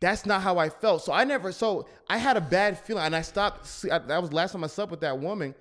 that's 0.00 0.26
not 0.26 0.42
how 0.42 0.58
I 0.58 0.68
felt. 0.68 1.02
So 1.02 1.12
I 1.12 1.24
never, 1.24 1.52
so 1.52 1.86
I 2.08 2.18
had 2.18 2.36
a 2.36 2.40
bad 2.40 2.78
feeling. 2.78 3.04
And 3.04 3.16
I 3.16 3.22
stopped, 3.22 3.66
see, 3.66 3.90
I- 3.90 3.98
that 3.98 4.20
was 4.20 4.30
the 4.30 4.36
last 4.36 4.52
time 4.52 4.64
I 4.64 4.66
slept 4.66 4.90
with 4.90 5.00
that 5.00 5.18
woman. 5.18 5.54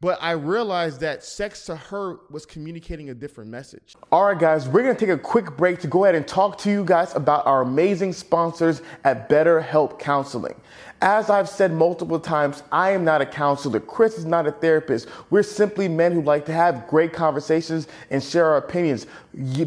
But 0.00 0.22
I 0.22 0.30
realized 0.30 1.00
that 1.00 1.24
sex 1.24 1.66
to 1.66 1.74
her 1.74 2.18
was 2.30 2.46
communicating 2.46 3.10
a 3.10 3.14
different 3.14 3.50
message. 3.50 3.96
All 4.12 4.26
right, 4.26 4.38
guys, 4.38 4.68
we're 4.68 4.82
gonna 4.82 4.94
take 4.94 5.08
a 5.08 5.18
quick 5.18 5.56
break 5.56 5.80
to 5.80 5.88
go 5.88 6.04
ahead 6.04 6.14
and 6.14 6.24
talk 6.24 6.56
to 6.58 6.70
you 6.70 6.84
guys 6.84 7.16
about 7.16 7.44
our 7.48 7.62
amazing 7.62 8.12
sponsors 8.12 8.80
at 9.02 9.28
BetterHelp 9.28 9.98
Counseling. 9.98 10.54
As 11.00 11.30
I've 11.30 11.48
said 11.48 11.72
multiple 11.72 12.20
times, 12.20 12.62
I 12.70 12.90
am 12.90 13.04
not 13.04 13.20
a 13.20 13.26
counselor. 13.26 13.80
Chris 13.80 14.18
is 14.18 14.24
not 14.24 14.46
a 14.46 14.52
therapist. 14.52 15.08
We're 15.30 15.42
simply 15.42 15.88
men 15.88 16.12
who 16.12 16.22
like 16.22 16.46
to 16.46 16.52
have 16.52 16.86
great 16.86 17.12
conversations 17.12 17.88
and 18.10 18.22
share 18.22 18.46
our 18.46 18.58
opinions. 18.58 19.06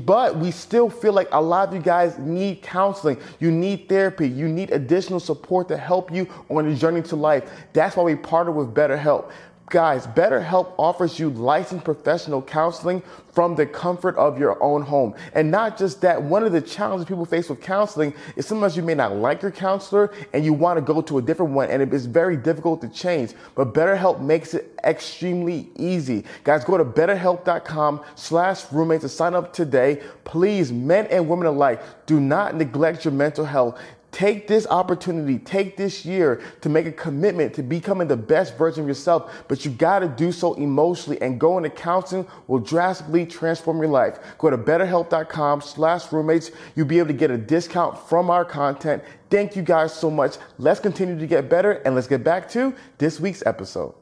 But 0.05 0.37
we 0.37 0.51
still 0.51 0.89
feel 0.89 1.11
like 1.11 1.27
a 1.33 1.41
lot 1.41 1.67
of 1.67 1.73
you 1.73 1.81
guys 1.81 2.17
need 2.19 2.61
counseling. 2.61 3.17
You 3.39 3.51
need 3.51 3.89
therapy. 3.89 4.29
You 4.29 4.47
need 4.47 4.71
additional 4.71 5.19
support 5.19 5.67
to 5.69 5.77
help 5.77 6.09
you 6.09 6.27
on 6.49 6.69
the 6.69 6.75
journey 6.75 7.01
to 7.03 7.17
life. 7.17 7.49
That's 7.73 7.97
why 7.97 8.03
we 8.03 8.15
partner 8.15 8.51
with 8.51 8.73
BetterHelp. 8.73 9.31
Guys, 9.71 10.05
BetterHelp 10.05 10.73
offers 10.77 11.17
you 11.17 11.29
licensed 11.29 11.85
professional 11.85 12.41
counseling 12.41 13.01
from 13.31 13.55
the 13.55 13.65
comfort 13.65 14.17
of 14.17 14.37
your 14.37 14.61
own 14.61 14.81
home. 14.81 15.15
And 15.33 15.49
not 15.49 15.77
just 15.77 16.01
that, 16.01 16.21
one 16.21 16.43
of 16.43 16.51
the 16.51 16.59
challenges 16.59 17.07
people 17.07 17.23
face 17.23 17.47
with 17.47 17.61
counseling 17.61 18.13
is 18.35 18.45
sometimes 18.45 18.75
you 18.75 18.83
may 18.83 18.95
not 18.95 19.15
like 19.15 19.41
your 19.41 19.51
counselor 19.51 20.11
and 20.33 20.43
you 20.43 20.51
want 20.51 20.75
to 20.75 20.81
go 20.81 21.01
to 21.01 21.19
a 21.19 21.21
different 21.21 21.53
one 21.53 21.69
and 21.69 21.81
it 21.81 21.93
is 21.93 22.05
very 22.05 22.35
difficult 22.35 22.81
to 22.81 22.89
change. 22.89 23.31
But 23.55 23.73
BetterHelp 23.73 24.19
makes 24.19 24.53
it 24.53 24.77
extremely 24.83 25.69
easy. 25.77 26.25
Guys, 26.43 26.65
go 26.65 26.77
to 26.77 26.83
betterhelp.com 26.83 28.01
slash 28.15 28.69
roommates 28.73 29.03
to 29.03 29.09
sign 29.09 29.33
up 29.33 29.53
today. 29.53 30.01
Please, 30.25 30.73
men 30.73 31.07
and 31.07 31.29
women 31.29 31.47
alike, 31.47 31.81
do 32.05 32.19
not 32.19 32.55
neglect 32.55 33.05
your 33.05 33.13
mental 33.13 33.45
health. 33.45 33.79
Take 34.11 34.47
this 34.47 34.67
opportunity, 34.67 35.39
take 35.39 35.77
this 35.77 36.05
year 36.05 36.41
to 36.59 36.69
make 36.69 36.85
a 36.85 36.91
commitment 36.91 37.53
to 37.53 37.63
becoming 37.63 38.09
the 38.09 38.17
best 38.17 38.57
version 38.57 38.83
of 38.83 38.87
yourself, 38.87 39.31
but 39.47 39.63
you 39.63 39.71
gotta 39.71 40.07
do 40.07 40.33
so 40.33 40.53
emotionally 40.55 41.21
and 41.21 41.39
going 41.39 41.63
to 41.63 41.69
counseling 41.69 42.27
will 42.47 42.59
drastically 42.59 43.25
transform 43.25 43.77
your 43.77 43.87
life. 43.87 44.19
Go 44.37 44.49
to 44.49 44.57
betterhelp.com 44.57 45.61
slash 45.61 46.11
roommates. 46.11 46.51
You'll 46.75 46.87
be 46.87 46.99
able 46.99 47.07
to 47.07 47.13
get 47.13 47.31
a 47.31 47.37
discount 47.37 47.97
from 47.97 48.29
our 48.29 48.43
content. 48.43 49.01
Thank 49.29 49.55
you 49.55 49.61
guys 49.61 49.93
so 49.93 50.11
much. 50.11 50.35
Let's 50.57 50.81
continue 50.81 51.17
to 51.17 51.27
get 51.27 51.49
better 51.49 51.71
and 51.85 51.95
let's 51.95 52.07
get 52.07 52.23
back 52.23 52.49
to 52.49 52.75
this 52.97 53.19
week's 53.19 53.43
episode. 53.45 53.95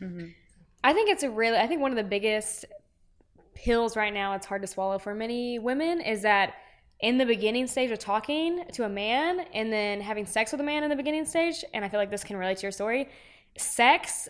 Mm-hmm. 0.00 0.28
I 0.84 0.92
think 0.92 1.10
it's 1.10 1.24
a 1.24 1.30
really, 1.30 1.56
I 1.56 1.66
think 1.66 1.80
one 1.80 1.90
of 1.90 1.96
the 1.96 2.04
biggest 2.04 2.66
pills 3.54 3.96
right 3.96 4.12
now, 4.12 4.34
it's 4.34 4.46
hard 4.46 4.62
to 4.62 4.68
swallow 4.68 4.98
for 4.98 5.14
many 5.14 5.58
women, 5.58 6.00
is 6.00 6.22
that 6.22 6.54
in 7.04 7.18
the 7.18 7.26
beginning 7.26 7.66
stage 7.66 7.90
of 7.90 7.98
talking 7.98 8.64
to 8.72 8.84
a 8.84 8.88
man 8.88 9.40
and 9.52 9.70
then 9.70 10.00
having 10.00 10.24
sex 10.24 10.52
with 10.52 10.60
a 10.62 10.64
man 10.64 10.82
in 10.82 10.88
the 10.88 10.96
beginning 10.96 11.26
stage, 11.26 11.62
and 11.74 11.84
I 11.84 11.88
feel 11.90 12.00
like 12.00 12.10
this 12.10 12.24
can 12.24 12.38
relate 12.38 12.56
to 12.56 12.62
your 12.62 12.72
story, 12.72 13.10
sex 13.58 14.26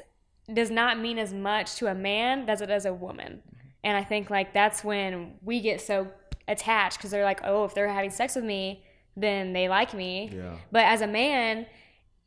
does 0.53 0.73
not 0.73 0.99
mean 0.99 1.17
as 1.17 1.33
much 1.33 1.77
to 1.77 1.87
a 1.87 1.95
man 1.95 2.51
as 2.51 2.63
it 2.63 2.67
does 2.67 2.85
a 2.85 2.93
woman. 2.93 3.35
Mm-hmm. 3.47 3.69
And 3.85 3.97
I 3.97 4.03
think 4.03 4.29
like 4.29 4.53
that's 4.53 4.83
when 4.83 5.35
we 5.41 5.61
get 5.61 5.83
so 5.83 6.09
attached 6.49 6.99
because 6.99 7.13
they're 7.13 7.23
like, 7.23 7.43
oh, 7.45 7.65
if 7.65 7.75
they're 7.75 7.87
having 7.87 8.11
sex 8.11 8.35
with 8.35 8.45
me, 8.45 8.83
then 9.17 9.53
they 9.53 9.69
like 9.69 9.95
me. 9.95 10.33
Yeah. 10.35 10.57
But 10.73 10.83
as 10.87 11.01
a 11.01 11.07
man, 11.07 11.67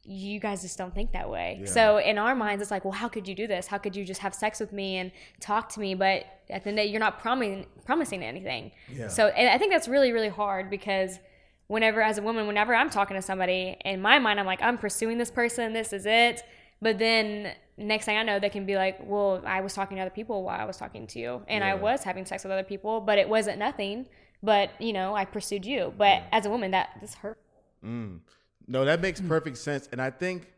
you 0.03 0.39
guys 0.39 0.61
just 0.61 0.77
don't 0.77 0.95
think 0.95 1.11
that 1.11 1.29
way. 1.29 1.63
So 1.65 1.97
in 1.97 2.17
our 2.17 2.35
minds, 2.35 2.61
it's 2.61 2.71
like, 2.71 2.85
well, 2.85 2.93
how 2.93 3.09
could 3.09 3.27
you 3.27 3.35
do 3.35 3.47
this? 3.47 3.67
How 3.67 3.77
could 3.77 3.97
you 3.97 4.05
just 4.05 4.21
have 4.21 4.33
sex 4.33 4.61
with 4.61 4.71
me 4.71 4.95
and 4.95 5.11
talk 5.41 5.67
to 5.73 5.81
me? 5.81 5.93
But 5.93 6.23
at 6.49 6.63
the 6.63 6.69
end 6.69 6.79
of 6.79 6.83
the 6.83 6.87
day, 6.87 6.91
you're 6.91 6.99
not 6.99 7.19
promising 7.19 7.65
promising 7.85 8.23
anything. 8.23 8.71
So 9.07 9.27
and 9.27 9.49
I 9.49 9.57
think 9.57 9.71
that's 9.71 9.87
really 9.87 10.11
really 10.11 10.29
hard 10.29 10.69
because 10.69 11.19
whenever 11.67 12.01
as 12.01 12.17
a 12.17 12.21
woman, 12.21 12.47
whenever 12.47 12.73
I'm 12.73 12.89
talking 12.89 13.15
to 13.15 13.21
somebody, 13.21 13.77
in 13.83 14.01
my 14.01 14.19
mind, 14.19 14.39
I'm 14.39 14.45
like, 14.45 14.61
I'm 14.61 14.77
pursuing 14.77 15.17
this 15.17 15.31
person. 15.31 15.73
This 15.73 15.91
is 15.91 16.05
it. 16.05 16.43
But 16.81 16.99
then 16.99 17.53
next 17.75 18.05
thing 18.05 18.17
I 18.17 18.23
know, 18.23 18.39
they 18.39 18.49
can 18.49 18.65
be 18.65 18.75
like, 18.75 18.99
well, 19.01 19.41
I 19.45 19.61
was 19.61 19.73
talking 19.73 19.97
to 19.97 20.01
other 20.01 20.11
people 20.11 20.43
while 20.43 20.59
I 20.59 20.65
was 20.65 20.77
talking 20.77 21.07
to 21.07 21.19
you, 21.19 21.41
and 21.47 21.63
I 21.63 21.73
was 21.73 22.03
having 22.03 22.25
sex 22.25 22.43
with 22.43 22.51
other 22.51 22.63
people, 22.63 23.01
but 23.01 23.17
it 23.17 23.27
wasn't 23.27 23.57
nothing 23.57 24.07
but 24.43 24.69
you 24.79 24.93
know, 24.93 25.15
I 25.15 25.25
pursued 25.25 25.65
you. 25.65 25.93
But 25.97 26.23
as 26.31 26.45
a 26.45 26.49
woman, 26.49 26.71
that 26.71 26.89
this 27.01 27.15
hurt. 27.15 27.39
Mm. 27.83 28.19
No, 28.67 28.85
that 28.85 29.01
makes 29.01 29.21
mm. 29.21 29.27
perfect 29.27 29.57
sense, 29.57 29.87
and 29.91 30.01
I 30.01 30.09
think, 30.09 30.53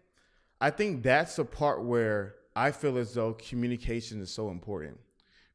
I 0.60 0.70
think 0.70 1.04
that's 1.04 1.36
the 1.36 1.46
part 1.46 1.84
where 1.84 2.36
I 2.56 2.72
feel 2.72 2.98
as 2.98 3.14
though 3.14 3.34
communication 3.34 4.22
is 4.22 4.32
so 4.32 4.50
important, 4.50 4.98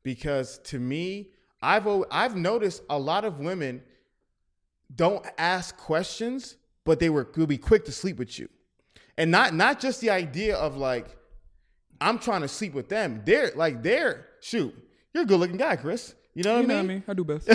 because 0.04 0.58
to 0.58 0.78
me, 0.78 1.30
I've 1.60 1.88
I've 2.12 2.36
noticed 2.36 2.82
a 2.88 2.98
lot 2.98 3.24
of 3.24 3.40
women 3.40 3.82
don't 4.94 5.26
ask 5.38 5.76
questions, 5.76 6.56
but 6.84 7.00
they 7.00 7.10
were 7.10 7.26
will 7.36 7.46
be 7.46 7.58
quick 7.58 7.84
to 7.86 7.92
sleep 7.92 8.18
with 8.18 8.38
you, 8.38 8.48
and 9.18 9.30
not 9.30 9.54
not 9.54 9.80
just 9.80 10.00
the 10.00 10.10
idea 10.10 10.56
of 10.56 10.76
like, 10.76 11.06
I'm 12.00 12.18
trying 12.18 12.42
to 12.42 12.48
sleep 12.48 12.74
with 12.74 12.88
them. 12.88 13.22
They're 13.24 13.50
like 13.56 13.82
they're 13.82 14.26
shoot, 14.40 14.74
you're 15.12 15.24
a 15.24 15.26
good 15.26 15.40
looking 15.40 15.56
guy, 15.56 15.76
Chris. 15.76 16.14
You 16.34 16.42
know 16.42 16.54
what 16.56 16.62
You 16.62 16.66
know 16.66 16.74
I 16.74 16.76
what 16.78 16.84
I 16.84 16.86
mean? 16.88 16.96
mean? 16.96 17.04
I 17.08 17.14
do 17.14 17.24
best. 17.24 17.46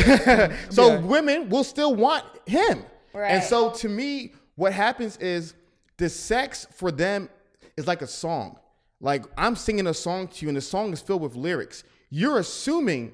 so 0.73 0.87
Yeah. 0.93 0.99
women 0.99 1.49
will 1.49 1.63
still 1.65 1.95
want 1.95 2.25
him. 2.47 2.83
And 3.13 3.43
so 3.43 3.71
to 3.71 3.89
me, 3.89 4.33
what 4.55 4.71
happens 4.71 5.17
is 5.17 5.53
the 5.97 6.07
sex 6.09 6.65
for 6.73 6.89
them 6.91 7.27
is 7.75 7.87
like 7.87 8.01
a 8.01 8.07
song. 8.07 8.57
Like 9.01 9.25
I'm 9.37 9.55
singing 9.57 9.85
a 9.87 9.93
song 9.93 10.27
to 10.29 10.45
you, 10.45 10.49
and 10.49 10.55
the 10.57 10.61
song 10.61 10.93
is 10.93 11.01
filled 11.01 11.21
with 11.21 11.35
lyrics. 11.35 11.83
You're 12.09 12.39
assuming 12.39 13.13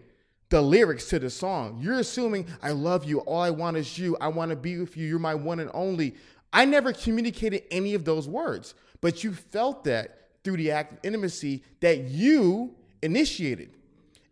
the 0.49 0.61
lyrics 0.61 1.09
to 1.09 1.19
the 1.19 1.29
song. 1.29 1.79
You're 1.81 1.99
assuming 1.99 2.47
I 2.61 2.71
love 2.71 3.05
you. 3.05 3.19
All 3.21 3.41
I 3.41 3.49
want 3.49 3.77
is 3.77 3.97
you. 3.97 4.15
I 4.21 4.27
want 4.27 4.51
to 4.51 4.55
be 4.55 4.77
with 4.77 4.95
you. 4.95 5.07
You're 5.07 5.19
my 5.19 5.35
one 5.35 5.59
and 5.59 5.71
only. 5.73 6.15
I 6.53 6.65
never 6.65 6.93
communicated 6.93 7.63
any 7.71 7.93
of 7.95 8.05
those 8.05 8.27
words, 8.27 8.75
but 9.01 9.23
you 9.23 9.33
felt 9.33 9.83
that 9.85 10.29
through 10.43 10.57
the 10.57 10.71
act 10.71 10.93
of 10.93 10.99
intimacy 11.03 11.63
that 11.81 12.05
you 12.05 12.75
initiated. 13.01 13.71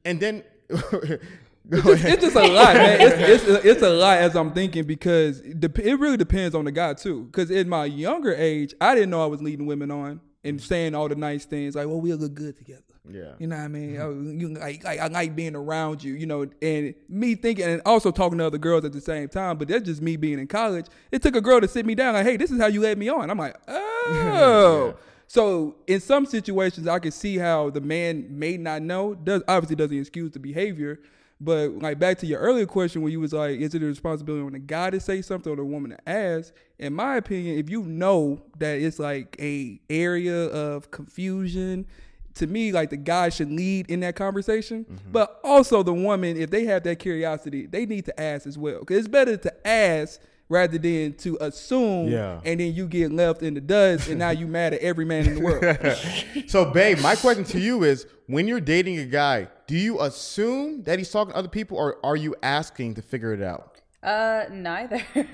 And 0.06 0.20
then 0.20 0.44
it's 0.70 2.22
just 2.22 2.36
a 2.36 2.48
lot, 2.48 2.76
man. 2.76 3.02
It's, 3.02 3.44
it's, 3.44 3.66
it's 3.66 3.82
a 3.82 3.90
lot 3.90 4.18
as 4.18 4.36
I'm 4.36 4.54
thinking 4.54 4.86
because 4.86 5.42
it 5.42 6.00
really 6.00 6.18
depends 6.18 6.56
on 6.56 6.66
the 6.66 6.72
guy 6.72 6.94
too. 6.94 7.24
Because 7.24 7.52
in 7.52 7.68
my 7.68 7.86
younger 7.86 8.34
age, 8.34 8.74
I 8.80 8.96
didn't 8.96 9.10
know 9.10 9.24
I 9.24 9.28
was 9.28 9.42
leading 9.42 9.66
women 9.66 9.92
on 9.92 10.22
and 10.44 10.62
saying 10.62 10.96
all 10.96 11.10
the 11.10 11.16
nice 11.16 11.46
things 11.46 11.76
like, 11.76 11.88
"Well, 11.88 12.02
we'll 12.02 12.18
look 12.18 12.34
good 12.34 12.58
together." 12.58 12.93
Yeah. 13.10 13.34
You 13.38 13.48
know 13.48 13.58
what 13.58 13.64
I 13.64 13.68
mean? 13.68 13.96
Mm-hmm. 13.96 14.02
Oh, 14.02 14.32
you 14.32 14.50
like, 14.54 14.86
I, 14.86 14.98
I 14.98 15.08
like 15.08 15.36
being 15.36 15.56
around 15.56 16.04
you, 16.04 16.14
you 16.14 16.26
know, 16.26 16.48
and 16.62 16.96
me 17.10 17.36
thinking 17.36 17.66
and 17.66 17.82
also 17.86 18.12
talking 18.12 18.38
to 18.38 18.46
other 18.46 18.58
girls 18.58 18.86
at 18.86 18.94
the 18.94 19.02
same 19.02 19.28
time. 19.28 19.58
But 19.58 19.68
that's 19.68 19.86
just 19.86 20.02
me 20.02 20.16
being 20.16 20.40
in 20.40 20.48
college. 20.48 20.86
It 21.12 21.22
took 21.22 21.36
a 21.36 21.42
girl 21.42 21.60
to 21.60 21.68
sit 21.68 21.86
me 21.86 21.96
down 21.96 22.14
like, 22.14 22.26
hey, 22.26 22.38
this 22.38 22.52
is 22.52 22.60
how 22.60 22.68
you 22.68 22.82
led 22.82 22.98
me 22.98 23.10
on. 23.10 23.30
I'm 23.30 23.38
like, 23.38 23.56
oh. 23.68 24.96
So 25.28 25.76
in 25.88 26.00
some 26.00 26.26
situations, 26.26 26.88
I 26.88 27.00
can 27.00 27.12
see 27.12 27.38
how 27.38 27.72
the 27.72 27.82
man 27.82 28.28
may 28.30 28.56
not 28.56 28.82
know. 28.82 29.16
Does 29.16 29.42
obviously 29.48 29.76
doesn't 29.76 29.98
excuse 29.98 30.32
the 30.32 30.40
behavior. 30.40 31.00
But 31.42 31.80
like 31.80 32.00
back 32.00 32.20
to 32.20 32.26
your 32.26 32.40
earlier 32.40 32.66
question, 32.66 33.02
where 33.02 33.12
you 33.12 33.20
was 33.20 33.34
like, 33.34 33.60
is 33.60 33.76
it 33.76 33.84
a 33.84 33.86
responsibility 33.86 34.46
on 34.46 34.54
the 34.54 34.60
guy 34.60 34.92
to 34.92 35.00
say 35.00 35.22
something 35.22 35.52
or 35.52 35.58
the 35.58 35.66
woman 35.66 35.92
to 35.92 36.10
ask? 36.10 36.54
In 36.80 36.94
my 36.94 37.18
opinion, 37.18 37.58
if 37.58 37.70
you 37.70 37.84
know 37.84 38.42
that 38.60 38.80
it's 38.80 38.98
like 38.98 39.36
a 39.40 39.82
area 39.90 40.46
of 40.46 40.92
confusion, 40.92 41.86
to 42.36 42.48
me, 42.48 42.72
like 42.72 42.90
the 42.90 42.98
guy 42.98 43.30
should 43.30 43.52
lead 43.52 43.90
in 43.90 44.00
that 44.02 44.16
conversation. 44.16 44.86
Mm-hmm. 44.86 45.12
But 45.12 45.40
also 45.44 45.84
the 45.84 45.94
woman, 45.94 46.38
if 46.38 46.50
they 46.50 46.66
have 46.66 46.84
that 46.84 47.00
curiosity, 47.00 47.66
they 47.68 47.86
need 47.86 48.06
to 48.06 48.20
ask 48.20 48.48
as 48.48 48.58
well. 48.58 48.80
Because 48.80 49.00
it's 49.00 49.08
better 49.08 49.38
to 49.38 49.68
ask 49.68 50.20
rather 50.50 50.78
than 50.78 51.14
to 51.14 51.38
assume 51.42 52.10
Yeah. 52.10 52.40
and 52.46 52.60
then 52.60 52.74
you 52.74 52.86
get 52.88 53.12
left 53.12 53.42
in 53.42 53.54
the 53.54 53.62
dust 53.62 54.08
and 54.10 54.20
now 54.20 54.30
you 54.32 54.46
mad 54.46 54.74
at 54.74 54.82
every 54.82 55.06
man 55.06 55.26
in 55.28 55.36
the 55.36 55.42
world. 55.42 55.64
So, 56.50 56.66
babe, 56.72 57.00
my 57.00 57.16
question 57.16 57.44
to 57.46 57.60
you 57.60 57.84
is: 57.84 58.06
When 58.28 58.48
you're 58.48 58.60
dating 58.60 59.00
a 59.00 59.06
guy, 59.06 59.48
do 59.68 59.76
you 59.76 60.02
assume 60.02 60.84
that 60.84 61.00
he's 61.00 61.10
talking 61.10 61.32
to 61.34 61.38
other 61.40 61.48
people, 61.48 61.78
or 61.78 61.98
are 62.06 62.16
you 62.16 62.36
asking 62.44 62.96
to 62.96 63.02
figure 63.02 63.34
it 63.34 63.42
out? 63.42 63.73
Uh, 64.04 64.46
neither. 64.52 64.98
neither. 65.16 65.34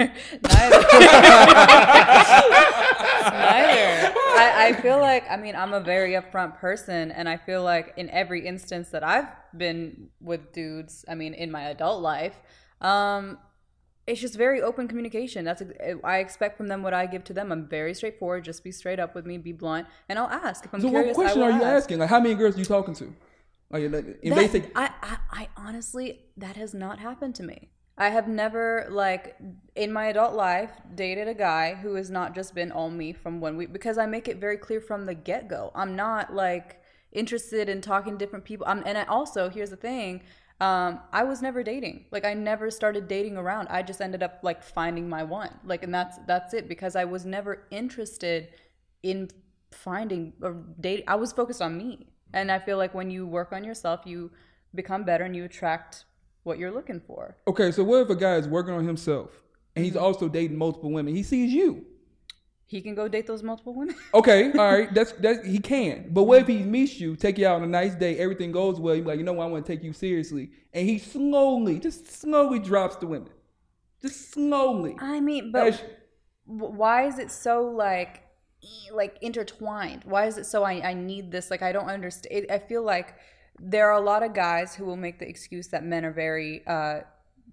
neither. 3.23 4.13
I, 4.37 4.53
I 4.67 4.79
feel 4.81 4.99
like, 4.99 5.25
I 5.29 5.37
mean, 5.37 5.55
I'm 5.55 5.73
a 5.73 5.79
very 5.79 6.11
upfront 6.13 6.57
person, 6.59 7.11
and 7.11 7.27
I 7.27 7.37
feel 7.37 7.63
like 7.63 7.93
in 7.97 8.09
every 8.09 8.45
instance 8.45 8.89
that 8.89 9.03
I've 9.03 9.27
been 9.57 10.09
with 10.21 10.53
dudes, 10.53 11.03
I 11.07 11.15
mean, 11.15 11.33
in 11.33 11.51
my 11.51 11.63
adult 11.69 12.01
life, 12.01 12.35
um, 12.81 13.39
it's 14.05 14.21
just 14.21 14.35
very 14.35 14.61
open 14.61 14.87
communication. 14.87 15.45
That's 15.45 15.61
I 16.03 16.17
expect 16.19 16.57
from 16.57 16.67
them 16.67 16.81
what 16.81 16.93
I 16.93 17.05
give 17.05 17.23
to 17.25 17.33
them. 17.33 17.51
I'm 17.51 17.67
very 17.67 17.93
straightforward. 17.93 18.43
Just 18.43 18.63
be 18.63 18.71
straight 18.71 18.99
up 18.99 19.13
with 19.13 19.25
me, 19.25 19.37
be 19.37 19.51
blunt, 19.51 19.87
and 20.07 20.17
I'll 20.17 20.29
ask 20.29 20.65
if 20.65 20.73
I'm 20.73 20.81
so 20.81 20.87
what 20.89 21.13
question 21.13 21.41
are 21.43 21.49
you 21.51 21.57
ask. 21.63 21.83
asking? 21.83 21.99
Like 21.99 22.09
how 22.09 22.19
many 22.19 22.33
girls 22.35 22.55
are 22.55 22.59
you 22.59 22.65
talking 22.65 22.95
to? 22.95 23.13
Like, 23.71 23.83
if 23.83 23.91
they 23.91 24.29
That- 24.29 24.51
say 24.51 24.63
I, 24.75 24.89
I, 25.03 25.17
I 25.31 25.47
honestly, 25.55 26.21
that 26.37 26.55
has 26.55 26.73
not 26.73 26.99
happened 26.99 27.35
to 27.35 27.43
me. 27.43 27.69
I 27.99 28.09
have 28.09 28.29
never, 28.29 28.87
like, 28.89 29.35
in 29.75 29.91
my 29.91 30.05
adult 30.05 30.33
life, 30.33 30.71
dated 30.95 31.27
a 31.27 31.33
guy 31.33 31.75
who 31.75 31.95
has 31.95 32.09
not 32.09 32.33
just 32.33 32.55
been 32.55 32.71
all 32.71 32.89
me 32.89 33.11
from 33.11 33.41
one 33.41 33.57
week 33.57 33.73
because 33.73 33.97
I 33.97 34.05
make 34.05 34.29
it 34.29 34.37
very 34.37 34.55
clear 34.57 34.79
from 34.79 35.05
the 35.05 35.13
get 35.13 35.49
go. 35.49 35.71
I'm 35.75 35.97
not, 35.97 36.33
like, 36.33 36.81
interested 37.11 37.67
in 37.67 37.81
talking 37.81 38.13
to 38.13 38.17
different 38.17 38.45
people. 38.45 38.65
Um, 38.67 38.83
and 38.85 38.97
I 38.97 39.03
also, 39.03 39.49
here's 39.49 39.69
the 39.69 39.75
thing 39.75 40.23
um, 40.61 40.99
I 41.11 41.23
was 41.23 41.41
never 41.41 41.61
dating. 41.61 42.05
Like, 42.11 42.25
I 42.25 42.33
never 42.33 42.71
started 42.71 43.07
dating 43.09 43.35
around. 43.35 43.67
I 43.69 43.81
just 43.81 44.01
ended 44.01 44.23
up, 44.23 44.39
like, 44.43 44.63
finding 44.63 45.09
my 45.09 45.23
one. 45.23 45.51
Like, 45.65 45.83
and 45.83 45.93
that's, 45.93 46.19
that's 46.25 46.53
it 46.53 46.69
because 46.69 46.95
I 46.95 47.03
was 47.03 47.25
never 47.25 47.67
interested 47.69 48.49
in 49.03 49.29
finding 49.71 50.33
or 50.41 50.63
dating. 50.79 51.05
I 51.07 51.15
was 51.15 51.33
focused 51.33 51.61
on 51.61 51.77
me. 51.77 52.07
And 52.33 52.51
I 52.51 52.59
feel 52.59 52.77
like 52.77 52.93
when 52.93 53.09
you 53.09 53.25
work 53.25 53.51
on 53.51 53.63
yourself, 53.63 54.01
you 54.05 54.31
become 54.75 55.03
better 55.03 55.23
and 55.23 55.35
you 55.35 55.45
attract 55.45 56.05
what 56.49 56.59
you're 56.59 56.71
looking 56.71 56.99
for. 56.99 57.37
Okay, 57.47 57.71
so 57.71 57.83
what 57.83 58.01
if 58.01 58.09
a 58.09 58.15
guy 58.15 58.35
is 58.35 58.47
working 58.47 58.73
on 58.73 58.85
himself 58.85 59.29
and 59.75 59.85
he's 59.85 59.93
mm-hmm. 59.93 60.03
also 60.03 60.27
dating 60.27 60.57
multiple 60.57 60.91
women? 60.91 61.15
He 61.15 61.23
sees 61.23 61.53
you. 61.53 61.85
He 62.65 62.81
can 62.81 62.93
go 62.93 63.07
date 63.07 63.25
those 63.25 63.41
multiple 63.41 63.73
women. 63.73 63.95
Okay, 64.13 64.51
all 64.51 64.71
right, 64.73 64.93
that's 64.93 65.13
that 65.13 65.45
he 65.45 65.59
can. 65.59 66.09
But 66.11 66.23
what 66.23 66.41
if 66.41 66.47
he 66.47 66.57
mm-hmm. 66.57 66.71
meets 66.71 66.99
you, 66.99 67.15
take 67.15 67.37
you 67.37 67.47
out 67.47 67.57
on 67.57 67.63
a 67.63 67.67
nice 67.67 67.95
day, 67.95 68.17
everything 68.17 68.51
goes 68.51 68.79
well, 68.79 68.95
he's 68.95 69.05
like, 69.05 69.19
you 69.19 69.23
know 69.23 69.33
what, 69.33 69.45
I 69.45 69.47
want 69.47 69.65
to 69.65 69.71
take 69.71 69.83
you 69.83 69.93
seriously, 69.93 70.49
and 70.73 70.87
he 70.87 70.99
slowly, 70.99 71.79
just 71.79 72.11
slowly 72.11 72.59
drops 72.59 72.97
the 72.97 73.07
women, 73.07 73.29
just 74.01 74.31
slowly. 74.31 74.97
I 74.99 75.19
mean, 75.19 75.51
but 75.51 75.71
That's- 75.71 75.81
why 76.45 77.05
is 77.05 77.19
it 77.19 77.31
so 77.31 77.61
like 77.61 78.23
like 78.91 79.17
intertwined? 79.21 80.03
Why 80.03 80.25
is 80.25 80.37
it 80.37 80.45
so 80.45 80.63
I, 80.63 80.89
I 80.89 80.93
need 80.93 81.31
this? 81.31 81.49
Like 81.49 81.61
I 81.61 81.71
don't 81.71 81.87
understand. 81.87 82.47
I 82.49 82.59
feel 82.59 82.83
like 82.83 83.15
there 83.61 83.89
are 83.91 83.99
a 84.01 84.03
lot 84.03 84.23
of 84.23 84.33
guys 84.33 84.75
who 84.75 84.85
will 84.85 84.97
make 84.97 85.19
the 85.19 85.27
excuse 85.27 85.67
that 85.67 85.83
men 85.83 86.05
are 86.05 86.11
very 86.11 86.65
uh, 86.67 87.01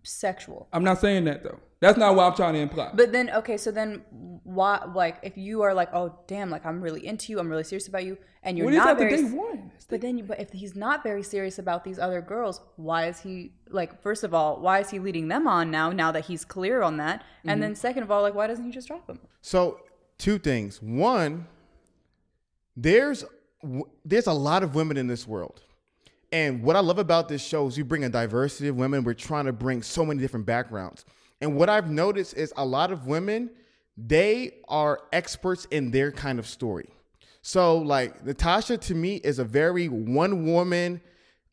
sexual. 0.02 0.68
I'm 0.72 0.84
not 0.84 1.00
saying 1.00 1.24
that 1.24 1.42
though. 1.42 1.60
That's 1.80 1.98
not 1.98 2.16
what 2.16 2.24
I'm 2.24 2.34
trying 2.34 2.54
to 2.54 2.60
imply. 2.60 2.90
But 2.94 3.12
then, 3.12 3.28
okay, 3.30 3.58
so 3.58 3.70
then 3.70 4.02
why, 4.44 4.82
like, 4.94 5.18
if 5.22 5.36
you 5.36 5.60
are 5.60 5.74
like, 5.74 5.90
oh, 5.92 6.18
damn, 6.26 6.48
like, 6.48 6.64
I'm 6.64 6.80
really 6.80 7.06
into 7.06 7.32
you, 7.32 7.38
I'm 7.38 7.50
really 7.50 7.64
serious 7.64 7.86
about 7.86 8.04
you, 8.04 8.16
and 8.42 8.56
you're 8.56 8.64
what 8.64 8.72
is 8.72 8.78
not 8.78 8.86
that 8.86 8.98
the 8.98 9.16
very, 9.16 9.22
day 9.22 9.36
one? 9.36 9.70
but 9.90 10.00
then, 10.00 10.16
you, 10.16 10.24
but 10.24 10.40
if 10.40 10.50
he's 10.52 10.74
not 10.74 11.02
very 11.02 11.22
serious 11.22 11.58
about 11.58 11.84
these 11.84 11.98
other 11.98 12.22
girls, 12.22 12.62
why 12.76 13.08
is 13.08 13.20
he 13.20 13.52
like? 13.68 14.00
First 14.02 14.24
of 14.24 14.32
all, 14.32 14.58
why 14.58 14.80
is 14.80 14.88
he 14.88 14.98
leading 14.98 15.28
them 15.28 15.46
on 15.46 15.70
now? 15.70 15.92
Now 15.92 16.12
that 16.12 16.24
he's 16.24 16.46
clear 16.46 16.82
on 16.82 16.96
that, 16.96 17.24
and 17.44 17.62
then 17.62 17.74
second 17.74 18.04
of 18.04 18.10
all, 18.10 18.22
like, 18.22 18.34
why 18.34 18.46
doesn't 18.46 18.64
he 18.64 18.70
just 18.70 18.88
drop 18.88 19.06
them? 19.06 19.20
So, 19.42 19.80
two 20.16 20.38
things. 20.38 20.80
One, 20.80 21.46
there's 22.74 23.22
there's 24.04 24.26
a 24.26 24.32
lot 24.32 24.62
of 24.62 24.74
women 24.74 24.96
in 24.96 25.08
this 25.08 25.26
world. 25.26 25.62
And 26.32 26.62
what 26.62 26.76
I 26.76 26.80
love 26.80 26.98
about 26.98 27.28
this 27.28 27.44
show 27.44 27.66
is 27.66 27.78
you 27.78 27.84
bring 27.84 28.04
a 28.04 28.08
diversity 28.08 28.68
of 28.68 28.76
women. 28.76 29.04
We're 29.04 29.14
trying 29.14 29.46
to 29.46 29.52
bring 29.52 29.82
so 29.82 30.04
many 30.04 30.20
different 30.20 30.46
backgrounds. 30.46 31.04
And 31.40 31.56
what 31.56 31.68
I've 31.68 31.90
noticed 31.90 32.34
is 32.34 32.52
a 32.56 32.64
lot 32.64 32.90
of 32.90 33.06
women, 33.06 33.50
they 33.96 34.54
are 34.68 35.00
experts 35.12 35.66
in 35.70 35.90
their 35.90 36.10
kind 36.10 36.38
of 36.38 36.46
story. 36.46 36.88
So, 37.42 37.78
like, 37.78 38.24
Natasha 38.24 38.76
to 38.78 38.94
me 38.94 39.16
is 39.16 39.38
a 39.38 39.44
very 39.44 39.88
one 39.88 40.46
woman, 40.46 41.00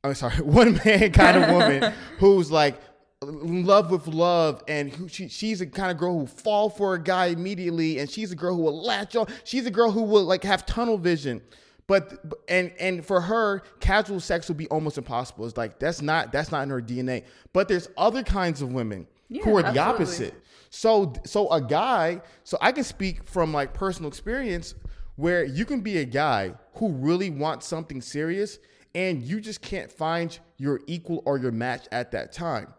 I'm 0.03 0.15
sorry, 0.15 0.37
one 0.41 0.79
man 0.83 1.11
kind 1.11 1.37
of 1.37 1.49
woman 1.51 1.93
who's 2.17 2.49
like 2.49 2.79
in 3.21 3.65
love 3.65 3.91
with 3.91 4.07
love 4.07 4.63
and 4.67 4.91
who 4.91 5.07
she, 5.07 5.27
she's 5.27 5.61
a 5.61 5.65
kind 5.65 5.91
of 5.91 5.97
girl 5.97 6.19
who 6.19 6.27
fall 6.27 6.69
for 6.69 6.95
a 6.95 7.01
guy 7.01 7.27
immediately 7.27 7.99
and 7.99 8.09
she's 8.09 8.31
a 8.31 8.35
girl 8.35 8.55
who 8.55 8.61
will 8.61 8.83
latch 8.83 9.15
on 9.15 9.25
she's 9.43 9.65
a 9.65 9.71
girl 9.71 9.91
who 9.91 10.01
will 10.01 10.25
like 10.25 10.43
have 10.43 10.65
tunnel 10.65 10.97
vision 10.97 11.41
but 11.87 12.23
and 12.47 12.71
and 12.79 13.05
for 13.05 13.21
her 13.21 13.63
casual 13.79 14.19
sex 14.19 14.47
would 14.47 14.57
be 14.57 14.67
almost 14.67 14.97
impossible. 14.97 15.45
It's 15.45 15.57
like 15.57 15.79
that's 15.79 16.01
not 16.01 16.31
that's 16.31 16.51
not 16.51 16.63
in 16.63 16.69
her 16.69 16.81
dna 16.81 17.23
but 17.51 17.67
there's 17.67 17.89
other 17.97 18.23
kinds 18.23 18.61
of 18.61 18.71
women 18.71 19.07
who 19.29 19.35
Yeah, 19.35 19.49
are 19.49 19.61
the 19.61 19.67
absolutely. 19.79 19.81
opposite. 19.93 20.33
So 20.69 21.13
so 21.25 21.49
a 21.51 21.61
guy 21.61 22.21
so 22.43 22.57
i 22.61 22.71
can 22.71 22.83
speak 22.83 23.23
from 23.27 23.53
like 23.53 23.73
personal 23.73 24.07
experience 24.07 24.75
where 25.15 25.43
you 25.43 25.65
can 25.65 25.81
be 25.81 25.97
a 25.99 26.05
guy 26.05 26.53
who 26.75 26.89
really 26.91 27.29
wants 27.29 27.67
something 27.67 28.01
serious 28.01 28.59
and 28.95 29.21
you 29.21 29.39
just 29.39 29.61
can't 29.61 29.91
find 29.91 30.39
your 30.57 30.81
equal 30.87 31.21
or 31.25 31.37
your 31.37 31.51
match 31.51 31.87
at 31.91 32.11
that 32.11 32.31
time. 32.31 32.73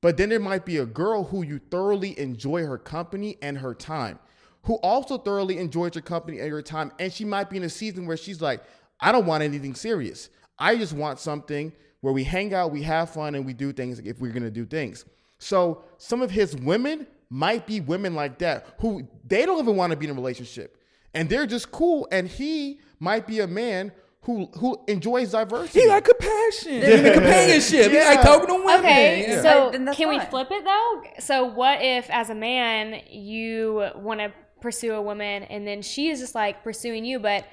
But 0.00 0.16
then 0.16 0.28
there 0.28 0.40
might 0.40 0.64
be 0.64 0.78
a 0.78 0.86
girl 0.86 1.24
who 1.24 1.42
you 1.44 1.58
thoroughly 1.70 2.18
enjoy 2.18 2.64
her 2.64 2.78
company 2.78 3.36
and 3.42 3.58
her 3.58 3.74
time, 3.74 4.18
who 4.64 4.74
also 4.76 5.18
thoroughly 5.18 5.58
enjoys 5.58 5.94
your 5.94 6.02
company 6.02 6.38
and 6.38 6.48
your 6.48 6.62
time. 6.62 6.92
And 6.98 7.12
she 7.12 7.24
might 7.24 7.48
be 7.50 7.56
in 7.56 7.62
a 7.64 7.68
season 7.70 8.06
where 8.06 8.16
she's 8.16 8.40
like, 8.40 8.62
I 9.00 9.12
don't 9.12 9.26
want 9.26 9.42
anything 9.42 9.74
serious. 9.74 10.28
I 10.58 10.76
just 10.76 10.92
want 10.92 11.18
something 11.18 11.72
where 12.00 12.12
we 12.12 12.24
hang 12.24 12.52
out, 12.54 12.70
we 12.70 12.82
have 12.82 13.10
fun, 13.10 13.34
and 13.34 13.44
we 13.46 13.52
do 13.52 13.72
things 13.72 13.98
if 14.00 14.20
we're 14.20 14.32
gonna 14.32 14.50
do 14.50 14.66
things. 14.66 15.04
So 15.38 15.84
some 15.98 16.22
of 16.22 16.30
his 16.30 16.54
women 16.56 17.06
might 17.30 17.66
be 17.66 17.80
women 17.80 18.14
like 18.14 18.38
that 18.38 18.66
who 18.80 19.06
they 19.26 19.46
don't 19.46 19.58
even 19.58 19.76
want 19.76 19.90
to 19.92 19.96
be 19.96 20.06
in 20.06 20.10
a 20.10 20.14
relationship, 20.14 20.76
and 21.14 21.28
they're 21.28 21.46
just 21.46 21.70
cool. 21.70 22.06
And 22.12 22.28
he 22.28 22.80
might 22.98 23.26
be 23.26 23.40
a 23.40 23.46
man 23.46 23.92
who 24.22 24.46
who 24.58 24.78
enjoys 24.86 25.30
diversity. 25.32 25.80
He 25.80 25.88
like 25.88 26.04
compassion 26.04 26.72
and 26.82 27.06
the 27.06 27.12
companionship. 27.12 27.90
He 27.90 27.98
like 27.98 28.20
talking 28.20 28.48
to 28.48 28.54
women. 28.54 28.80
Okay, 28.80 29.26
Yeah. 29.28 29.42
so 29.42 29.70
Then 29.72 29.86
that's 29.86 29.96
can 29.96 30.08
we 30.10 30.18
flip 30.20 30.48
it 30.50 30.64
though? 30.64 31.02
So 31.20 31.44
what 31.44 31.80
if, 31.80 32.10
as 32.10 32.28
a 32.28 32.34
man, 32.34 33.00
you 33.10 33.88
want 33.96 34.20
to 34.20 34.32
pursue 34.60 34.92
a 34.94 35.02
woman 35.02 35.44
and 35.44 35.66
then 35.66 35.82
she 35.82 36.08
is 36.08 36.20
just 36.20 36.34
like 36.34 36.62
pursuing 36.62 37.04
you, 37.04 37.18
but 37.18 37.46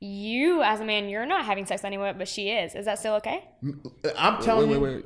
you, 0.00 0.62
as 0.62 0.80
a 0.80 0.84
man, 0.84 1.08
you're 1.08 1.26
not 1.26 1.44
having 1.44 1.66
sex 1.66 1.84
anyway, 1.84 2.14
but 2.16 2.26
she 2.26 2.48
is. 2.50 2.74
Is 2.74 2.86
that 2.86 2.98
still 2.98 3.14
okay? 3.16 3.44
I'm 4.16 4.36
wait, 4.36 4.42
telling 4.44 4.70
wait, 4.70 4.76
you, 4.76 4.82
wait. 4.82 5.04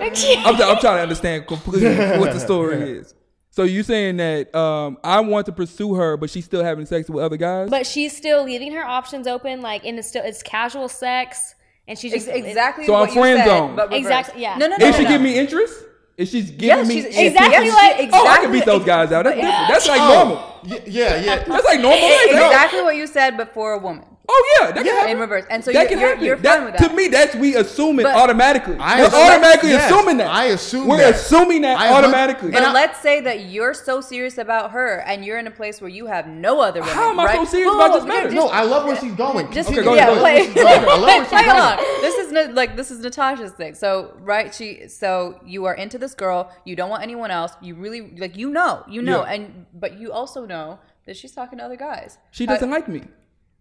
I'm, 0.44 0.54
I'm 0.54 0.78
trying 0.78 0.96
to 0.98 1.02
understand 1.02 1.46
completely 1.46 1.96
what 2.18 2.32
the 2.32 2.40
story 2.40 2.98
is. 2.98 3.14
So 3.50 3.62
you 3.64 3.82
saying 3.82 4.18
that 4.18 4.54
um, 4.54 4.98
I 5.02 5.20
want 5.20 5.46
to 5.46 5.52
pursue 5.52 5.94
her, 5.94 6.16
but 6.16 6.30
she's 6.30 6.44
still 6.44 6.62
having 6.62 6.86
sex 6.86 7.08
with 7.08 7.24
other 7.24 7.36
guys? 7.36 7.70
But 7.70 7.86
she's 7.86 8.16
still 8.16 8.44
leaving 8.44 8.72
her 8.72 8.84
options 8.84 9.26
open, 9.26 9.62
like 9.62 9.84
in 9.84 9.96
the 9.96 10.02
still 10.02 10.22
it's 10.24 10.42
casual 10.42 10.88
sex, 10.88 11.54
and 11.88 11.98
she's 11.98 12.12
Ex- 12.12 12.26
just 12.26 12.36
exactly 12.36 12.84
So 12.84 12.94
I'm 12.94 13.00
what 13.00 13.12
friend 13.12 13.44
zone. 13.44 13.76
but. 13.76 13.92
Exactly, 13.92 14.42
yeah. 14.42 14.58
No, 14.58 14.66
no, 14.68 14.76
no. 14.76 14.86
If 14.86 14.96
she 14.96 15.04
no, 15.04 15.08
give 15.08 15.22
me 15.22 15.36
interest, 15.38 15.74
if 16.18 16.28
she's 16.28 16.50
giving 16.50 16.66
Yes, 16.68 16.86
me 16.88 16.94
she's 16.96 17.04
interest- 17.06 17.26
Exactly 17.28 17.66
yes, 17.66 17.74
like- 17.74 17.96
she- 18.00 18.10
oh, 18.12 18.26
I 18.26 18.38
can 18.38 18.52
beat 18.52 18.64
those 18.66 18.84
guys 18.84 19.12
out. 19.12 19.24
That's 19.24 19.36
But- 19.36 19.42
different. 19.46 19.68
That's 19.68 19.88
like 19.88 20.00
Oh, 20.02 20.14
normal. 20.14 20.44
Yeah, 20.86 21.16
yeah. 21.16 21.44
That's 21.44 21.64
like 21.64 21.80
normal. 21.80 21.98
Like, 22.10 22.30
no. 22.32 22.46
exactly 22.46 22.82
what 22.82 22.96
you 22.96 23.06
said, 23.06 23.36
but 23.36 23.54
for 23.54 23.72
a 23.72 23.78
woman 23.78 24.04
Oh 24.30 24.58
yeah, 24.60 24.66
that 24.72 24.74
can 24.76 24.86
Yeah. 24.86 24.92
happen. 24.92 25.10
in 25.12 25.18
reverse. 25.20 25.44
And 25.48 25.64
so 25.64 25.72
that 25.72 25.90
you're, 25.90 25.98
you're, 26.00 26.16
you're 26.18 26.36
That- 26.36 26.56
fine 26.58 26.64
with 26.66 26.76
that. 26.76 26.90
To 26.90 26.94
me, 26.94 27.08
that's 27.08 27.34
we 27.34 27.56
assume 27.56 27.98
it 27.98 28.02
But- 28.02 28.14
automatically. 28.16 28.76
I 28.78 29.00
We're 29.00 29.06
assume- 29.06 29.20
automatically 29.20 29.70
yes, 29.70 29.90
assuming 29.90 30.16
that. 30.18 30.26
I 30.30 30.44
assume 30.46 30.86
We're 30.86 30.98
that. 30.98 31.14
assuming 31.14 31.62
that 31.62 31.78
I 31.80 31.94
automatically. 31.94 32.50
But 32.50 32.58
And 32.58 32.66
I- 32.66 32.72
let's 32.74 33.00
say 33.00 33.20
that 33.22 33.46
you're 33.46 33.72
so 33.72 34.02
serious 34.02 34.36
about 34.36 34.72
her, 34.72 34.98
and 35.06 35.24
you're 35.24 35.38
in 35.38 35.46
a 35.46 35.50
place 35.50 35.80
where 35.80 35.88
you 35.88 36.06
have 36.06 36.26
no 36.26 36.60
other 36.60 36.80
women. 36.80 36.94
How 36.94 37.08
am 37.10 37.18
I 37.20 37.24
right? 37.24 37.36
so 37.38 37.44
serious 37.46 37.70
Whoa, 37.70 37.76
about 37.76 37.92
this 37.94 38.02
whoa, 38.02 38.08
matter? 38.08 38.30
No, 38.30 38.48
I 38.48 38.62
love 38.64 38.84
where 38.84 38.96
she's 38.96 39.14
going. 39.14 39.50
Just 39.50 39.70
Okay, 39.70 39.78
Continue. 39.82 39.84
go 39.84 39.94
yeah, 39.94 40.08
ahead, 40.10 40.54
play, 40.54 40.62
I 40.62 40.74
love 40.74 40.82
where. 40.84 40.90
I 40.90 40.96
love 40.98 41.06
where 41.06 41.18
she's 41.20 41.28
play 41.28 41.44
going. 41.44 41.56
along. 41.56 41.76
This 42.02 42.14
is 42.18 42.54
like 42.54 42.76
this 42.76 42.90
is 42.90 42.98
Natasha's 43.00 43.52
thing. 43.52 43.74
So 43.74 44.12
right, 44.20 44.54
she 44.54 44.88
so 44.88 45.40
you 45.46 45.64
are 45.64 45.74
into 45.74 45.96
this 45.96 46.12
girl. 46.12 46.52
You 46.66 46.76
don't 46.76 46.90
want 46.90 47.02
anyone 47.02 47.30
else. 47.30 47.52
You 47.62 47.76
really 47.76 48.12
like 48.18 48.36
you 48.36 48.50
know 48.50 48.84
you 48.88 49.00
know, 49.00 49.24
Yeah. 49.24 49.32
and 49.32 49.66
but 49.72 49.98
you 49.98 50.12
also 50.12 50.44
know 50.44 50.80
that 51.06 51.16
she's 51.16 51.32
talking 51.32 51.58
to 51.60 51.64
other 51.64 51.76
guys. 51.76 52.18
she 52.30 52.44
doesn't 52.44 52.70
like 52.70 52.88
me. 52.88 53.04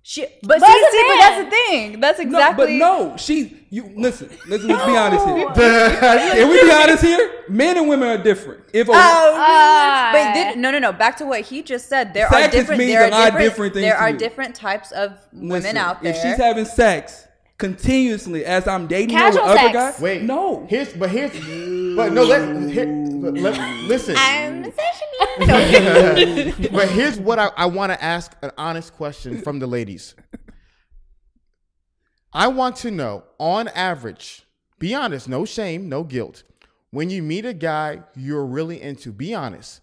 She, 0.09 0.21
but, 0.41 0.61
But 0.61 0.61
see, 0.61 0.87
see, 0.91 1.03
but 1.09 1.17
that's 1.19 1.43
the 1.43 1.49
thing. 1.51 1.99
That's 1.99 2.19
exactly. 2.21 2.77
No, 2.77 3.07
but 3.07 3.09
no, 3.11 3.17
she. 3.17 3.57
You 3.69 3.91
listen. 3.93 4.29
Listen. 4.47 4.69
Let's 4.69 4.85
be 4.85 4.95
honest 4.95 5.25
here. 5.25 5.49
Can 6.33 6.49
we 6.49 6.61
be 6.63 6.71
honest 6.71 7.03
here? 7.03 7.43
Men 7.49 7.77
and 7.77 7.89
women 7.89 8.07
are 8.07 8.23
different. 8.23 8.63
If 8.71 8.87
a, 8.87 8.91
Oh, 8.91 8.95
Ah. 8.95 10.11
but 10.13 10.33
did, 10.33 10.59
no, 10.59 10.71
no, 10.71 10.79
no. 10.79 10.93
Back 10.93 11.17
to 11.17 11.25
what 11.25 11.41
he 11.41 11.61
just 11.61 11.89
said. 11.89 12.13
There 12.13 12.25
are 12.33 12.47
different. 12.49 12.79
means 12.79 12.93
There 12.93 13.01
a 13.03 13.07
are 13.07 13.11
lot 13.11 13.19
of 13.19 13.25
different, 13.33 13.43
different 13.49 13.73
things 13.73 13.85
There 13.85 13.97
are 13.97 14.09
you. 14.11 14.17
different 14.17 14.55
types 14.55 14.93
of 14.93 15.17
women 15.33 15.49
listen, 15.49 15.75
out 15.75 16.01
there. 16.01 16.13
If 16.13 16.21
she's 16.21 16.37
having 16.37 16.63
sex 16.63 17.25
continuously 17.57 18.45
as 18.45 18.65
I'm 18.65 18.87
dating 18.87 19.09
Casual 19.09 19.43
her 19.43 19.49
with 19.51 19.59
other 19.59 19.73
guys, 19.73 19.99
Wait, 19.99 20.21
no. 20.23 20.65
Here's, 20.69 20.93
but 20.93 21.09
here's, 21.09 21.31
but 21.97 22.13
no. 22.13 22.23
Let, 22.23 22.69
here, 22.71 22.85
let, 23.31 23.43
let- 23.43 23.59
mm. 23.59 23.87
listen. 23.87 24.15
but 26.71 26.89
here's 26.89 27.19
what 27.19 27.39
I, 27.39 27.51
I 27.55 27.65
want 27.67 27.91
to 27.91 28.03
ask 28.03 28.35
an 28.41 28.51
honest 28.57 28.93
question 28.93 29.41
from 29.41 29.59
the 29.59 29.67
ladies. 29.67 30.15
I 32.33 32.47
want 32.47 32.75
to 32.77 32.91
know, 32.91 33.23
on 33.39 33.67
average, 33.69 34.45
be 34.79 34.93
honest, 34.93 35.27
no 35.27 35.45
shame, 35.45 35.89
no 35.89 36.03
guilt. 36.03 36.43
When 36.91 37.09
you 37.09 37.21
meet 37.21 37.45
a 37.45 37.53
guy 37.53 38.03
you're 38.15 38.45
really 38.45 38.81
into, 38.81 39.11
be 39.11 39.33
honest. 39.33 39.81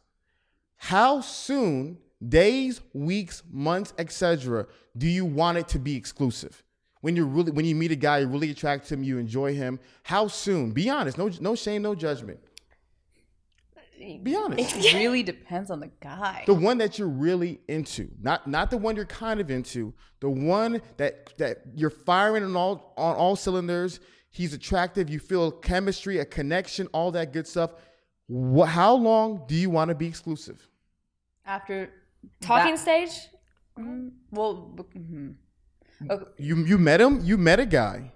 How 0.76 1.20
soon, 1.20 1.98
days, 2.26 2.80
weeks, 2.92 3.42
months, 3.50 3.92
etc., 3.98 4.66
do 4.96 5.06
you 5.06 5.24
want 5.24 5.58
it 5.58 5.68
to 5.68 5.78
be 5.78 5.96
exclusive? 5.96 6.62
When 7.00 7.16
you 7.16 7.26
really, 7.26 7.52
when 7.52 7.64
you 7.64 7.74
meet 7.74 7.90
a 7.90 7.96
guy, 7.96 8.18
you're 8.18 8.28
really 8.28 8.50
attracted 8.50 8.88
to 8.88 8.94
him, 8.94 9.04
you 9.04 9.18
enjoy 9.18 9.54
him. 9.54 9.78
How 10.04 10.28
soon? 10.28 10.72
Be 10.72 10.88
honest. 10.88 11.18
No, 11.18 11.30
no 11.40 11.54
shame, 11.54 11.82
no 11.82 11.94
judgment. 11.94 12.40
Be 13.98 14.34
honest. 14.36 14.76
it 14.76 14.94
really 14.94 15.22
depends 15.22 15.70
on 15.70 15.80
the 15.80 15.90
guy. 16.00 16.42
The 16.46 16.54
one 16.54 16.78
that 16.78 16.98
you're 16.98 17.08
really 17.08 17.60
into, 17.68 18.10
not 18.20 18.46
not 18.46 18.70
the 18.70 18.76
one 18.76 18.96
you're 18.96 19.04
kind 19.06 19.40
of 19.40 19.50
into, 19.50 19.94
the 20.20 20.28
one 20.30 20.82
that 20.96 21.36
that 21.38 21.58
you're 21.74 21.90
firing 21.90 22.42
on 22.44 22.56
all 22.56 22.92
on 22.96 23.14
all 23.16 23.36
cylinders. 23.36 24.00
He's 24.30 24.52
attractive. 24.52 25.08
You 25.08 25.20
feel 25.20 25.50
chemistry, 25.52 26.18
a 26.18 26.24
connection, 26.24 26.88
all 26.88 27.12
that 27.12 27.32
good 27.32 27.46
stuff. 27.46 27.70
Wha 28.28 28.66
how 28.66 28.94
long 28.94 29.44
do 29.46 29.54
you 29.54 29.70
want 29.70 29.90
to 29.90 29.94
be 29.94 30.06
exclusive? 30.06 30.66
After 31.46 31.90
Talking 32.40 32.74
that- 32.74 32.80
stage? 32.80 33.28
well, 34.30 34.74
mhm. 34.96 35.34
okay. 36.10 36.24
You 36.38 36.56
you 36.64 36.78
met 36.78 37.00
him. 37.00 37.20
You 37.22 37.36
met 37.38 37.60
a 37.60 37.66
guy. 37.66 38.12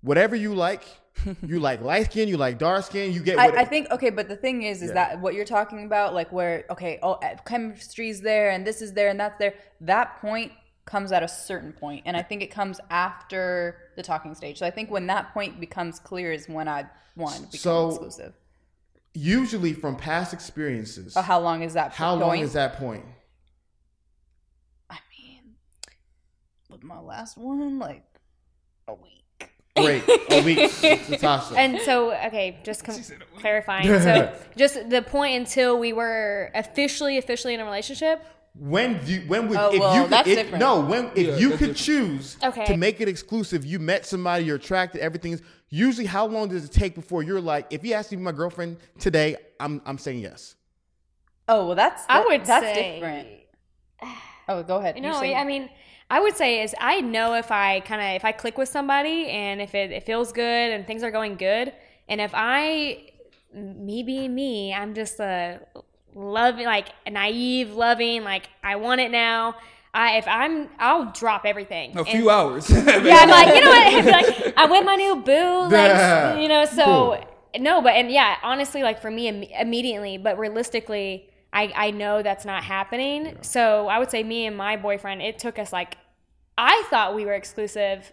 Whatever 0.00 0.36
you 0.36 0.54
like, 0.54 0.82
you 1.46 1.58
like 1.60 1.80
light 1.80 2.06
skin. 2.06 2.28
You 2.28 2.36
like 2.36 2.58
dark 2.58 2.84
skin. 2.84 3.12
You 3.12 3.20
get. 3.20 3.36
What, 3.36 3.54
I, 3.56 3.62
I 3.62 3.64
think 3.64 3.90
okay, 3.90 4.10
but 4.10 4.28
the 4.28 4.36
thing 4.36 4.62
is, 4.62 4.82
is 4.82 4.88
Yeah. 4.88 4.94
that 4.94 5.20
what 5.20 5.34
you're 5.34 5.44
talking 5.44 5.84
about, 5.84 6.14
like 6.14 6.30
where 6.32 6.64
okay, 6.70 6.98
oh, 7.02 7.18
chemistry's 7.44 8.20
there, 8.20 8.50
and 8.50 8.66
this 8.66 8.82
is 8.82 8.92
there, 8.92 9.08
and 9.08 9.18
that's 9.18 9.38
there. 9.38 9.54
That 9.80 10.20
point 10.20 10.52
comes 10.84 11.10
at 11.12 11.22
a 11.22 11.28
certain 11.28 11.72
point, 11.72 12.02
and 12.06 12.16
I 12.16 12.22
think 12.22 12.42
it 12.42 12.50
comes 12.50 12.78
after 12.90 13.78
the 13.96 14.02
talking 14.02 14.34
stage. 14.34 14.58
So 14.58 14.66
I 14.66 14.70
think 14.70 14.90
when 14.90 15.06
that 15.08 15.32
point 15.34 15.58
becomes 15.58 15.98
clear 15.98 16.30
is 16.32 16.48
when 16.48 16.68
I 16.68 16.84
become 17.16 17.32
So- 17.52 17.88
exclusive. 17.88 18.34
usually 19.14 19.72
from 19.72 19.96
past 19.96 20.32
experiences. 20.32 21.14
Oh, 21.16 21.22
how 21.22 21.40
long 21.40 21.62
is 21.62 21.74
that? 21.74 21.86
Point? 21.88 21.94
How 21.94 22.10
point? 22.16 22.20
long 22.26 22.38
is 22.38 22.52
that 22.52 22.74
point? 22.76 23.04
I 24.90 24.98
mean, 25.18 25.54
with 26.70 26.84
my 26.84 27.00
last 27.00 27.36
one, 27.36 27.78
like 27.80 28.04
a 28.86 28.94
week. 28.94 29.24
Great, 29.76 30.02
a 30.30 30.42
week, 30.42 30.58
Natasha. 31.10 31.54
And 31.56 31.80
so, 31.82 32.12
okay, 32.26 32.58
just 32.64 32.84
com- 32.84 32.96
clarifying. 33.38 33.86
So, 34.00 34.32
just 34.56 34.88
the 34.88 35.02
point 35.02 35.36
until 35.36 35.78
we 35.78 35.92
were 35.92 36.50
officially, 36.54 37.18
officially 37.18 37.54
in 37.54 37.60
a 37.60 37.64
relationship. 37.64 38.24
When 38.58 39.04
do 39.04 39.12
you, 39.12 39.20
when 39.28 39.48
would 39.48 39.58
Oh, 39.58 39.70
if 39.74 39.80
well, 39.80 39.94
you 39.96 40.02
could, 40.04 40.10
that's 40.12 40.28
if, 40.28 40.36
different. 40.38 40.60
no 40.60 40.80
when 40.80 41.10
if 41.14 41.26
Yeah, 41.26 41.36
you 41.36 41.48
that's 41.50 41.58
could 41.58 41.74
different. 41.76 41.76
choose 41.76 42.36
Okay. 42.42 42.64
to 42.64 42.76
make 42.78 43.02
it 43.02 43.08
exclusive, 43.08 43.66
you 43.66 43.78
met 43.78 44.06
somebody, 44.06 44.44
you're 44.46 44.56
attracted, 44.56 45.02
everything's 45.02 45.42
usually 45.68 46.06
how 46.06 46.24
long 46.26 46.48
does 46.48 46.64
it 46.64 46.72
take 46.72 46.94
before 46.94 47.22
you're 47.22 47.40
like, 47.40 47.66
if 47.70 47.84
you 47.84 47.92
asked 47.92 48.12
me 48.12 48.16
to 48.16 48.20
be 48.20 48.24
my 48.24 48.32
girlfriend 48.32 48.78
today, 48.98 49.36
I'm 49.60 49.82
I'm 49.84 49.98
saying 49.98 50.20
yes. 50.20 50.54
Oh 51.48 51.66
well, 51.66 51.74
that's 51.76 52.02
I 52.08 52.20
that- 52.20 52.26
would 52.28 52.44
that's 52.46 52.64
say, 52.64 52.94
different. 52.94 53.28
Oh, 54.48 54.62
go 54.62 54.76
ahead. 54.76 54.96
You 54.96 55.02
No, 55.02 55.20
say- 55.20 55.34
I 55.34 55.44
mean, 55.44 55.68
I 56.10 56.20
would 56.20 56.36
say 56.36 56.62
is 56.62 56.74
I 56.80 57.00
know 57.00 57.34
if 57.34 57.50
I 57.50 57.80
kind 57.80 58.00
of 58.00 58.08
if 58.16 58.24
I 58.24 58.32
click 58.32 58.56
with 58.58 58.68
somebody 58.68 59.26
and 59.28 59.60
if 59.60 59.74
it, 59.74 59.90
it 59.90 60.04
feels 60.04 60.32
good 60.32 60.70
and 60.72 60.86
things 60.86 61.02
are 61.02 61.10
going 61.10 61.36
good, 61.36 61.72
and 62.08 62.20
if 62.20 62.30
I, 62.34 63.10
me 63.52 64.02
being 64.02 64.34
me, 64.34 64.72
I'm 64.72 64.94
just 64.94 65.18
a 65.18 65.60
loving, 66.14 66.66
like 66.66 66.88
naive, 67.10 67.72
loving, 67.74 68.22
like 68.22 68.48
I 68.62 68.76
want 68.76 69.00
it 69.00 69.10
now. 69.10 69.56
I 69.92 70.18
if 70.18 70.28
I'm, 70.28 70.68
I'll 70.78 71.06
drop 71.12 71.44
everything. 71.44 71.96
A 71.96 72.00
And- 72.00 72.08
few 72.08 72.30
hours. 72.30 72.70
yeah, 72.70 72.76
I'm 72.86 73.30
like, 73.30 73.54
you 73.54 73.60
know 73.64 73.70
what? 73.70 74.04
like, 74.36 74.54
I'm 74.56 74.70
with 74.70 74.84
my 74.84 74.94
new 74.94 75.16
boo, 75.16 75.68
like, 75.68 76.40
you 76.40 76.48
know. 76.48 76.64
So 76.66 76.84
Cool. 76.84 77.18
no, 77.62 77.80
but 77.82 77.94
and 77.94 78.10
yeah, 78.10 78.36
honestly, 78.42 78.82
like 78.82 79.00
for 79.00 79.10
me, 79.10 79.26
Im- 79.28 79.42
immediately, 79.42 80.18
but 80.18 80.38
realistically, 80.38 81.30
I 81.60 81.72
I 81.86 81.90
know 81.90 82.22
that's 82.22 82.44
not 82.44 82.62
happening. 82.64 83.38
So 83.40 83.88
I 83.88 83.98
would 83.98 84.10
say 84.10 84.22
me 84.22 84.46
and 84.46 84.56
my 84.56 84.76
boyfriend, 84.76 85.22
it 85.22 85.38
took 85.38 85.58
us 85.58 85.72
like, 85.72 85.96
I 86.58 86.76
thought 86.90 87.14
we 87.14 87.24
were 87.24 87.32
exclusive, 87.32 88.12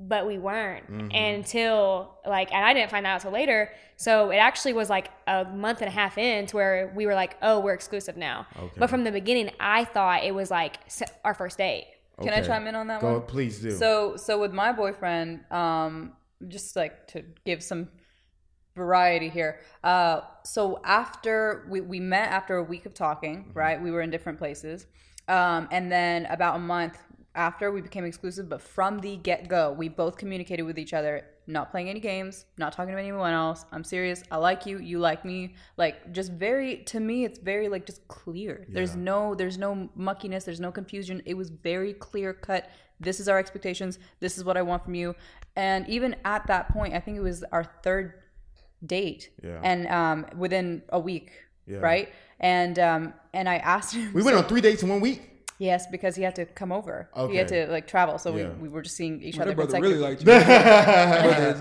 but 0.00 0.26
we 0.26 0.38
weren't 0.38 0.84
until 1.14 2.18
like, 2.26 2.52
and 2.52 2.64
I 2.64 2.72
didn't 2.74 2.90
find 2.90 3.06
out 3.06 3.16
until 3.16 3.32
later. 3.32 3.70
So 3.96 4.30
it 4.30 4.36
actually 4.36 4.72
was 4.72 4.88
like 4.88 5.08
a 5.26 5.44
month 5.44 5.80
and 5.82 5.88
a 5.88 5.96
half 6.00 6.18
in 6.18 6.46
to 6.46 6.56
where 6.56 6.92
we 6.96 7.06
were 7.06 7.14
like, 7.14 7.36
oh, 7.42 7.60
we're 7.60 7.74
exclusive 7.74 8.16
now. 8.16 8.46
But 8.76 8.88
from 8.90 9.04
the 9.04 9.12
beginning, 9.12 9.50
I 9.60 9.84
thought 9.84 10.24
it 10.24 10.34
was 10.34 10.50
like 10.50 10.78
our 11.24 11.34
first 11.34 11.58
date. 11.58 11.86
Can 12.22 12.32
I 12.32 12.40
chime 12.40 12.66
in 12.66 12.74
on 12.74 12.86
that 12.86 13.00
Go, 13.02 13.12
one? 13.18 13.22
please 13.22 13.60
do. 13.60 13.72
So 13.72 14.16
so 14.16 14.40
with 14.40 14.52
my 14.52 14.72
boyfriend, 14.72 15.44
um, 15.50 16.12
just 16.48 16.74
like 16.76 17.06
to 17.08 17.22
give 17.44 17.62
some 17.62 17.88
variety 18.76 19.28
here. 19.28 19.58
Uh, 19.82 20.20
so 20.44 20.80
after 20.84 21.66
we, 21.68 21.80
we 21.80 21.98
met 21.98 22.30
after 22.30 22.56
a 22.56 22.62
week 22.62 22.86
of 22.86 22.94
talking, 22.94 23.50
right? 23.54 23.82
We 23.82 23.90
were 23.90 24.02
in 24.02 24.10
different 24.10 24.38
places. 24.38 24.86
Um, 25.28 25.66
and 25.72 25.90
then 25.90 26.26
about 26.26 26.56
a 26.56 26.60
month 26.60 26.98
after 27.34 27.70
we 27.70 27.80
became 27.80 28.04
exclusive, 28.04 28.48
but 28.48 28.60
from 28.60 28.98
the 29.00 29.16
get 29.16 29.48
go, 29.48 29.72
we 29.72 29.88
both 29.88 30.16
communicated 30.16 30.62
with 30.62 30.78
each 30.78 30.94
other, 30.94 31.24
not 31.46 31.70
playing 31.70 31.88
any 31.88 32.00
games, 32.00 32.46
not 32.58 32.72
talking 32.72 32.94
to 32.94 33.00
anyone 33.00 33.32
else. 33.32 33.64
I'm 33.72 33.84
serious. 33.84 34.22
I 34.30 34.36
like 34.36 34.66
you. 34.66 34.78
You 34.78 34.98
like 34.98 35.24
me. 35.24 35.54
Like 35.76 36.12
just 36.12 36.32
very 36.32 36.78
to 36.84 37.00
me, 37.00 37.24
it's 37.24 37.38
very 37.38 37.68
like 37.68 37.84
just 37.86 38.06
clear. 38.08 38.66
There's 38.70 38.96
no 38.96 39.34
there's 39.34 39.58
no 39.58 39.88
muckiness. 39.98 40.44
There's 40.44 40.60
no 40.60 40.72
confusion. 40.72 41.22
It 41.26 41.34
was 41.34 41.50
very 41.50 41.92
clear 41.92 42.32
cut. 42.32 42.70
This 42.98 43.20
is 43.20 43.28
our 43.28 43.38
expectations. 43.38 43.98
This 44.20 44.38
is 44.38 44.44
what 44.44 44.56
I 44.56 44.62
want 44.62 44.84
from 44.84 44.94
you. 44.94 45.14
And 45.56 45.88
even 45.88 46.16
at 46.24 46.46
that 46.46 46.70
point, 46.70 46.94
I 46.94 47.00
think 47.00 47.16
it 47.16 47.22
was 47.22 47.44
our 47.52 47.64
third 47.82 48.14
date, 48.86 49.30
Yeah. 49.42 49.60
and 49.62 49.86
um, 49.88 50.26
within 50.36 50.82
a 50.90 50.98
week, 50.98 51.30
Yeah. 51.66 51.78
right? 51.78 52.08
And 52.40 52.78
um, 52.78 53.14
and 53.32 53.48
I 53.48 53.56
asked 53.56 53.94
him. 53.94 54.12
We 54.14 54.22
went 54.22 54.36
on 54.36 54.44
three 54.44 54.60
dates 54.60 54.82
in 54.82 54.88
one 54.88 55.00
week. 55.00 55.20
Yes, 55.58 55.86
because 55.86 56.14
he 56.16 56.22
had 56.22 56.34
to 56.36 56.44
come 56.44 56.70
over. 56.70 57.08
He 57.30 57.36
had 57.36 57.48
to 57.48 57.66
like 57.68 57.86
travel, 57.86 58.18
so 58.18 58.28
Yeah. 58.36 58.48
we, 58.50 58.64
we 58.64 58.68
were 58.68 58.82
just 58.82 58.94
seeing 58.94 59.22
each 59.22 59.38
My 59.38 59.44
other. 59.44 59.54
brother 59.54 59.80
consecutively. 59.80 60.04
really 60.04 60.08
liked 60.10 60.20
you. 60.20 60.26
My 61.16 61.22
brother 61.26 61.48
is 61.54 61.60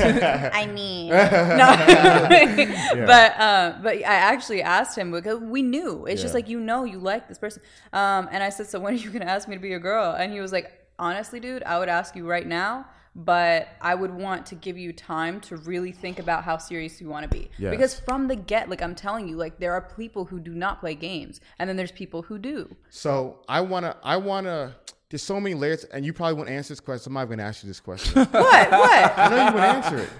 going. 0.00 0.22
I 0.62 0.66
mean, 0.66 1.08
no, 1.62 3.06
but 3.06 3.30
uh, 3.40 3.78
but 3.82 3.94
I 3.98 4.16
actually 4.32 4.62
asked 4.62 4.98
him 4.98 5.12
because 5.12 5.38
we 5.38 5.62
knew 5.62 6.06
it's 6.06 6.22
just 6.22 6.34
like 6.34 6.48
you 6.48 6.58
know 6.60 6.82
you 6.84 6.98
like 6.98 7.28
this 7.28 7.38
person, 7.38 7.62
um, 7.92 8.28
and 8.32 8.42
I 8.42 8.48
said, 8.50 8.66
so 8.66 8.80
when 8.80 8.94
are 8.94 8.96
you 8.96 9.10
gonna 9.10 9.26
ask 9.26 9.46
me 9.48 9.54
to 9.54 9.62
be 9.62 9.68
your 9.68 9.78
girl? 9.80 10.12
And 10.18 10.32
he 10.32 10.40
was 10.40 10.52
like, 10.52 10.72
honestly, 10.98 11.38
dude, 11.40 11.62
I 11.62 11.78
would 11.78 11.88
ask 11.88 12.16
you 12.16 12.26
right 12.26 12.46
now. 12.46 12.86
But 13.18 13.68
I 13.80 13.94
would 13.94 14.12
want 14.12 14.44
to 14.46 14.54
give 14.54 14.76
you 14.76 14.92
time 14.92 15.40
to 15.42 15.56
really 15.56 15.90
think 15.90 16.18
about 16.18 16.44
how 16.44 16.58
serious 16.58 17.00
you 17.00 17.08
want 17.08 17.22
to 17.22 17.30
be. 17.30 17.50
Yes. 17.56 17.70
Because 17.70 17.98
from 17.98 18.28
the 18.28 18.36
get, 18.36 18.68
like 18.68 18.82
I'm 18.82 18.94
telling 18.94 19.26
you, 19.26 19.36
like 19.36 19.58
there 19.58 19.72
are 19.72 19.80
people 19.96 20.26
who 20.26 20.38
do 20.38 20.52
not 20.54 20.80
play 20.80 20.94
games, 20.94 21.40
and 21.58 21.66
then 21.66 21.76
there's 21.78 21.92
people 21.92 22.20
who 22.20 22.36
do. 22.38 22.76
So 22.90 23.38
I 23.48 23.62
wanna, 23.62 23.96
I 24.02 24.18
wanna. 24.18 24.76
There's 25.08 25.22
so 25.22 25.40
many 25.40 25.54
layers, 25.54 25.84
and 25.84 26.04
you 26.04 26.12
probably 26.12 26.34
won't 26.34 26.50
answer 26.50 26.72
this 26.74 26.80
question. 26.80 27.10
I'm 27.10 27.14
not 27.14 27.24
gonna 27.30 27.42
ask 27.42 27.62
you 27.62 27.68
this 27.68 27.80
question. 27.80 28.12
What? 28.32 28.70
What? 28.70 29.18
I 29.18 29.28
know 29.30 29.36
you 29.36 29.54
won't 29.54 29.64
answer 29.64 29.98
it. 29.98 30.10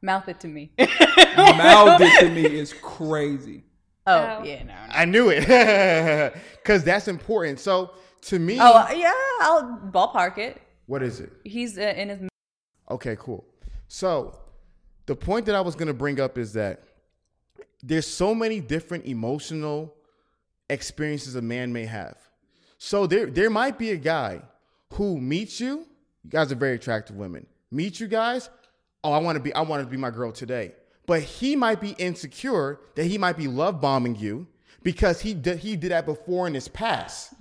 Mouth 0.00 0.28
it 0.28 0.38
to 0.40 0.46
me. 0.48 0.70
Mouth 0.78 2.00
it 2.00 2.20
to 2.20 2.30
me 2.30 2.44
is 2.60 2.72
crazy. 2.72 3.64
oh 4.06 4.38
Oh. 4.38 4.44
yeah, 4.44 4.62
no. 4.62 4.74
no. 4.74 4.78
I 4.90 5.06
knew 5.06 5.30
it, 5.30 5.40
because 6.62 6.84
that's 6.84 7.08
important. 7.08 7.58
So 7.58 7.90
to 8.26 8.38
me, 8.38 8.58
Oh 8.60 8.86
yeah, 8.92 9.12
I'll 9.40 9.80
ballpark 9.92 10.38
it. 10.38 10.62
What 10.86 11.02
is 11.02 11.20
it? 11.20 11.32
He's 11.44 11.78
uh, 11.78 11.94
in 11.96 12.08
his 12.08 12.28
Okay, 12.90 13.16
cool. 13.18 13.44
So 13.88 14.38
the 15.06 15.16
point 15.16 15.46
that 15.46 15.54
I 15.54 15.60
was 15.60 15.74
going 15.74 15.88
to 15.88 15.94
bring 15.94 16.20
up 16.20 16.38
is 16.38 16.52
that 16.54 16.82
there's 17.82 18.06
so 18.06 18.34
many 18.34 18.60
different 18.60 19.06
emotional 19.06 19.94
experiences 20.70 21.34
a 21.36 21.42
man 21.42 21.72
may 21.72 21.84
have. 21.84 22.16
So 22.78 23.06
there 23.06 23.26
there 23.26 23.50
might 23.50 23.78
be 23.78 23.90
a 23.90 23.96
guy 23.96 24.42
who 24.94 25.20
meets 25.20 25.60
you, 25.60 25.86
you 26.24 26.30
guys 26.30 26.52
are 26.52 26.56
very 26.56 26.74
attractive 26.74 27.16
women. 27.16 27.46
Meet 27.70 28.00
you 28.00 28.06
guys, 28.06 28.48
oh, 29.02 29.12
I 29.12 29.18
want 29.18 29.36
to 29.36 29.42
be 29.42 29.52
I 29.54 29.62
want 29.62 29.82
to 29.82 29.90
be 29.90 29.96
my 29.96 30.10
girl 30.10 30.32
today. 30.32 30.72
But 31.06 31.22
he 31.22 31.54
might 31.54 31.80
be 31.80 31.90
insecure 31.90 32.80
that 32.96 33.04
he 33.04 33.16
might 33.16 33.36
be 33.36 33.46
love 33.46 33.80
bombing 33.80 34.16
you 34.16 34.46
because 34.86 35.20
he 35.20 35.34
did 35.34 35.58
he 35.58 35.74
did 35.74 35.90
that 35.90 36.06
before 36.06 36.46
in 36.46 36.54
his 36.54 36.68
past. 36.68 37.34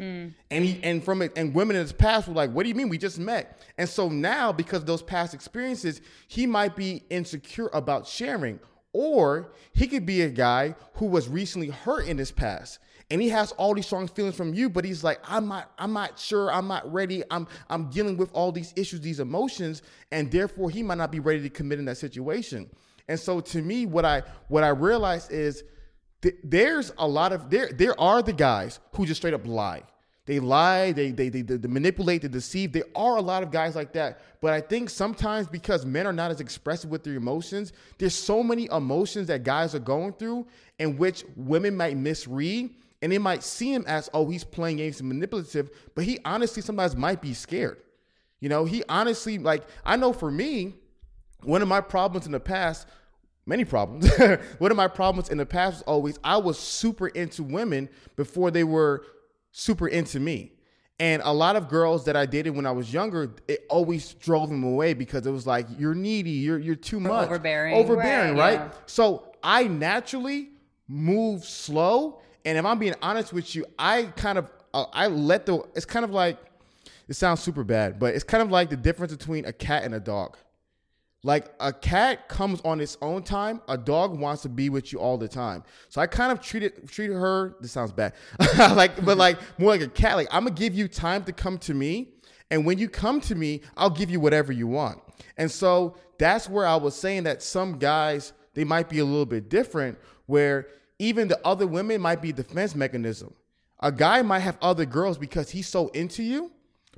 And 0.50 0.66
he 0.66 0.80
and 0.82 1.06
from 1.06 1.22
it 1.22 1.32
and 1.36 1.54
women 1.54 1.76
in 1.76 1.84
his 1.84 1.94
past 1.94 2.28
were 2.28 2.34
like, 2.34 2.50
"What 2.50 2.64
do 2.64 2.70
you 2.70 2.74
mean 2.74 2.90
we 2.90 2.98
just 2.98 3.20
met?" 3.20 3.62
And 3.78 3.88
so 3.88 4.10
now 4.10 4.52
because 4.52 4.84
those 4.84 5.04
past 5.04 5.36
experiences, 5.36 6.02
he 6.28 6.48
might 6.48 6.76
be 6.76 7.04
insecure 7.12 7.70
about 7.72 8.08
sharing 8.08 8.60
or 8.94 9.52
he 9.74 9.86
could 9.86 10.08
be 10.08 10.24
a 10.24 10.30
guy 10.30 10.74
who 10.96 11.06
was 11.06 11.30
recently 11.30 11.70
hurt 11.70 12.08
in 12.08 12.18
his 12.18 12.32
past 12.32 12.80
and 13.12 13.22
he 13.22 13.30
has 13.30 13.52
all 13.52 13.76
these 13.76 13.86
strong 13.86 14.08
feelings 14.08 14.36
from 14.36 14.56
you, 14.56 14.68
but 14.68 14.84
he's 14.84 15.04
like, 15.04 15.20
I'm 15.24 15.48
not, 15.48 15.72
I'm 15.78 15.94
not 15.94 16.18
sure, 16.18 16.52
I'm 16.52 16.68
not 16.68 16.92
ready. 16.92 17.22
I'm 17.30 17.48
I'm 17.70 17.92
dealing 17.92 18.18
with 18.18 18.32
all 18.34 18.52
these 18.52 18.74
issues, 18.76 19.02
these 19.02 19.20
emotions, 19.20 19.84
and 20.12 20.32
therefore 20.32 20.72
he 20.72 20.82
might 20.82 20.98
not 20.98 21.12
be 21.12 21.20
ready 21.20 21.44
to 21.44 21.50
commit 21.52 21.78
in 21.78 21.86
that 21.86 21.98
situation. 21.98 22.72
And 23.08 23.20
so 23.20 23.40
to 23.40 23.62
me, 23.62 23.86
what 23.86 24.04
I 24.04 24.24
what 24.48 24.64
I 24.64 24.70
realized 24.70 25.32
is 25.32 25.64
th- 26.26 26.38
there's 26.44 26.92
a 26.98 27.08
lot 27.08 27.32
of 27.32 27.50
there 27.50 27.70
there 27.72 28.00
are 28.00 28.22
the 28.22 28.34
guys 28.34 28.80
who 28.94 29.06
just 29.06 29.22
straight 29.22 29.34
up 29.34 29.46
lie. 29.46 29.84
They 30.26 30.40
lie, 30.40 30.92
they, 30.92 31.12
they 31.12 31.30
they 31.30 31.44
they 31.44 31.68
manipulate, 31.68 32.24
they 32.24 32.28
deceive. 32.28 32.72
There 32.72 32.86
are 32.96 33.18
a 33.18 33.22
lot 33.22 33.44
of 33.44 33.52
guys 33.52 33.76
like 33.76 33.94
that, 33.94 34.22
but 34.42 34.54
I 34.54 34.60
think 34.60 34.90
sometimes 34.90 35.48
because 35.48 35.86
men 35.86 36.08
are 36.08 36.14
not 36.14 36.32
as 36.32 36.42
expressive 36.42 36.90
with 36.90 37.04
their 37.04 37.14
emotions, 37.14 37.74
there's 38.00 38.16
so 38.16 38.42
many 38.42 38.68
emotions 38.72 39.28
that 39.28 39.44
guys 39.44 39.76
are 39.76 39.80
going 39.80 40.14
through 40.14 40.48
in 40.80 40.98
which 40.98 41.24
women 41.36 41.78
might 41.78 41.96
misread, 41.96 42.72
and 43.04 43.12
they 43.12 43.20
might 43.20 43.44
see 43.44 43.72
him 43.72 43.86
as, 43.86 44.10
oh, 44.16 44.28
he's 44.28 44.44
playing 44.44 44.78
games 44.78 45.00
and 45.00 45.08
manipulative, 45.08 45.70
but 45.94 46.06
he 46.06 46.18
honestly 46.26 46.64
sometimes 46.64 46.96
might 46.96 47.22
be 47.22 47.36
scared. 47.36 47.78
You 48.40 48.50
know, 48.50 48.66
he 48.66 48.84
honestly 48.90 49.38
like 49.38 49.62
I 49.86 49.96
know 49.96 50.12
for 50.12 50.32
me, 50.32 50.74
one 51.44 51.62
of 51.62 51.68
my 51.68 51.82
problems 51.82 52.26
in 52.26 52.32
the 52.32 52.40
past, 52.40 52.88
many 53.46 53.66
problems. 53.66 54.10
one 54.60 54.72
of 54.72 54.78
my 54.78 54.88
problems 54.88 55.30
in 55.30 55.38
the 55.38 55.46
past 55.46 55.76
was 55.78 55.82
always 55.84 56.20
I 56.24 56.38
was 56.38 56.58
super 56.60 57.08
into 57.08 57.44
women 57.44 57.90
before 58.16 58.52
they 58.52 58.64
were 58.64 59.06
super 59.52 59.88
into 59.88 60.20
me. 60.20 60.52
And 60.98 61.22
a 61.26 61.34
lot 61.34 61.58
of 61.58 61.68
girls 61.68 62.06
that 62.06 62.16
I 62.16 62.26
dated 62.26 62.56
when 62.56 62.66
I 62.66 62.72
was 62.72 62.94
younger, 62.94 63.34
it 63.50 63.66
always 63.70 64.14
drove 64.14 64.50
them 64.50 64.64
away 64.64 64.94
because 64.94 65.28
it 65.28 65.32
was 65.32 65.46
like, 65.46 65.68
you're 65.78 65.94
needy, 65.96 66.32
you're 66.32 66.58
you're 66.60 66.76
too 66.76 67.00
much. 67.02 67.26
overbearing. 67.28 67.76
Overbearing, 67.76 68.38
Right, 68.38 68.60
right? 68.60 68.68
yeah. 68.68 68.72
So 68.86 69.34
I 69.44 69.68
naturally 69.68 70.50
move 70.88 71.44
slow. 71.44 72.22
And 72.46 72.58
if 72.58 72.64
I'm 72.66 72.80
being 72.80 72.96
honest 73.02 73.34
with 73.34 73.56
you, 73.56 73.66
I 73.78 74.04
kind 74.16 74.38
of 74.38 74.50
uh, 74.74 74.86
I 74.94 75.08
let 75.08 75.46
the 75.46 75.64
it's 75.76 75.86
kind 75.86 76.06
of 76.06 76.12
like 76.12 76.38
it 77.10 77.16
sounds 77.16 77.42
super 77.42 77.64
bad, 77.64 78.00
but 78.00 78.16
it's 78.16 78.24
kind 78.24 78.42
of 78.42 78.50
like 78.50 78.70
the 78.70 78.78
difference 78.78 79.14
between 79.14 79.46
a 79.46 79.54
cat 79.54 79.84
and 79.84 79.94
a 79.96 80.00
dog. 80.00 80.38
Like 81.26 81.52
a 81.60 81.74
cat 81.74 82.30
comes 82.30 82.62
on 82.62 82.80
its 82.80 83.00
own 83.02 83.24
time, 83.24 83.60
a 83.68 83.80
dog 83.80 84.16
wants 84.20 84.44
to 84.44 84.50
be 84.50 84.70
with 84.70 84.94
you 84.94 85.00
all 85.00 85.18
the 85.18 85.28
time. 85.28 85.64
So 85.90 86.00
I 86.00 86.06
kind 86.06 86.32
of 86.32 86.40
treated 86.40 86.88
treated 86.88 87.16
her. 87.16 87.56
This 87.60 87.72
sounds 87.72 87.92
bad, 87.92 88.14
like 88.60 89.04
but 89.04 89.18
like 89.18 89.40
more 89.58 89.72
like 89.72 89.82
a 89.82 89.88
cat. 89.88 90.18
Like 90.18 90.28
I'm 90.30 90.44
gonna 90.44 90.56
give 90.56 90.76
you 90.76 90.88
time 90.88 91.24
to 91.24 91.34
come 91.34 91.58
to 91.58 91.74
me, 91.74 92.10
and 92.52 92.64
when 92.64 92.78
you 92.78 92.88
come 92.88 93.20
to 93.22 93.34
me, 93.34 93.62
I'll 93.76 93.90
give 93.90 94.12
you 94.12 94.20
whatever 94.20 94.52
you 94.54 94.68
want. 94.68 95.00
And 95.36 95.50
so 95.50 95.96
that's 96.20 96.48
where 96.48 96.68
I 96.68 96.76
was 96.76 96.94
saying 96.96 97.24
that 97.24 97.42
some 97.42 97.80
guys 97.80 98.34
they 98.54 98.64
might 98.64 98.88
be 98.88 99.00
a 99.00 99.06
little 99.06 99.26
bit 99.26 99.50
different, 99.50 99.98
where 100.28 100.68
even 101.00 101.28
the 101.28 101.40
other 101.44 101.66
women 101.66 102.02
might 102.02 102.22
be 102.22 102.34
defense 102.34 102.76
mechanism. 102.76 103.34
A 103.80 103.92
guy 103.92 104.22
might 104.22 104.42
have 104.42 104.60
other 104.62 104.86
girls 104.86 105.18
because 105.18 105.50
he's 105.50 105.68
so 105.68 105.88
into 105.88 106.22
you, 106.22 106.52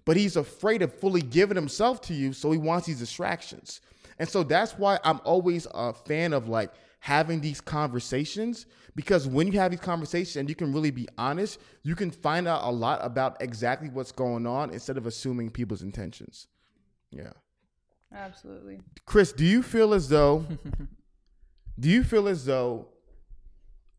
but 0.04 0.18
he's 0.18 0.36
afraid 0.36 0.82
of 0.82 0.94
fully 0.94 1.22
giving 1.22 1.56
himself 1.56 2.02
to 2.02 2.13
you, 2.13 2.34
so 2.34 2.52
he 2.52 2.58
wants 2.58 2.88
these 2.88 3.00
distractions. 3.00 3.80
And 4.19 4.27
so 4.27 4.43
that's 4.43 4.77
why 4.77 4.99
I'm 5.03 5.21
always 5.23 5.67
a 5.73 5.93
fan 5.93 6.34
of 6.34 6.47
like 6.47 6.71
having 6.99 7.39
these 7.39 7.62
conversations 7.62 8.65
because 8.95 9.27
when 9.27 9.47
you 9.47 9.60
have 9.60 9.71
these 9.71 9.80
conversations 9.80 10.36
and 10.38 10.49
you 10.49 10.56
can 10.56 10.73
really 10.73 10.89
be 10.89 11.08
honest, 11.17 11.60
you 11.84 11.95
can 11.95 12.10
find 12.10 12.47
out 12.47 12.63
a 12.63 12.71
lot 12.71 12.99
about 13.03 13.41
exactly 13.41 13.89
what's 13.89 14.12
going 14.12 14.47
on 14.47 14.71
instead 14.71 14.97
of 14.97 15.06
assuming 15.06 15.51
people's 15.51 15.84
intentions. 15.84 16.47
Yeah. 17.12 17.34
Absolutely. 18.13 18.80
Chris, 19.06 19.32
do 19.32 19.45
you 19.45 19.62
feel 19.62 19.93
as 19.93 20.10
though 20.10 20.45
do 21.80 21.89
you 21.89 22.03
feel 22.03 22.27
as 22.27 22.45
though 22.45 22.88